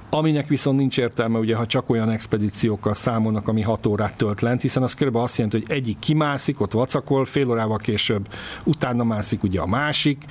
aminek 0.09 0.47
viszont 0.47 0.77
nincs 0.77 0.97
értelme, 0.97 1.39
ugye, 1.39 1.55
ha 1.55 1.65
csak 1.65 1.89
olyan 1.89 2.09
expedíciókkal 2.09 2.93
számolnak, 2.93 3.47
ami 3.47 3.61
6 3.61 3.85
órát 3.85 4.17
tölt 4.17 4.41
lent, 4.41 4.61
hiszen 4.61 4.83
az 4.83 4.93
körülbelül 4.93 5.27
azt 5.27 5.37
jelenti, 5.37 5.59
hogy 5.59 5.77
egyik 5.77 5.99
kimászik, 5.99 6.61
ott 6.61 6.71
vacakol, 6.71 7.25
fél 7.25 7.49
órával 7.49 7.77
később 7.77 8.27
utána 8.63 9.03
mászik 9.03 9.43
ugye 9.43 9.59
a 9.59 9.67
másik, 9.67 10.25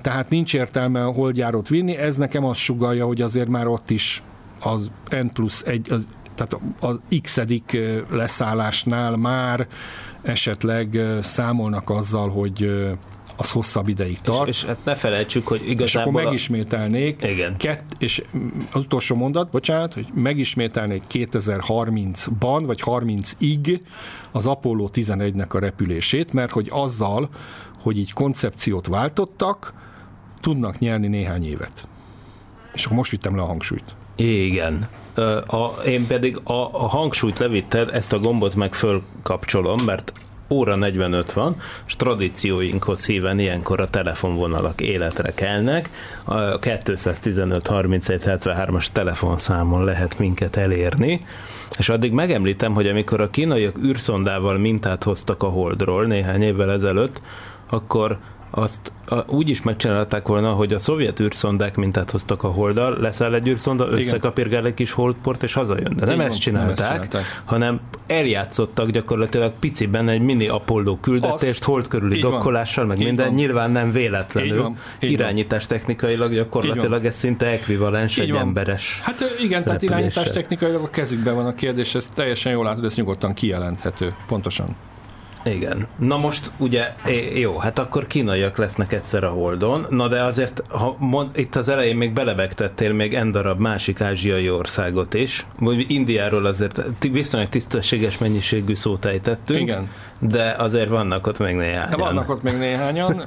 Tehát 0.00 0.30
nincs 0.30 0.54
értelme 0.54 1.04
a 1.04 1.10
holdjárót 1.10 1.68
vinni, 1.68 1.96
ez 1.96 2.16
nekem 2.16 2.44
azt 2.44 2.60
sugalja, 2.60 3.06
hogy 3.06 3.20
azért 3.20 3.48
már 3.48 3.66
ott 3.66 3.90
is 3.90 4.22
az 4.60 4.90
N 5.10 5.26
plusz 5.32 5.62
egy, 5.66 5.92
az, 5.92 6.06
tehát 6.34 6.58
az 6.80 7.00
x 7.22 7.40
leszállásnál 8.10 9.16
már 9.16 9.66
esetleg 10.22 11.00
számolnak 11.20 11.90
azzal, 11.90 12.30
hogy 12.30 12.70
az 13.36 13.50
hosszabb 13.50 13.88
ideig 13.88 14.20
tart. 14.20 14.48
És, 14.48 14.62
és 14.62 14.68
hát 14.68 14.84
ne 14.84 14.94
felejtsük, 14.94 15.46
hogy 15.46 15.62
És 15.64 15.70
igazából... 15.70 16.08
akkor 16.08 16.20
a- 16.20 16.24
megismételnék, 16.24 17.22
Igen. 17.22 17.56
Kett, 17.56 17.92
és 17.98 18.22
az 18.72 18.82
utolsó 18.82 19.16
mondat, 19.16 19.50
bocsánat, 19.50 19.94
hogy 19.94 20.06
megismételnék 20.14 21.02
2030-ban, 21.10 22.62
vagy 22.66 22.82
30-ig 22.84 23.80
az 24.32 24.46
Apollo 24.46 24.88
11-nek 24.92 25.48
a 25.48 25.58
repülését, 25.58 26.32
mert 26.32 26.50
hogy 26.50 26.68
azzal, 26.70 27.28
hogy 27.80 27.98
így 27.98 28.12
koncepciót 28.12 28.86
váltottak, 28.86 29.72
tudnak 30.40 30.78
nyerni 30.78 31.06
néhány 31.06 31.44
évet. 31.44 31.86
És 32.72 32.84
akkor 32.84 32.96
most 32.96 33.10
vittem 33.10 33.36
le 33.36 33.42
a 33.42 33.46
hangsúlyt. 33.46 33.94
Igen. 34.16 34.88
A, 35.46 35.66
én 35.86 36.06
pedig 36.06 36.40
a, 36.44 36.52
a 36.52 36.86
hangsúlyt 36.88 37.38
levitted, 37.38 37.88
ezt 37.92 38.12
a 38.12 38.18
gombot 38.18 38.54
meg 38.54 38.74
fölkapcsolom, 38.74 39.76
mert 39.86 40.12
óra 40.52 40.74
45 40.74 41.32
van, 41.32 41.56
és 41.86 41.96
tradícióinkhoz 41.96 43.06
híven 43.06 43.38
ilyenkor 43.38 43.80
a 43.80 43.90
telefonvonalak 43.90 44.80
életre 44.80 45.34
kelnek. 45.34 45.90
A 46.24 46.58
215 46.58 47.66
31 47.66 48.22
73-as 48.24 48.86
telefonszámon 48.92 49.84
lehet 49.84 50.18
minket 50.18 50.56
elérni, 50.56 51.20
és 51.78 51.88
addig 51.88 52.12
megemlítem, 52.12 52.74
hogy 52.74 52.86
amikor 52.86 53.20
a 53.20 53.30
kínaiak 53.30 53.78
űrszondával 53.84 54.58
mintát 54.58 55.02
hoztak 55.02 55.42
a 55.42 55.48
Holdról 55.48 56.04
néhány 56.04 56.42
évvel 56.42 56.70
ezelőtt, 56.72 57.22
akkor 57.70 58.18
azt 58.54 58.92
a, 59.06 59.24
úgy 59.26 59.48
is 59.48 59.62
megcsinálták 59.62 60.26
volna, 60.26 60.52
hogy 60.52 60.72
a 60.72 60.78
szovjet 60.78 61.20
űrszondák 61.20 61.76
mintát 61.76 62.10
hoztak 62.10 62.42
a 62.42 62.48
holdal, 62.48 62.96
leszáll 63.00 63.34
egy 63.34 63.48
űrszonda, 63.48 63.86
összekapirgál 63.90 64.66
egy 64.66 64.74
kis 64.74 64.92
holdport, 64.92 65.42
és 65.42 65.52
hazajön. 65.52 65.96
De 65.96 66.06
nem 66.06 66.16
van, 66.16 66.26
ezt 66.26 66.40
csinálták, 66.40 66.88
nem 66.88 67.00
ezt 67.00 67.10
csinálták. 67.10 67.42
hanem 67.44 67.80
eljátszottak 68.06 68.90
gyakorlatilag 68.90 69.52
piciben 69.60 70.08
egy 70.08 70.20
mini 70.20 70.48
Apollo 70.48 70.96
küldetést, 71.00 71.50
Azt. 71.52 71.64
hold 71.64 71.88
körüli 71.88 72.16
Így 72.16 72.22
dokkolással, 72.22 72.84
meg 72.84 72.98
Így 72.98 73.04
minden, 73.04 73.26
van. 73.26 73.34
nyilván 73.34 73.70
nem 73.70 73.86
Így 73.86 73.92
véletlenül. 73.92 74.62
van. 74.62 74.70
Így 74.70 74.76
van. 75.00 75.10
Irányítás 75.10 75.66
technikailag 75.66 76.32
gyakorlatilag 76.34 77.04
ez 77.04 77.14
szinte 77.14 77.46
ekvivalens 77.46 78.16
Így 78.18 78.24
egy 78.24 78.32
van. 78.32 78.40
emberes. 78.40 79.00
Hát 79.02 79.36
igen, 79.42 79.64
tehát 79.64 79.82
irányítás 79.82 80.30
technikailag 80.30 80.82
a 80.82 80.90
kezükben 80.90 81.34
van 81.34 81.46
a 81.46 81.54
kérdés, 81.54 81.94
ez 81.94 82.04
teljesen 82.04 82.52
jól 82.52 82.64
látod, 82.64 82.84
ez 82.84 82.94
nyugodtan 82.94 83.34
kijelenthető. 83.34 84.14
Pontosan. 84.26 84.76
Igen. 85.44 85.86
Na 85.98 86.16
most 86.16 86.50
ugye, 86.56 86.92
jó, 87.34 87.58
hát 87.58 87.78
akkor 87.78 88.06
kínaiak 88.06 88.56
lesznek 88.56 88.92
egyszer 88.92 89.24
a 89.24 89.28
Holdon, 89.28 89.86
na 89.88 90.08
de 90.08 90.22
azért, 90.22 90.62
ha 90.68 90.96
mond, 90.98 91.30
itt 91.34 91.56
az 91.56 91.68
elején 91.68 91.96
még 91.96 92.12
belebegtettél 92.12 92.92
még 92.92 93.14
en 93.14 93.30
darab 93.30 93.60
másik 93.60 94.00
ázsiai 94.00 94.50
országot 94.50 95.14
is, 95.14 95.46
vagy 95.58 95.90
Indiáról 95.90 96.46
azért 96.46 96.82
viszonylag 97.10 97.48
tisztességes 97.48 98.18
mennyiségű 98.18 98.74
szót 98.74 99.04
ejtettünk, 99.04 99.60
Igen. 99.60 99.90
de 100.18 100.54
azért 100.58 100.88
vannak 100.88 101.26
ott 101.26 101.38
még 101.38 101.54
néhány. 101.54 101.90
De 101.90 101.96
vannak 101.96 102.30
ott 102.30 102.42
még 102.42 102.58
néhányan, 102.58 103.22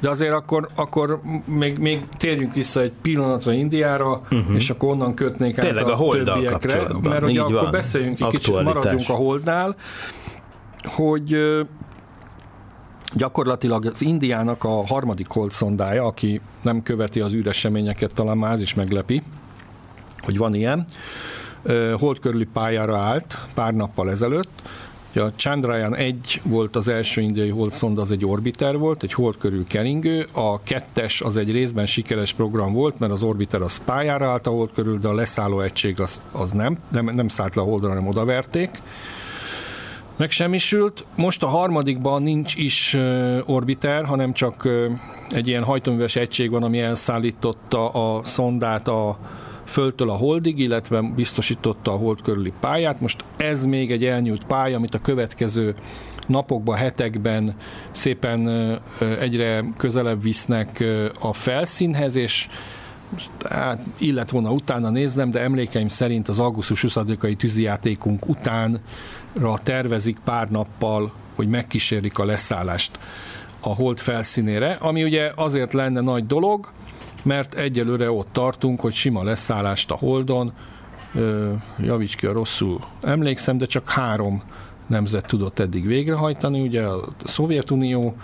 de 0.00 0.08
azért 0.08 0.32
akkor, 0.32 0.68
akkor 0.74 1.20
még, 1.44 1.78
még 1.78 2.02
térjünk 2.16 2.54
vissza 2.54 2.80
egy 2.80 2.92
pillanatra 3.02 3.52
Indiára, 3.52 4.22
uh-huh. 4.30 4.56
és 4.56 4.70
akkor 4.70 4.88
onnan 4.88 5.14
kötnék 5.14 5.58
át 5.58 5.64
Tényleg 5.64 5.86
a 5.86 5.92
a, 5.92 5.96
Holddal 5.96 6.34
többiekre, 6.34 6.82
mert 7.02 7.22
ugye 7.22 7.30
Így 7.30 7.38
akkor 7.38 7.52
van. 7.52 7.70
beszéljünk 7.70 8.20
egy 8.20 8.26
kicsit, 8.26 8.62
maradjunk 8.62 9.08
a 9.08 9.12
Holdnál, 9.12 9.76
hogy 10.84 11.36
gyakorlatilag 13.14 13.84
az 13.84 14.02
Indiának 14.02 14.64
a 14.64 14.86
harmadik 14.86 15.28
hold 15.28 15.52
szondája, 15.52 16.04
aki 16.04 16.40
nem 16.62 16.82
követi 16.82 17.20
az 17.20 17.34
űreseményeket, 17.34 18.14
talán 18.14 18.38
már 18.38 18.52
az 18.52 18.60
is 18.60 18.74
meglepi, 18.74 19.22
hogy 20.22 20.38
van 20.38 20.54
ilyen, 20.54 20.86
hold 21.98 22.18
körüli 22.18 22.44
pályára 22.44 22.96
állt 22.96 23.38
pár 23.54 23.74
nappal 23.74 24.10
ezelőtt. 24.10 24.62
A 25.14 25.32
Chandrayaan 25.36 25.96
1 25.96 26.40
volt 26.44 26.76
az 26.76 26.88
első 26.88 27.20
indiai 27.20 27.48
holdszonda, 27.48 28.00
az 28.00 28.10
egy 28.10 28.24
orbiter 28.24 28.78
volt, 28.78 29.02
egy 29.02 29.12
hold 29.12 29.36
körül 29.36 29.66
keringő. 29.66 30.26
A 30.32 30.62
kettes 30.62 31.20
az 31.20 31.36
egy 31.36 31.50
részben 31.50 31.86
sikeres 31.86 32.32
program 32.32 32.72
volt, 32.72 32.98
mert 32.98 33.12
az 33.12 33.22
orbiter 33.22 33.62
az 33.62 33.80
pályára 33.84 34.26
állt 34.26 34.46
a 34.46 34.50
hold 34.50 34.72
körül, 34.72 34.98
de 34.98 35.08
a 35.08 35.14
leszálló 35.14 35.60
egység 35.60 36.00
az, 36.00 36.22
az 36.32 36.50
nem, 36.50 36.78
nem, 36.92 37.04
nem 37.04 37.28
szállt 37.28 37.54
le 37.54 37.62
a 37.62 37.64
holdra, 37.64 37.88
hanem 37.88 38.06
odaverték 38.06 38.70
megsemmisült. 40.20 41.06
Most 41.16 41.42
a 41.42 41.46
harmadikban 41.46 42.22
nincs 42.22 42.54
is 42.56 42.96
orbiter, 43.46 44.04
hanem 44.04 44.32
csak 44.32 44.68
egy 45.30 45.48
ilyen 45.48 45.62
hajtóműves 45.62 46.16
egység 46.16 46.50
van, 46.50 46.62
ami 46.62 46.80
elszállította 46.80 47.88
a 47.88 48.24
szondát 48.24 48.88
a 48.88 49.18
földtől 49.64 50.10
a 50.10 50.16
holdig, 50.16 50.58
illetve 50.58 51.00
biztosította 51.00 51.92
a 51.92 51.96
hold 51.96 52.22
körüli 52.22 52.52
pályát. 52.60 53.00
Most 53.00 53.24
ez 53.36 53.64
még 53.64 53.90
egy 53.92 54.04
elnyújt 54.04 54.44
pálya, 54.44 54.76
amit 54.76 54.94
a 54.94 54.98
következő 54.98 55.74
napokban, 56.26 56.76
hetekben 56.76 57.54
szépen 57.90 58.48
egyre 59.20 59.64
közelebb 59.76 60.22
visznek 60.22 60.84
a 61.20 61.32
felszínhez, 61.32 62.16
és 62.16 62.48
hát 63.48 63.84
illet 63.98 64.30
volna 64.30 64.52
utána 64.52 64.90
néznem, 64.90 65.30
de 65.30 65.40
emlékeim 65.40 65.88
szerint 65.88 66.28
az 66.28 66.38
augusztus 66.38 66.84
20-ai 66.86 67.36
tűzijátékunk 67.36 68.28
utánra 68.28 68.80
tervezik 69.62 70.18
pár 70.24 70.50
nappal, 70.50 71.12
hogy 71.34 71.48
megkísérik 71.48 72.18
a 72.18 72.24
leszállást 72.24 72.98
a 73.60 73.74
hold 73.74 73.98
felszínére, 73.98 74.76
ami 74.80 75.04
ugye 75.04 75.32
azért 75.34 75.72
lenne 75.72 76.00
nagy 76.00 76.26
dolog, 76.26 76.68
mert 77.22 77.54
egyelőre 77.54 78.10
ott 78.10 78.28
tartunk, 78.32 78.80
hogy 78.80 78.92
sima 78.92 79.22
leszállást 79.22 79.90
a 79.90 79.94
holdon, 79.94 80.52
javíts 81.78 82.16
ki 82.16 82.26
a 82.26 82.32
rosszul 82.32 82.80
emlékszem, 83.02 83.58
de 83.58 83.66
csak 83.66 83.90
három 83.90 84.42
nemzet 84.86 85.26
tudott 85.26 85.58
eddig 85.58 85.86
végrehajtani, 85.86 86.60
ugye 86.60 86.82
a 86.82 87.00
Szovjetunió, 87.24 88.14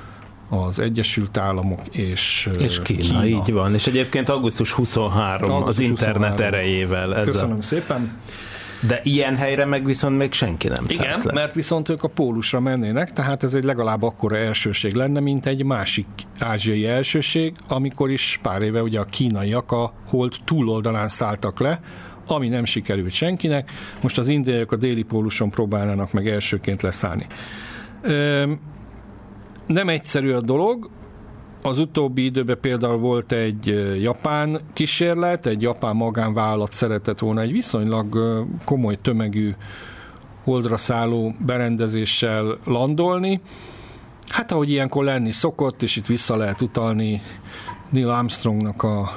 az 0.48 0.78
Egyesült 0.78 1.36
Államok 1.36 1.86
és, 1.86 2.50
És 2.58 2.82
Kína, 2.82 3.00
Kína, 3.00 3.26
így 3.26 3.52
van. 3.52 3.74
És 3.74 3.86
egyébként 3.86 4.28
augusztus 4.28 4.72
23 4.72 5.50
az 5.50 5.56
Augusztus 5.56 5.86
internet 5.86 6.30
23. 6.30 6.46
erejével. 6.46 7.16
Ez 7.16 7.24
Köszönöm 7.24 7.60
szépen. 7.60 8.18
De 8.86 9.00
ilyen 9.02 9.36
helyre 9.36 9.64
meg 9.64 9.84
viszont 9.84 10.16
még 10.18 10.32
senki 10.32 10.68
nem 10.68 10.84
Igen, 10.88 11.04
szállt 11.10 11.24
le. 11.24 11.32
mert 11.32 11.54
viszont 11.54 11.88
ők 11.88 12.02
a 12.02 12.08
pólusra 12.08 12.60
mennének, 12.60 13.12
tehát 13.12 13.42
ez 13.42 13.54
egy 13.54 13.64
legalább 13.64 14.02
akkora 14.02 14.36
elsőség 14.36 14.94
lenne, 14.94 15.20
mint 15.20 15.46
egy 15.46 15.64
másik 15.64 16.06
ázsiai 16.38 16.86
elsőség, 16.86 17.54
amikor 17.68 18.10
is 18.10 18.38
pár 18.42 18.62
éve 18.62 18.82
ugye 18.82 19.00
a 19.00 19.04
kínaiak 19.04 19.72
a 19.72 19.92
hold 20.08 20.34
túloldalán 20.44 21.08
szálltak 21.08 21.60
le, 21.60 21.80
ami 22.26 22.48
nem 22.48 22.64
sikerült 22.64 23.12
senkinek. 23.12 23.70
Most 24.00 24.18
az 24.18 24.28
indiaiak 24.28 24.72
a 24.72 24.76
déli 24.76 25.02
póluson 25.02 25.50
próbálnának 25.50 26.12
meg 26.12 26.28
elsőként 26.28 26.82
leszállni. 26.82 27.26
Öm, 28.02 28.60
nem 29.66 29.88
egyszerű 29.88 30.32
a 30.32 30.40
dolog, 30.40 30.90
az 31.66 31.78
utóbbi 31.78 32.24
időben 32.24 32.60
például 32.60 32.98
volt 32.98 33.32
egy 33.32 33.66
japán 34.02 34.60
kísérlet, 34.72 35.46
egy 35.46 35.62
japán 35.62 35.96
magánvállalat 35.96 36.72
szeretett 36.72 37.18
volna 37.18 37.40
egy 37.40 37.52
viszonylag 37.52 38.18
komoly 38.64 38.98
tömegű 39.02 39.54
holdra 40.44 40.76
szálló 40.76 41.34
berendezéssel 41.46 42.58
landolni. 42.64 43.40
Hát 44.28 44.52
ahogy 44.52 44.70
ilyenkor 44.70 45.04
lenni 45.04 45.30
szokott, 45.30 45.82
és 45.82 45.96
itt 45.96 46.06
vissza 46.06 46.36
lehet 46.36 46.60
utalni 46.60 47.20
Neil 47.90 48.10
Armstrongnak 48.10 48.82
a, 48.82 49.10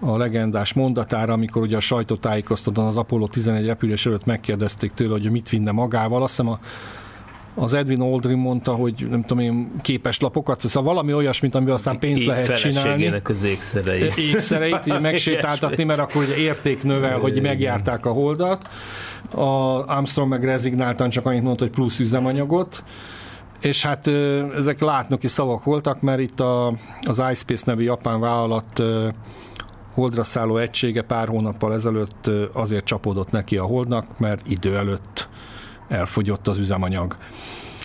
a 0.00 0.16
legendás 0.16 0.72
mondatára, 0.72 1.32
amikor 1.32 1.62
ugye 1.62 1.76
a 1.76 1.80
sajtótájékoztatón 1.80 2.86
az 2.86 2.96
Apollo 2.96 3.26
11 3.26 3.66
repülés 3.66 4.06
előtt 4.06 4.24
megkérdezték 4.24 4.92
tőle, 4.92 5.12
hogy 5.12 5.30
mit 5.30 5.48
vinne 5.48 5.70
magával. 5.70 6.22
Azt 6.22 6.36
hiszem 6.36 6.48
a 6.52 6.58
az 7.54 7.72
Edwin 7.72 8.00
Aldrin 8.00 8.36
mondta, 8.36 8.72
hogy 8.72 9.06
nem 9.10 9.22
tudom 9.22 9.38
én, 9.38 9.70
képes 9.82 10.20
lapokat, 10.20 10.60
szóval 10.60 10.94
valami 10.94 11.14
olyasmit, 11.14 11.54
amivel 11.54 11.74
aztán 11.74 11.98
pénzt 11.98 12.24
lehet 12.24 12.56
csinálni. 12.56 13.12
az 13.24 13.42
ékszerei. 13.42 14.10
Ékszereit 14.32 14.86
így 14.86 15.00
megsétáltatni, 15.00 15.84
mert 15.84 15.98
akkor 15.98 16.22
ugye 16.22 16.36
érték 16.36 16.82
növel, 16.82 17.18
hogy 17.18 17.42
megjárták 17.42 18.06
a 18.06 18.10
holdat. 18.10 18.68
A 19.34 19.84
Armstrong 19.86 20.28
meg 20.28 20.44
rezignáltan 20.44 21.10
csak 21.10 21.26
annyit 21.26 21.42
mondta, 21.42 21.64
hogy 21.64 21.72
plusz 21.72 21.98
üzemanyagot. 21.98 22.84
És 23.60 23.82
hát 23.82 24.10
ezek 24.56 24.80
látnoki 24.80 25.26
szavak 25.26 25.64
voltak, 25.64 26.00
mert 26.00 26.20
itt 26.20 26.40
a, 26.40 26.66
az 27.02 27.22
iSpace 27.32 27.62
nevű 27.66 27.82
japán 27.82 28.20
vállalat 28.20 28.82
holdra 29.94 30.22
szálló 30.22 30.56
egysége 30.56 31.02
pár 31.02 31.28
hónappal 31.28 31.72
ezelőtt 31.72 32.30
azért 32.52 32.84
csapódott 32.84 33.30
neki 33.30 33.56
a 33.56 33.64
holdnak, 33.64 34.18
mert 34.18 34.48
idő 34.48 34.76
előtt 34.76 35.28
elfogyott 35.92 36.46
az 36.46 36.58
üzemanyag. 36.58 37.16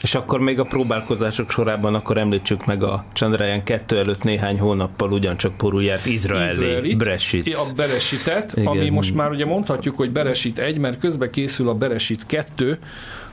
És 0.01 0.15
akkor 0.15 0.39
még 0.39 0.59
a 0.59 0.63
próbálkozások 0.63 1.51
sorában 1.51 1.95
akkor 1.95 2.17
említsük 2.17 2.65
meg 2.65 2.83
a 2.83 3.05
Chandrayaan 3.13 3.63
2 3.63 3.97
előtt 3.97 4.23
néhány 4.23 4.59
hónappal 4.59 5.11
ugyancsak 5.11 5.57
porul 5.57 5.83
járt 5.83 6.05
izraeli 6.05 6.95
Brexit. 6.95 7.55
A 7.55 7.65
Beresitet, 7.75 8.51
Igen. 8.55 8.67
ami 8.67 8.89
most 8.89 9.15
már 9.15 9.31
ugye 9.31 9.45
mondhatjuk, 9.45 9.97
hogy 9.97 10.11
Beresit 10.11 10.59
1, 10.59 10.77
mert 10.77 10.99
közben 10.99 11.31
készül 11.31 11.69
a 11.69 11.73
Beresit 11.73 12.25
2, 12.25 12.79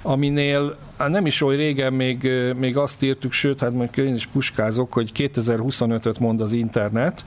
aminél 0.02 0.76
hát 0.98 1.08
nem 1.08 1.26
is 1.26 1.42
oly 1.42 1.56
régen 1.56 1.92
még, 1.92 2.28
még 2.56 2.76
azt 2.76 3.02
írtuk, 3.02 3.32
sőt, 3.32 3.60
hát 3.60 3.72
mondjuk 3.72 4.06
én 4.06 4.14
is 4.14 4.26
puskázok, 4.26 4.92
hogy 4.92 5.10
2025-öt 5.14 6.18
mond 6.18 6.40
az 6.40 6.52
internet, 6.52 7.24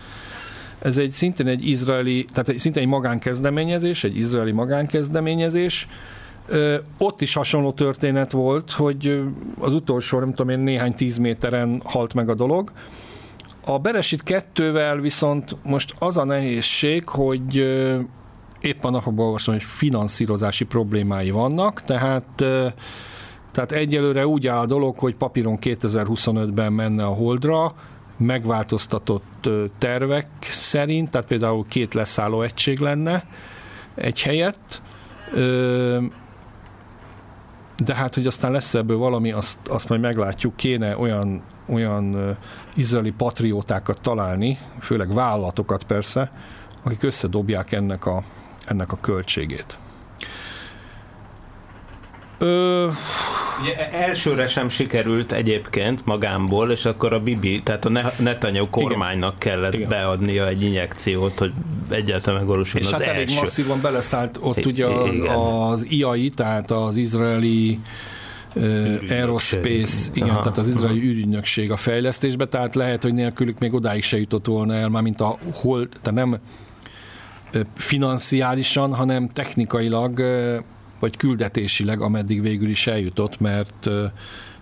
ez 0.79 0.97
egy 0.97 1.11
szintén 1.11 1.47
egy 1.47 1.67
izraeli, 1.67 2.25
tehát 2.33 2.49
egy, 2.49 2.59
szintén 2.59 2.83
egy 2.83 2.89
magánkezdeményezés, 2.89 4.03
egy 4.03 4.17
izraeli 4.17 4.51
magánkezdeményezés, 4.51 5.87
ott 6.97 7.21
is 7.21 7.33
hasonló 7.33 7.71
történet 7.71 8.31
volt, 8.31 8.71
hogy 8.71 9.21
az 9.59 9.73
utolsó, 9.73 10.19
nem 10.19 10.29
tudom 10.29 10.49
én, 10.49 10.59
néhány 10.59 10.93
tíz 10.93 11.17
méteren 11.17 11.81
halt 11.85 12.13
meg 12.13 12.29
a 12.29 12.33
dolog. 12.33 12.71
A 13.65 13.77
Beresit 13.77 14.23
kettővel 14.23 14.99
viszont 14.99 15.55
most 15.63 15.95
az 15.99 16.17
a 16.17 16.23
nehézség, 16.23 17.09
hogy 17.09 17.55
éppen 18.61 18.91
napokban 18.91 19.25
olvasom, 19.25 19.53
hogy 19.53 19.63
finanszírozási 19.63 20.65
problémái 20.65 21.31
vannak, 21.31 21.81
tehát 21.81 22.43
tehát 23.51 23.71
egyelőre 23.71 24.27
úgy 24.27 24.47
áll 24.47 24.59
a 24.59 24.65
dolog, 24.65 24.97
hogy 24.97 25.15
papíron 25.15 25.57
2025-ben 25.61 26.73
menne 26.73 27.05
a 27.05 27.13
Holdra, 27.13 27.73
megváltoztatott 28.17 29.49
tervek 29.77 30.27
szerint, 30.39 31.09
tehát 31.09 31.27
például 31.27 31.65
két 31.67 31.93
leszálló 31.93 32.41
egység 32.41 32.79
lenne 32.79 33.25
egy 33.95 34.21
helyett, 34.21 34.81
de 37.84 37.93
hát, 37.93 38.15
hogy 38.15 38.28
aztán 38.28 38.51
lesz 38.51 38.73
ebből 38.73 38.97
valami, 38.97 39.32
azt, 39.32 39.57
azt 39.67 39.89
majd 39.89 40.01
meglátjuk, 40.01 40.55
kéne 40.55 40.97
olyan, 40.97 41.41
olyan 41.65 42.38
izraeli 42.75 43.11
patriótákat 43.11 44.01
találni, 44.01 44.57
főleg 44.82 45.13
vállalatokat 45.13 45.84
persze, 45.84 46.32
akik 46.84 47.03
összedobják 47.03 47.71
ennek 47.71 48.05
a, 48.05 48.23
ennek 48.65 48.91
a 48.91 48.97
költségét. 49.01 49.78
Ö... 52.38 52.88
Ugye 53.61 53.89
elsőre 53.91 54.47
sem 54.47 54.69
sikerült 54.69 55.31
egyébként 55.31 56.05
magámból, 56.05 56.71
és 56.71 56.85
akkor 56.85 57.13
a 57.13 57.19
Bibi, 57.19 57.61
tehát 57.63 57.85
a 57.85 57.89
Netanyahu 58.17 58.69
kormánynak 58.69 59.35
Igen. 59.39 59.53
kellett 59.53 59.73
Igen. 59.73 59.89
beadnia 59.89 60.47
egy 60.47 60.61
injekciót, 60.61 61.39
hogy 61.39 61.51
egyáltalán 61.89 62.39
megvalósuljon 62.39 62.93
az 62.93 62.99
hát 62.99 63.07
első. 63.07 63.21
És 63.21 63.29
elég 63.29 63.39
masszívan 63.39 63.81
beleszállt 63.81 64.38
ott 64.41 64.65
ugye 64.65 64.85
az, 64.85 65.21
az 65.35 65.85
IAI, 65.89 66.29
tehát 66.29 66.71
az 66.71 66.97
izraeli 66.97 67.79
uh, 68.55 68.95
Aerospace, 69.09 70.09
igen, 70.13 70.29
aha, 70.29 70.39
tehát 70.39 70.57
az 70.57 70.67
izraeli 70.67 70.99
űrügynökség 70.99 71.71
a 71.71 71.77
fejlesztésbe, 71.77 72.45
tehát 72.45 72.75
lehet, 72.75 73.01
hogy 73.01 73.13
nélkülük 73.13 73.59
még 73.59 73.73
odáig 73.73 74.03
se 74.03 74.17
jutott 74.17 74.45
volna 74.45 74.73
el, 74.73 74.89
már 74.89 75.03
mint 75.03 75.21
a 75.21 75.38
hol, 75.53 75.89
tehát 75.89 76.13
nem 76.13 76.39
financiálisan, 77.75 78.93
hanem 78.93 79.29
technikailag 79.29 80.21
vagy 80.99 81.17
küldetésileg, 81.17 82.01
ameddig 82.01 82.41
végül 82.41 82.69
is 82.69 82.87
eljutott, 82.87 83.39
mert 83.39 83.89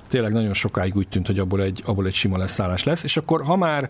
tényleg 0.07 0.31
nagyon 0.31 0.53
sokáig 0.53 0.95
úgy 0.95 1.07
tűnt, 1.07 1.27
hogy 1.27 1.39
abból 1.39 1.61
egy, 1.61 1.83
abból 1.85 2.05
egy 2.05 2.13
sima 2.13 2.37
leszállás 2.37 2.83
lesz, 2.83 3.03
és 3.03 3.17
akkor 3.17 3.43
ha 3.43 3.55
már 3.55 3.89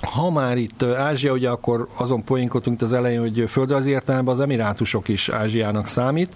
ha 0.00 0.30
már 0.30 0.56
itt 0.56 0.82
Ázsia, 0.82 1.32
ugye 1.32 1.48
akkor 1.48 1.88
azon 1.96 2.24
poénkodtunk 2.24 2.82
az 2.82 2.92
elején, 2.92 3.20
hogy 3.20 3.44
földrajzi 3.48 3.90
értelemben 3.90 4.34
az 4.34 4.40
emirátusok 4.40 5.08
is 5.08 5.28
Ázsiának 5.28 5.86
számít, 5.86 6.34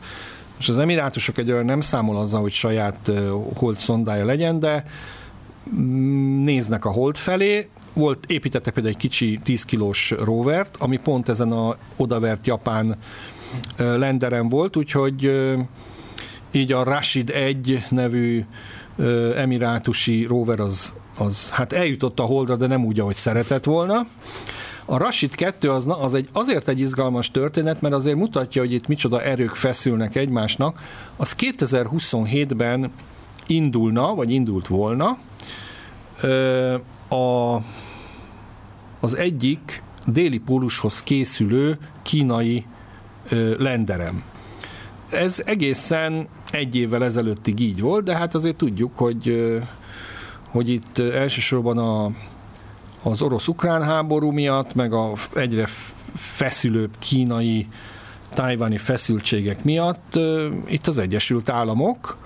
és 0.59 0.69
az 0.69 0.79
emirátusok 0.79 1.39
egyelőre 1.39 1.65
nem 1.65 1.81
számol 1.81 2.17
azzal, 2.17 2.41
hogy 2.41 2.53
saját 2.53 3.11
hold 3.55 3.79
szondája 3.79 4.25
legyen, 4.25 4.61
de 4.61 4.85
mm, 5.75 6.45
néznek 6.45 6.85
a 6.85 6.91
hold 6.91 7.17
felé, 7.17 7.69
volt, 7.93 8.25
építettek 8.27 8.73
például 8.73 8.95
egy 8.95 9.01
kicsi 9.01 9.41
10 9.45 9.65
kilós 9.65 10.11
rovert, 10.25 10.77
ami 10.79 10.97
pont 10.97 11.29
ezen 11.29 11.53
a 11.53 11.77
odavert 11.97 12.47
japán 12.47 12.97
lenderen 13.77 14.49
volt, 14.49 14.77
úgyhogy 14.77 15.43
így 16.51 16.73
a 16.73 16.83
Rashid 16.83 17.31
1 17.31 17.85
nevű 17.89 18.45
emirátusi 19.37 20.25
rover 20.25 20.61
az, 20.61 20.95
az 21.19 21.51
hát 21.51 21.73
eljutott 21.73 22.21
a 22.21 22.23
holdra, 22.23 22.57
de 22.57 22.67
nem 22.67 22.85
úgy, 22.85 23.01
ahogy 23.01 23.15
szeretett 23.15 23.65
volna. 23.65 24.07
A 24.85 24.97
Rashid 24.97 25.35
2 25.35 25.71
az, 25.71 25.87
az 25.89 26.15
egy, 26.15 26.29
azért 26.33 26.69
egy 26.69 26.81
izgalmas 26.81 27.31
történet, 27.31 27.81
mert 27.81 27.95
azért 27.95 28.17
mutatja, 28.17 28.63
hogy 28.63 28.73
itt 28.73 28.87
micsoda 28.87 29.23
erők 29.23 29.55
feszülnek 29.55 30.17
egymásnak. 30.17 30.81
Az 31.17 31.37
2027-ben 31.39 32.93
indulna, 33.47 34.15
vagy 34.15 34.31
indult 34.31 34.67
volna. 34.67 35.19
A, 37.09 37.57
az 39.01 39.17
egyik 39.17 39.83
déli 40.07 40.39
pólushoz 40.39 41.03
készülő 41.03 41.79
kínai 42.03 42.67
lenderem. 43.59 44.23
Ez 45.11 45.43
egészen 45.45 46.29
egy 46.51 46.77
évvel 46.77 47.05
ezelőttig 47.05 47.61
így 47.61 47.81
volt, 47.81 48.05
de 48.05 48.17
hát 48.17 48.35
azért 48.35 48.57
tudjuk, 48.57 48.99
hogy, 48.99 49.53
hogy 50.49 50.69
itt 50.69 50.99
elsősorban 50.99 51.79
a, 51.79 52.11
az 53.03 53.23
orosz-ukrán 53.23 53.83
háború 53.83 54.31
miatt, 54.31 54.75
meg 54.75 54.93
a 54.93 55.13
egyre 55.35 55.69
feszülőbb 56.15 56.91
kínai, 56.99 57.67
tájváni 58.35 58.79
feszültségek 58.79 59.65
miatt 59.65 60.19
itt 60.67 60.87
az 60.87 60.99
Egyesült 60.99 61.49
Államok 61.49 62.17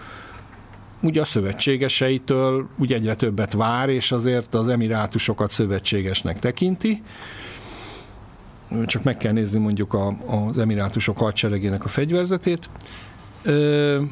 ugye 1.03 1.21
a 1.21 1.25
szövetségeseitől 1.25 2.69
ugye 2.79 2.95
egyre 2.95 3.15
többet 3.15 3.53
vár, 3.53 3.89
és 3.89 4.13
azért 4.13 4.55
az 4.55 4.69
emirátusokat 4.69 5.51
szövetségesnek 5.51 6.39
tekinti 6.39 7.03
csak 8.87 9.03
meg 9.03 9.17
kell 9.17 9.33
nézni 9.33 9.59
mondjuk 9.59 9.95
a, 9.95 10.17
az 10.27 10.59
emirátusok 10.59 11.19
hadseregének 11.19 11.85
a 11.85 11.89
fegyverzetét. 11.89 12.71
Ö, 13.43 14.03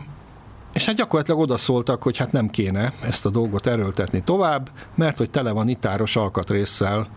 és 0.73 0.87
hát 0.87 0.95
gyakorlatilag 0.95 1.41
odaszóltak, 1.41 2.03
hogy 2.03 2.17
hát 2.17 2.33
nem 2.33 2.51
kéne 2.51 2.93
ezt 3.01 3.27
a 3.27 3.31
dolgot 3.31 3.67
erőltetni 3.67 4.23
tovább, 4.23 4.71
mert 4.95 5.17
hogy 5.17 5.31
tele 5.31 5.51
van 5.51 5.69
itáros 5.69 6.17
alkatrészsel 6.17 7.09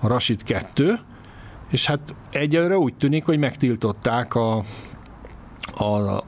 a 0.00 0.06
Rasid 0.06 0.42
2, 0.42 0.98
és 1.70 1.86
hát 1.86 2.14
egyelőre 2.32 2.78
úgy 2.78 2.94
tűnik, 2.94 3.24
hogy 3.24 3.38
megtiltották 3.38 4.34
a, 4.34 4.64
a, 5.74 5.84
a 5.84 6.22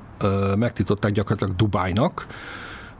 megtiltották 0.56 1.12
gyakorlatilag 1.12 1.56
Dubájnak, 1.56 2.26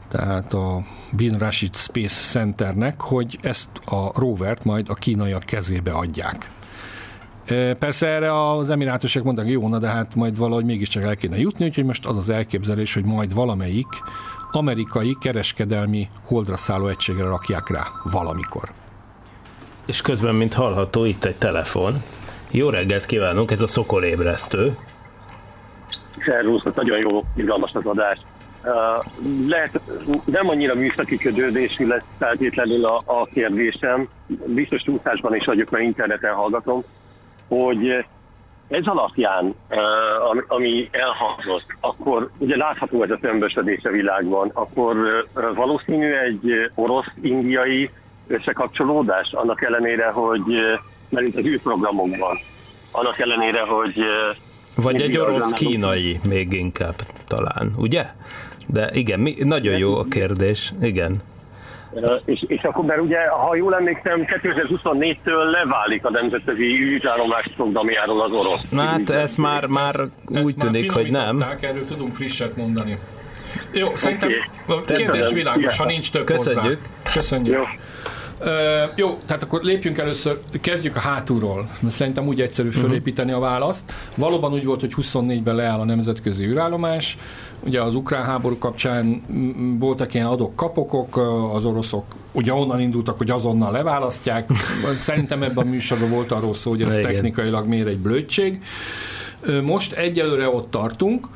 tehát 0.09 0.55
a 0.55 0.85
Bin 1.11 1.39
Rashid 1.39 1.77
Space 1.77 2.21
Centernek, 2.21 3.01
hogy 3.01 3.39
ezt 3.43 3.71
a 3.85 4.21
rovert 4.21 4.65
majd 4.65 4.89
a 4.89 4.95
kínaiak 4.95 5.43
kezébe 5.43 5.93
adják. 5.93 6.51
Persze 7.79 8.07
erre 8.07 8.49
az 8.51 8.71
emirátusok 8.71 9.25
mondták, 9.25 9.49
jó, 9.49 9.69
na 9.69 9.79
de 9.79 9.89
hát 9.89 10.15
majd 10.15 10.37
valahogy 10.37 10.65
mégiscsak 10.65 11.03
el 11.03 11.17
kéne 11.17 11.39
jutni, 11.39 11.65
úgyhogy 11.65 11.85
most 11.85 12.07
az 12.07 12.17
az 12.17 12.29
elképzelés, 12.29 12.95
hogy 12.95 13.05
majd 13.05 13.35
valamelyik 13.35 13.89
amerikai 14.51 15.17
kereskedelmi 15.21 16.09
holdra 16.25 16.57
szálló 16.57 16.87
egységre 16.87 17.25
rakják 17.25 17.71
rá 17.71 17.83
valamikor. 18.05 18.69
És 19.87 20.03
közben, 20.03 20.35
mint 20.35 20.55
hallható, 20.55 21.05
itt 21.05 21.25
egy 21.25 21.37
telefon. 21.37 22.03
Jó 22.51 22.71
reggelt 22.71 23.07
kívánunk, 23.07 23.51
ez 23.51 23.61
a 23.61 23.67
Szokol 23.67 24.05
ébresztő. 24.05 24.77
Szervusz, 26.25 26.63
nagyon 26.75 26.99
jó, 26.99 27.25
izgalmas 27.37 27.71
az 27.73 27.87
adás. 27.87 28.19
Uh, 28.65 29.05
lehet, 29.49 29.81
nem 30.25 30.49
annyira 30.49 30.75
műszaki 30.75 31.17
ködődésű 31.17 31.87
lesz 31.87 32.03
feltétlenül 32.19 32.85
a, 32.85 33.03
a 33.05 33.25
kérdésem. 33.25 34.09
Biztos 34.47 34.83
túlszásban 34.83 35.35
is 35.35 35.45
vagyok, 35.45 35.71
mert 35.71 35.85
interneten 35.85 36.35
hallgatom 36.35 36.85
hogy 37.57 38.05
ez 38.69 38.87
alapján, 38.87 39.55
ami 40.49 40.89
elhangzott, 40.91 41.67
akkor 41.81 42.31
ugye 42.39 42.57
látható 42.57 43.03
ez 43.03 43.11
a 43.11 43.19
tömbösödés 43.21 43.85
a 43.85 43.91
világban, 43.91 44.51
akkor 44.55 44.97
valószínű 45.55 46.13
egy 46.13 46.71
orosz-indiai 46.75 47.91
összekapcsolódás, 48.27 49.33
annak 49.33 49.63
ellenére, 49.63 50.07
hogy 50.07 50.43
mert 51.09 51.27
itt 51.27 51.37
az 51.37 51.45
űrprogramokban, 51.45 52.39
annak 52.93 53.19
ellenére, 53.19 53.61
hogy 53.61 53.95
vagy 54.77 55.01
egy 55.01 55.19
orosz-kínai 55.19 56.21
még 56.29 56.53
inkább 56.53 56.95
talán, 57.27 57.73
ugye? 57.77 58.07
De 58.67 58.91
igen, 58.93 59.21
mi, 59.21 59.35
nagyon 59.39 59.79
jó 59.79 59.97
a 59.97 60.05
kérdés, 60.05 60.73
igen. 60.83 61.23
És, 62.25 62.45
és 62.47 62.63
akkor, 62.63 62.85
mert 62.85 63.01
ugye, 63.01 63.19
ha 63.29 63.55
jól 63.55 63.75
emlékszem, 63.75 64.25
2024-től 64.27 65.51
leválik 65.51 66.05
a 66.05 66.11
nemzetközi 66.11 66.63
űrállomás 66.63 67.51
programjáról 67.57 68.23
az 68.23 68.33
orosz. 68.33 68.61
Na 68.71 68.83
hát 68.83 69.11
ez 69.11 69.37
már, 69.37 69.67
már 69.67 69.95
úgy 70.43 70.57
tűnik, 70.57 70.93
hogy 70.93 71.11
nem. 71.11 71.45
Erről 71.61 71.85
tudunk 71.87 72.15
frisset 72.15 72.57
mondani. 72.57 72.99
Jó, 73.73 73.85
okay. 73.85 73.97
szerintem 73.97 74.31
a 74.67 74.81
kérdés 74.81 75.33
világos, 75.33 75.77
ha 75.77 75.85
nincs 75.85 76.11
több 76.11 76.25
Köszönjük. 76.25 76.79
Hozzá. 77.03 77.13
Köszönjük. 77.15 77.55
Jó. 77.55 77.63
Uh, 78.45 78.49
jó, 78.97 79.19
tehát 79.27 79.43
akkor 79.43 79.63
lépjünk 79.63 79.99
először, 79.99 80.41
kezdjük 80.61 80.97
a 80.97 81.01
hátulról, 81.01 81.69
mert 81.81 81.95
szerintem 81.95 82.27
úgy 82.27 82.41
egyszerű 82.41 82.69
mhm. 82.69 82.79
fölépíteni 82.79 83.33
a 83.33 83.39
választ. 83.39 83.93
Valóban 84.15 84.53
úgy 84.53 84.65
volt, 84.65 84.81
hogy 84.81 84.95
24-ben 84.97 85.55
leáll 85.55 85.81
a 85.81 85.85
nemzetközi 85.85 86.45
űrállomás, 86.45 87.19
ugye 87.65 87.81
az 87.81 87.95
ukrán 87.95 88.25
háború 88.25 88.59
kapcsán 88.59 89.23
voltak 89.79 90.15
ilyen 90.15 90.27
adok-kapokok, 90.27 91.17
az 91.55 91.65
oroszok 91.65 92.05
ugye 92.33 92.53
onnan 92.53 92.81
indultak, 92.81 93.19
hogy 93.19 93.31
azonnal 93.31 93.73
leválasztják. 93.73 94.51
Szerintem 94.95 95.43
ebben 95.43 95.67
a 95.67 95.71
műsorban 95.71 96.11
volt 96.11 96.33
arról 96.33 96.55
szó, 96.55 96.71
hogy 96.71 96.83
ez 96.83 96.97
Igen. 96.97 97.11
technikailag 97.11 97.67
miért 97.67 97.89
egy 97.89 97.99
blödség. 97.99 98.63
Most 99.63 99.93
egyelőre 99.93 100.49
ott 100.49 100.71
tartunk, 100.71 101.27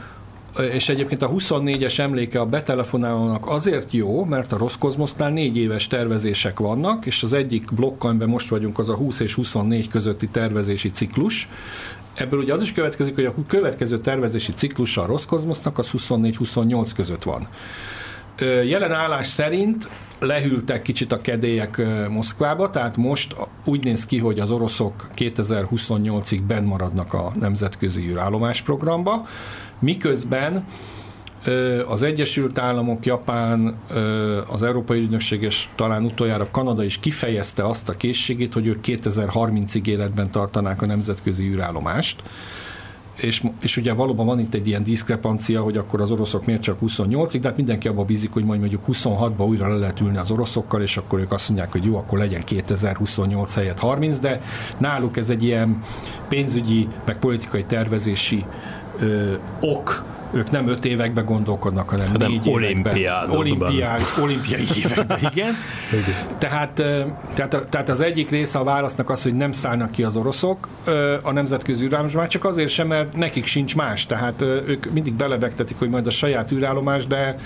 és 0.59 0.89
egyébként 0.89 1.23
a 1.23 1.31
24-es 1.31 1.99
emléke 1.99 2.41
a 2.41 2.47
betelefonálónak 2.47 3.51
azért 3.51 3.93
jó, 3.93 4.25
mert 4.25 4.53
a 4.53 4.57
Roszkozmosznál 4.59 5.31
négy 5.31 5.57
éves 5.57 5.87
tervezések 5.87 6.59
vannak, 6.59 7.07
és 7.07 7.23
az 7.23 7.33
egyik 7.33 7.75
blokk, 7.75 8.05
amiben 8.05 8.29
most 8.29 8.49
vagyunk, 8.49 8.79
az 8.79 8.89
a 8.89 8.95
20 8.95 9.21
és 9.21 9.35
24 9.35 9.89
közötti 9.89 10.29
tervezési 10.29 10.91
ciklus. 10.91 11.49
Ebből 12.15 12.41
ugye 12.41 12.53
az 12.53 12.63
is 12.63 12.73
következik, 12.73 13.15
hogy 13.15 13.25
a 13.25 13.35
következő 13.47 13.99
tervezési 13.99 14.53
ciklusa 14.53 15.03
a 15.03 15.07
Roszkozmosznak 15.07 15.79
az 15.79 15.91
24-28 15.93 16.91
között 16.97 17.23
van. 17.23 17.49
Jelen 18.41 18.93
állás 18.93 19.27
szerint 19.27 19.89
lehűltek 20.19 20.83
kicsit 20.83 21.13
a 21.13 21.21
kedélyek 21.21 21.83
Moszkvába, 22.09 22.71
tehát 22.71 22.97
most 22.97 23.37
úgy 23.65 23.85
néz 23.85 24.07
ki, 24.07 24.19
hogy 24.19 24.39
az 24.39 24.51
oroszok 24.51 25.09
2028-ig 25.17 26.41
benn 26.47 26.65
maradnak 26.65 27.13
a 27.15 27.33
nemzetközi 27.39 28.09
űrállomás 28.09 28.63
programba, 28.63 29.27
miközben 29.79 30.65
az 31.87 32.03
Egyesült 32.03 32.59
Államok, 32.59 33.07
Japán, 33.07 33.77
az 34.49 34.63
Európai 34.63 35.01
Ügynökség 35.01 35.43
és 35.43 35.69
talán 35.75 36.05
utoljára 36.05 36.49
Kanada 36.51 36.85
is 36.85 36.99
kifejezte 36.99 37.65
azt 37.65 37.89
a 37.89 37.97
készségét, 37.97 38.53
hogy 38.53 38.67
ők 38.67 38.85
2030-ig 38.87 39.87
életben 39.87 40.31
tartanák 40.31 40.83
a 40.83 40.87
nemzetközi 40.87 41.45
űrállomást 41.45 42.23
és, 43.21 43.43
és 43.61 43.77
ugye 43.77 43.93
valóban 43.93 44.27
van 44.27 44.39
itt 44.39 44.55
egy 44.55 44.67
ilyen 44.67 44.83
diszkrepancia, 44.83 45.63
hogy 45.63 45.77
akkor 45.77 46.01
az 46.01 46.11
oroszok 46.11 46.47
miért 46.47 46.63
csak 46.63 46.79
28-ig, 46.87 47.39
de 47.41 47.49
hát 47.49 47.57
mindenki 47.57 47.89
abba 47.89 48.05
bízik, 48.05 48.33
hogy 48.33 48.45
majd 48.45 48.61
mondjuk 48.61 48.83
26-ba 48.89 49.47
újra 49.49 49.69
le 49.69 49.77
lehet 49.77 50.01
ülni 50.01 50.17
az 50.17 50.31
oroszokkal, 50.31 50.83
és 50.83 50.97
akkor 50.97 51.19
ők 51.19 51.33
azt 51.33 51.49
mondják, 51.49 51.73
hogy 51.73 51.85
jó, 51.85 51.97
akkor 51.97 52.19
legyen 52.19 52.45
2028 52.45 53.55
helyett 53.55 53.79
30, 53.79 54.19
de 54.19 54.41
náluk 54.79 55.17
ez 55.17 55.31
egy 55.31 55.43
ilyen 55.43 55.83
pénzügyi, 56.29 56.89
meg 57.05 57.19
politikai 57.19 57.65
tervezési 57.65 58.45
ö, 59.01 59.35
ok, 59.61 60.05
ők 60.33 60.51
nem 60.51 60.69
öt 60.69 60.85
évekbe 60.85 61.21
gondolkodnak, 61.21 61.89
hanem, 61.89 62.11
hanem 62.11 62.31
négy 62.31 62.47
években. 62.47 62.93
Olimpiád, 63.31 64.01
olimpiai 64.23 64.67
években, 64.85 65.19
igen. 65.33 65.53
tehát, 66.39 66.83
tehát, 67.35 67.67
tehát 67.71 67.89
az 67.89 68.01
egyik 68.01 68.31
része 68.31 68.59
a 68.59 68.65
válasznak 68.65 69.11
az, 69.11 69.23
hogy 69.23 69.35
nem 69.35 69.53
szállnak 69.53 69.91
ki 69.91 70.03
az 70.03 70.17
oroszok 70.17 70.69
a 71.23 71.33
nemzetközi 71.33 71.85
űrállomás, 71.85 72.15
már 72.15 72.29
csak 72.29 72.45
azért 72.45 72.71
sem, 72.71 72.87
mert 72.87 73.17
nekik 73.17 73.47
sincs 73.47 73.77
más. 73.77 74.07
Tehát 74.07 74.41
ők 74.41 74.93
mindig 74.93 75.15
belebegtetik, 75.15 75.79
hogy 75.79 75.89
majd 75.89 76.07
a 76.07 76.11
saját 76.11 76.53
űrállomás, 76.53 77.07
de 77.07 77.39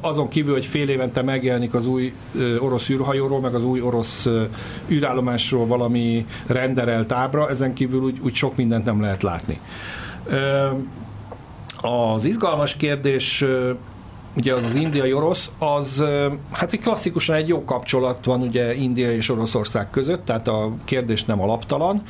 azon 0.00 0.28
kívül, 0.28 0.52
hogy 0.52 0.66
fél 0.66 0.88
évente 0.88 1.22
megjelenik 1.22 1.74
az 1.74 1.86
új 1.86 2.12
orosz 2.58 2.88
űrhajóról, 2.88 3.40
meg 3.40 3.54
az 3.54 3.64
új 3.64 3.80
orosz 3.80 4.28
űrállomásról 4.88 5.66
valami 5.66 6.26
renderelt 6.46 7.12
ábra, 7.12 7.50
ezen 7.50 7.74
kívül 7.74 8.02
úgy, 8.02 8.18
úgy 8.22 8.34
sok 8.34 8.56
mindent 8.56 8.84
nem 8.84 9.00
lehet 9.00 9.22
látni. 9.22 9.58
Az 11.82 12.24
izgalmas 12.24 12.76
kérdés 12.76 13.44
ugye 14.36 14.54
az 14.54 14.64
az 14.64 14.74
indiai-orosz, 14.74 15.50
az 15.58 16.02
hát 16.50 16.72
egy 16.72 16.80
klasszikusan 16.80 17.36
egy 17.36 17.48
jó 17.48 17.64
kapcsolat 17.64 18.24
van 18.24 18.40
ugye 18.40 18.74
India 18.74 19.12
és 19.12 19.28
Oroszország 19.28 19.90
között, 19.90 20.24
tehát 20.24 20.48
a 20.48 20.72
kérdés 20.84 21.24
nem 21.24 21.40
alaptalan. 21.40 22.02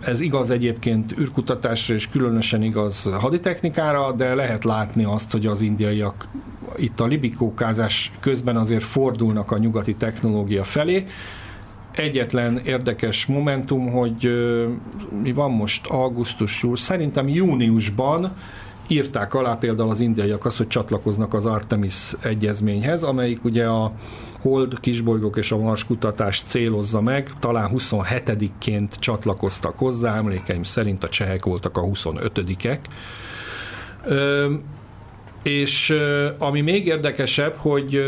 Ez 0.00 0.20
igaz 0.20 0.50
egyébként 0.50 1.18
űrkutatásra, 1.18 1.94
és 1.94 2.08
különösen 2.08 2.62
igaz 2.62 3.10
haditechnikára, 3.20 4.12
de 4.12 4.34
lehet 4.34 4.64
látni 4.64 5.04
azt, 5.04 5.32
hogy 5.32 5.46
az 5.46 5.60
indiaiak 5.60 6.28
itt 6.76 7.00
a 7.00 7.06
libikókázás 7.06 8.12
közben 8.20 8.56
azért 8.56 8.84
fordulnak 8.84 9.50
a 9.50 9.58
nyugati 9.58 9.94
technológia 9.94 10.64
felé, 10.64 11.06
egyetlen 11.96 12.58
érdekes 12.64 13.26
momentum, 13.26 13.90
hogy 13.90 14.46
mi 15.22 15.32
van 15.32 15.50
most? 15.50 15.86
Augusztus, 15.86 16.64
szerintem 16.74 17.28
júniusban 17.28 18.32
írták 18.88 19.34
alá 19.34 19.54
például 19.54 19.90
az 19.90 20.00
indiaiak 20.00 20.44
azt, 20.44 20.56
hogy 20.56 20.66
csatlakoznak 20.66 21.34
az 21.34 21.46
Artemis 21.46 22.12
egyezményhez, 22.22 23.02
amelyik 23.02 23.44
ugye 23.44 23.66
a 23.66 23.92
Hold, 24.40 24.80
kisbolygók 24.80 25.36
és 25.36 25.52
a 25.52 25.58
Mars 25.58 25.84
kutatást 25.84 26.48
célozza 26.48 27.00
meg, 27.00 27.32
talán 27.40 27.70
27-ként 27.74 28.90
csatlakoztak 28.98 29.78
hozzá, 29.78 30.16
emlékeim 30.16 30.62
szerint 30.62 31.04
a 31.04 31.08
csehek 31.08 31.44
voltak 31.44 31.76
a 31.76 31.80
25-ek. 31.80 32.78
És 35.42 35.94
ami 36.38 36.60
még 36.60 36.86
érdekesebb, 36.86 37.54
hogy 37.56 38.04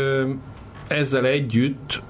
ezzel 0.87 1.25
együtt 1.25 2.01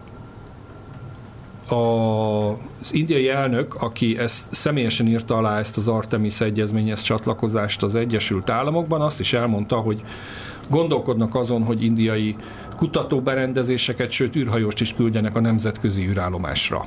az 1.69 2.93
indiai 2.93 3.29
elnök, 3.29 3.75
aki 3.75 4.17
ezt 4.17 4.47
személyesen 4.53 5.07
írta 5.07 5.37
alá 5.37 5.59
ezt 5.59 5.77
az 5.77 5.87
Artemis 5.87 6.41
egyezményhez 6.41 7.01
csatlakozást 7.01 7.83
az 7.83 7.95
Egyesült 7.95 8.49
Államokban, 8.49 9.01
azt 9.01 9.19
is 9.19 9.33
elmondta, 9.33 9.75
hogy 9.75 10.01
gondolkodnak 10.69 11.35
azon, 11.35 11.63
hogy 11.63 11.83
indiai 11.83 12.35
kutatóberendezéseket, 12.77 14.11
sőt 14.11 14.35
űrhajóst 14.35 14.81
is 14.81 14.93
küldjenek 14.93 15.35
a 15.35 15.39
nemzetközi 15.39 16.07
űrállomásra. 16.07 16.85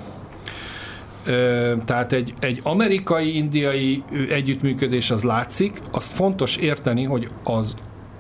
Tehát 1.85 2.13
egy, 2.13 2.35
egy 2.41 2.61
amerikai-indiai 2.63 4.03
együttműködés 4.31 5.11
az 5.11 5.23
látszik, 5.23 5.79
azt 5.91 6.13
fontos 6.13 6.57
érteni, 6.57 7.05
hogy 7.05 7.29
az 7.45 7.75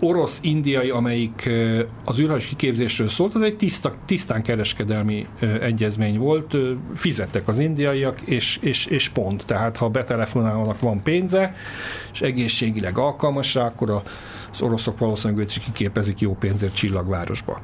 orosz-indiai, 0.04 0.90
amelyik 0.90 1.50
az 2.04 2.18
űrhajós 2.18 2.46
kiképzésről 2.46 3.08
szólt, 3.08 3.34
az 3.34 3.42
egy 3.42 3.56
tiszta, 3.56 3.94
tisztán 4.06 4.42
kereskedelmi 4.42 5.26
egyezmény 5.60 6.18
volt, 6.18 6.56
fizettek 6.94 7.48
az 7.48 7.58
indiaiak, 7.58 8.20
és, 8.20 8.58
és, 8.60 8.86
és 8.86 9.08
pont. 9.08 9.46
Tehát 9.46 9.76
ha 9.76 9.88
betelefonálnak, 9.88 10.80
van 10.80 11.02
pénze, 11.02 11.54
és 12.12 12.20
egészségileg 12.20 12.98
alkalmas 12.98 13.54
rá, 13.54 13.66
akkor 13.66 14.02
az 14.52 14.62
oroszok 14.62 14.98
valószínűleg 14.98 15.42
őt 15.42 15.50
is 15.50 15.58
kiképezik 15.58 16.20
jó 16.20 16.34
pénzért 16.34 16.74
csillagvárosba. 16.74 17.60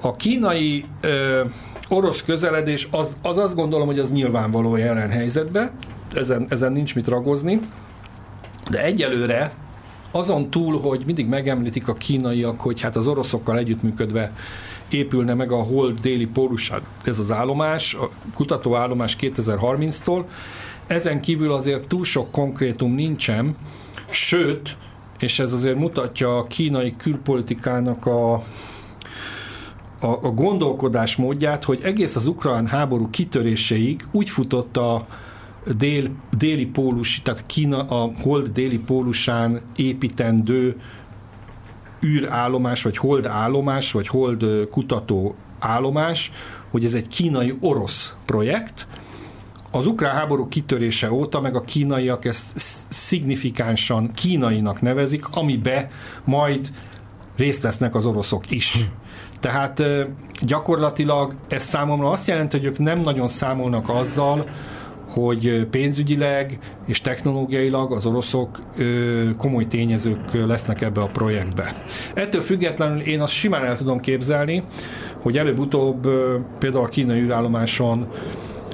A 0.00 0.16
kínai 0.16 0.84
ö, 1.00 1.40
orosz 1.88 2.22
közeledés, 2.22 2.88
az, 2.90 3.16
az 3.22 3.38
azt 3.38 3.54
gondolom, 3.54 3.86
hogy 3.86 3.98
az 3.98 4.12
nyilvánvaló 4.12 4.76
jelen 4.76 5.10
helyzetben, 5.10 5.70
ezen, 6.14 6.46
ezen 6.48 6.72
nincs 6.72 6.94
mit 6.94 7.06
ragozni, 7.08 7.58
de 8.70 8.84
egyelőre 8.84 9.52
azon 10.12 10.50
túl, 10.50 10.80
hogy 10.80 11.02
mindig 11.06 11.26
megemlítik 11.26 11.88
a 11.88 11.94
kínaiak, 11.94 12.60
hogy 12.60 12.80
hát 12.80 12.96
az 12.96 13.06
oroszokkal 13.06 13.58
együttműködve 13.58 14.32
épülne 14.88 15.34
meg 15.34 15.52
a 15.52 15.62
Hold 15.62 16.00
déli 16.00 16.26
pólusán 16.26 16.80
ez 17.04 17.18
az 17.18 17.30
állomás, 17.30 17.94
a 17.94 18.10
kutatóállomás 18.34 19.16
2030-tól. 19.20 20.24
Ezen 20.86 21.20
kívül 21.20 21.52
azért 21.52 21.88
túl 21.88 22.04
sok 22.04 22.30
konkrétum 22.30 22.94
nincsen, 22.94 23.56
sőt, 24.10 24.76
és 25.18 25.38
ez 25.38 25.52
azért 25.52 25.76
mutatja 25.76 26.38
a 26.38 26.46
kínai 26.46 26.94
külpolitikának 26.96 28.06
a, 28.06 28.32
a, 28.32 28.42
a 30.00 30.30
gondolkodás 30.30 31.16
módját, 31.16 31.64
hogy 31.64 31.80
egész 31.82 32.16
az 32.16 32.26
ukrán 32.26 32.66
háború 32.66 33.10
kitöréséig 33.10 34.06
úgy 34.10 34.30
futott 34.30 34.76
a 34.76 35.06
dél, 35.76 36.10
déli 36.38 36.66
pólus, 36.66 37.22
tehát 37.22 37.46
Kína 37.46 37.84
a 37.84 38.12
hold 38.22 38.48
déli 38.48 38.78
pólusán 38.78 39.62
építendő 39.76 40.76
űrállomás, 42.04 42.82
vagy 42.82 42.96
hold 42.96 43.26
állomás, 43.26 43.92
vagy 43.92 44.06
hold 44.06 44.44
kutató 44.70 45.34
állomás, 45.58 46.32
hogy 46.70 46.84
ez 46.84 46.94
egy 46.94 47.08
kínai-orosz 47.08 48.14
projekt, 48.26 48.86
az 49.74 49.86
ukrán 49.86 50.14
háború 50.14 50.48
kitörése 50.48 51.12
óta 51.12 51.40
meg 51.40 51.56
a 51.56 51.60
kínaiak 51.60 52.24
ezt 52.24 52.46
szignifikánsan 52.88 54.12
kínainak 54.12 54.80
nevezik, 54.80 55.28
amibe 55.28 55.88
majd 56.24 56.72
részt 57.36 57.62
vesznek 57.62 57.94
az 57.94 58.06
oroszok 58.06 58.50
is. 58.50 58.78
Tehát 59.40 59.82
gyakorlatilag 60.40 61.34
ez 61.48 61.62
számomra 61.62 62.10
azt 62.10 62.26
jelenti, 62.26 62.56
hogy 62.56 62.66
ők 62.66 62.78
nem 62.78 63.00
nagyon 63.00 63.28
számolnak 63.28 63.88
azzal, 63.88 64.44
hogy 65.12 65.66
pénzügyileg 65.70 66.58
és 66.86 67.00
technológiailag 67.00 67.92
az 67.92 68.06
oroszok 68.06 68.60
komoly 69.36 69.66
tényezők 69.66 70.46
lesznek 70.46 70.80
ebbe 70.80 71.00
a 71.00 71.06
projektbe. 71.12 71.82
Ettől 72.14 72.40
függetlenül 72.40 73.00
én 73.00 73.20
azt 73.20 73.32
simán 73.32 73.64
el 73.64 73.76
tudom 73.76 74.00
képzelni, 74.00 74.62
hogy 75.20 75.38
előbb-utóbb 75.38 76.08
például 76.58 76.84
a 76.84 76.88
kínai 76.88 77.20
űrállomáson 77.20 78.06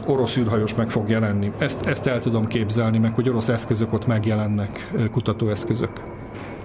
orosz 0.07 0.36
űrhajós 0.36 0.74
meg 0.74 0.91
fog 0.91 1.11
jelenni. 1.11 1.53
Ezt, 1.59 1.86
ezt 1.86 2.07
el 2.07 2.20
tudom 2.20 2.47
képzelni, 2.47 2.99
meg 2.99 3.14
hogy 3.14 3.28
orosz 3.28 3.49
eszközök 3.49 3.93
ott 3.93 4.07
megjelennek, 4.07 4.93
kutatóeszközök. 5.12 6.18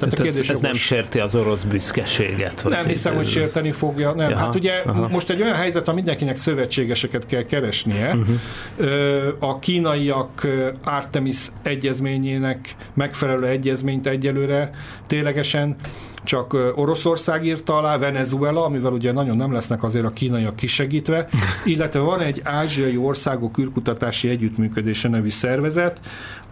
Tehát 0.09 0.19
a 0.19 0.23
kérdés 0.23 0.49
ez, 0.49 0.55
ez 0.55 0.59
nem 0.59 0.73
sérti 0.73 1.19
az 1.19 1.35
orosz 1.35 1.63
büszkeséget? 1.63 2.61
Vagy 2.61 2.71
nem 2.71 2.85
hiszem, 2.85 3.15
hogy 3.15 3.27
sérteni 3.27 3.71
fogja. 3.71 4.13
Nem. 4.13 4.29
Jaha, 4.29 4.41
hát 4.41 4.55
ugye 4.55 4.81
aha. 4.85 5.07
most 5.07 5.29
egy 5.29 5.41
olyan 5.41 5.55
helyzet, 5.55 5.87
a 5.87 5.93
mindenkinek 5.93 6.37
szövetségeseket 6.37 7.25
kell 7.25 7.43
keresnie. 7.43 8.15
Uh-huh. 8.15 9.33
A 9.39 9.59
kínaiak 9.59 10.47
Artemis 10.83 11.47
egyezményének 11.63 12.75
megfelelő 12.93 13.45
egyezményt 13.47 14.07
egyelőre 14.07 14.69
ténylegesen 15.07 15.75
csak 16.23 16.73
Oroszország 16.75 17.45
írta 17.45 17.77
alá, 17.77 17.97
Venezuela, 17.97 18.65
amivel 18.65 18.91
ugye 18.91 19.11
nagyon 19.11 19.37
nem 19.37 19.53
lesznek 19.53 19.83
azért 19.83 20.05
a 20.05 20.09
kínaiak 20.09 20.55
kisegítve, 20.55 21.27
illetve 21.65 21.99
van 21.99 22.19
egy 22.19 22.41
ázsiai 22.43 22.97
országok 22.97 23.57
űrkutatási 23.57 24.29
együttműködése 24.29 25.09
nevű 25.09 25.29
szervezet, 25.29 26.01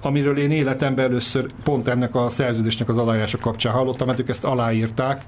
amiről 0.01 0.37
én 0.37 0.51
életemben 0.51 1.05
először 1.05 1.51
pont 1.63 1.87
ennek 1.87 2.15
a 2.15 2.29
szerződésnek 2.29 2.89
az 2.89 2.97
aláírása 2.97 3.37
kapcsán 3.37 3.73
hallottam, 3.73 4.07
mert 4.07 4.19
ők 4.19 4.29
ezt 4.29 4.45
aláírták. 4.45 5.21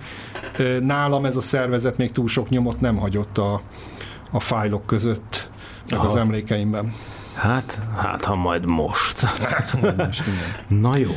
Nálam 0.81 1.25
ez 1.25 1.35
a 1.35 1.41
szervezet 1.41 1.97
még 1.97 2.11
túl 2.11 2.27
sok 2.27 2.49
nyomot 2.49 2.81
nem 2.81 2.97
hagyott 2.97 3.37
a, 3.37 3.61
a 4.31 4.39
fájlok 4.39 4.85
között, 4.85 5.49
meg 5.89 5.99
Aha. 5.99 6.07
az 6.07 6.15
emlékeimben. 6.15 6.93
Hát, 7.33 7.79
hát 7.95 8.25
ha 8.25 8.35
majd 8.35 8.65
most. 8.65 9.19
Hát, 9.19 9.97
most 9.97 10.23
Na 10.67 10.97
jó. 10.97 11.11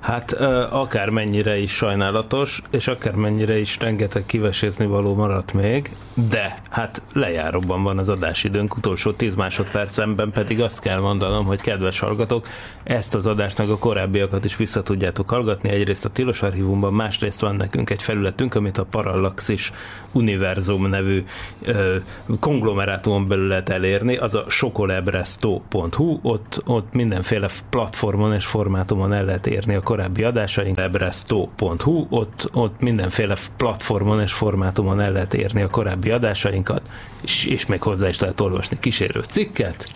Hát 0.00 0.32
akármennyire 0.70 1.58
is 1.58 1.74
sajnálatos, 1.74 2.62
és 2.70 2.88
akármennyire 2.88 3.58
is 3.58 3.78
rengeteg 3.78 4.26
kivesézni 4.26 4.86
való 4.86 5.14
maradt 5.14 5.52
még, 5.52 5.90
de 6.28 6.54
hát 6.70 7.02
lejáróban 7.12 7.82
van 7.82 7.98
az 7.98 8.08
adásidőnk, 8.08 8.76
utolsó 8.76 9.12
10 9.12 9.34
másodpercemben 9.34 10.30
pedig 10.30 10.60
azt 10.60 10.80
kell 10.80 11.00
mondanom, 11.00 11.44
hogy 11.44 11.60
kedves 11.60 11.98
hallgatók, 11.98 12.46
ezt 12.82 13.14
az 13.14 13.26
adást 13.26 13.58
meg 13.58 13.70
a 13.70 13.78
korábbiakat 13.78 14.44
is 14.44 14.56
vissza 14.56 14.82
tudjátok 14.82 15.28
hallgatni. 15.28 15.68
Egyrészt 15.68 16.04
a 16.04 16.08
Tilos 16.08 16.42
Archívumban, 16.42 16.92
másrészt 16.92 17.40
van 17.40 17.54
nekünk 17.54 17.90
egy 17.90 18.02
felületünk, 18.02 18.54
amit 18.54 18.78
a 18.78 18.84
Parallaxis 18.84 19.72
Univerzum 20.12 20.86
nevű 20.86 21.24
ö, 21.62 21.96
konglomerátumon 22.40 23.28
belül 23.28 23.46
lehet 23.46 23.68
elérni, 23.68 24.16
az 24.16 24.34
a 24.34 24.44
sokolebresto.hu, 24.48 26.18
ott, 26.22 26.62
ott 26.66 26.92
mindenféle 26.92 27.48
platformon 27.70 28.34
és 28.34 28.44
formátumon 28.46 29.12
el 29.12 29.24
lehet 29.24 29.46
érni 29.46 29.74
a 29.74 29.80
korábbi 29.90 30.22
adásaink, 30.22 30.78
ebresto.hu, 30.78 32.06
ott, 32.08 32.48
ott 32.52 32.80
mindenféle 32.80 33.36
platformon 33.56 34.20
és 34.20 34.32
formátumon 34.32 35.00
el 35.00 35.12
lehet 35.12 35.34
érni 35.34 35.62
a 35.62 35.68
korábbi 35.68 36.10
adásainkat, 36.10 36.82
és, 37.22 37.46
és 37.46 37.66
még 37.66 37.82
hozzá 37.82 38.08
is 38.08 38.20
lehet 38.20 38.40
olvasni 38.40 38.78
kísérő 38.80 39.20
cikket, 39.28 39.86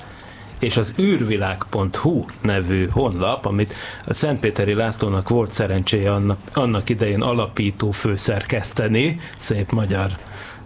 és 0.60 0.76
az 0.76 0.94
űrvilág.hu 1.00 2.24
nevű 2.40 2.88
honlap, 2.88 3.46
amit 3.46 3.74
a 4.06 4.14
Szentpéteri 4.14 4.74
Lászlónak 4.74 5.28
volt 5.28 5.50
szerencséje 5.50 6.12
annak, 6.12 6.38
annak 6.52 6.90
idején 6.90 7.22
alapító 7.22 7.90
főszerkeszteni, 7.90 9.20
szép 9.36 9.70
magyar 9.70 10.10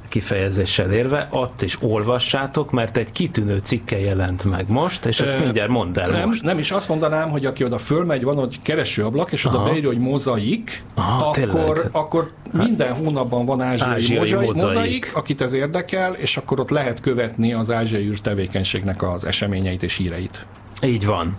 kifejezéssel 0.08 0.90
érve, 0.90 1.28
ott 1.30 1.62
is 1.62 1.78
olvassátok, 1.82 2.70
mert 2.70 2.96
egy 2.96 3.12
kitűnő 3.12 3.58
cikke 3.58 3.98
jelent 3.98 4.44
meg 4.44 4.68
most, 4.68 5.06
és 5.06 5.20
ezt 5.20 5.38
mindjárt 5.38 5.70
mondd 5.70 5.98
el 5.98 6.10
nem, 6.10 6.26
most. 6.26 6.42
Nem 6.42 6.58
is 6.58 6.70
azt 6.70 6.88
mondanám, 6.88 7.30
hogy 7.30 7.44
aki 7.46 7.64
oda 7.64 7.78
fölmegy, 7.78 8.22
van 8.22 8.40
egy 8.40 8.58
keresőablak, 8.62 9.32
és 9.32 9.44
oda 9.44 9.62
beírja, 9.62 9.88
hogy 9.88 9.98
mozaik, 9.98 10.84
Aha, 10.94 11.30
akkor, 11.30 11.88
akkor 11.92 12.30
minden 12.52 12.94
hónapban 12.94 13.46
van 13.46 13.60
ázsiai, 13.60 13.94
Ázsiai 13.94 14.18
mozaik, 14.18 14.46
mozaik. 14.46 14.74
mozaik, 14.74 15.10
akit 15.14 15.40
ez 15.40 15.52
érdekel, 15.52 16.14
és 16.14 16.36
akkor 16.36 16.60
ott 16.60 16.70
lehet 16.70 17.00
követni 17.00 17.52
az 17.52 17.70
ázsiai 17.70 18.06
űr 18.06 18.18
tevékenységnek 18.18 19.02
az 19.02 19.24
eseményeit 19.24 19.82
és 19.82 19.96
híreit. 19.96 20.46
Így 20.82 21.06
van. 21.06 21.36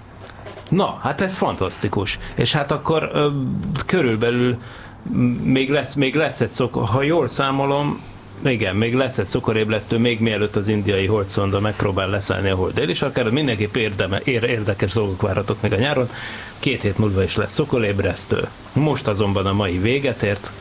Na, 0.69 0.99
hát 1.01 1.21
ez 1.21 1.35
fantasztikus. 1.35 2.19
És 2.35 2.53
hát 2.53 2.71
akkor 2.71 3.09
ö, 3.13 3.29
körülbelül 3.85 4.57
még 5.43 5.69
lesz, 5.69 5.93
még 5.93 6.15
lesz 6.15 6.41
egy 6.41 6.49
szok, 6.49 6.75
ha 6.75 7.01
jól 7.01 7.27
számolom, 7.27 8.01
igen, 8.43 8.75
még 8.75 8.93
lesz 8.93 9.17
egy 9.17 9.25
szokoréblesztő, 9.25 9.97
még 9.97 10.19
mielőtt 10.19 10.55
az 10.55 10.67
indiai 10.67 11.05
holdszonda 11.05 11.59
megpróbál 11.59 12.09
leszállni 12.09 12.49
a 12.49 12.55
hold 12.55 12.73
déli 12.73 12.93
sarkára. 12.93 13.31
Mindenképp 13.31 13.75
érdeme, 13.75 14.19
ér, 14.23 14.43
érdekes 14.43 14.93
dolgok 14.93 15.21
várhatok 15.21 15.61
meg 15.61 15.73
a 15.73 15.75
nyáron. 15.75 16.09
Két 16.59 16.81
hét 16.81 16.97
múlva 16.97 17.23
is 17.23 17.35
lesz 17.35 17.53
szokorébresztő. 17.53 18.47
Most 18.73 19.07
azonban 19.07 19.45
a 19.45 19.53
mai 19.53 19.77
véget 19.77 20.23
ért, 20.23 20.51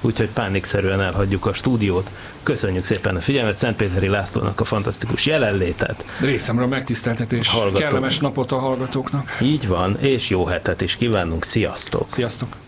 úgyhogy 0.00 0.28
pánikszerűen 0.28 1.00
elhagyjuk 1.00 1.46
a 1.46 1.52
stúdiót. 1.52 2.10
Köszönjük 2.42 2.84
szépen 2.84 3.16
a 3.16 3.20
figyelmet, 3.20 3.56
Szentpéteri 3.56 4.08
Lászlónak 4.08 4.60
a 4.60 4.64
fantasztikus 4.64 5.26
jelenlétet. 5.26 6.04
Részemről 6.20 6.66
megtiszteltetés. 6.66 7.48
Hallgatók. 7.48 7.88
Kellemes 7.88 8.18
napot 8.18 8.52
a 8.52 8.58
hallgatóknak. 8.58 9.36
Így 9.42 9.68
van, 9.68 9.96
és 10.00 10.30
jó 10.30 10.44
hetet 10.44 10.80
is 10.80 10.96
kívánunk, 10.96 11.44
sziasztok! 11.44 12.04
Sziasztok! 12.10 12.67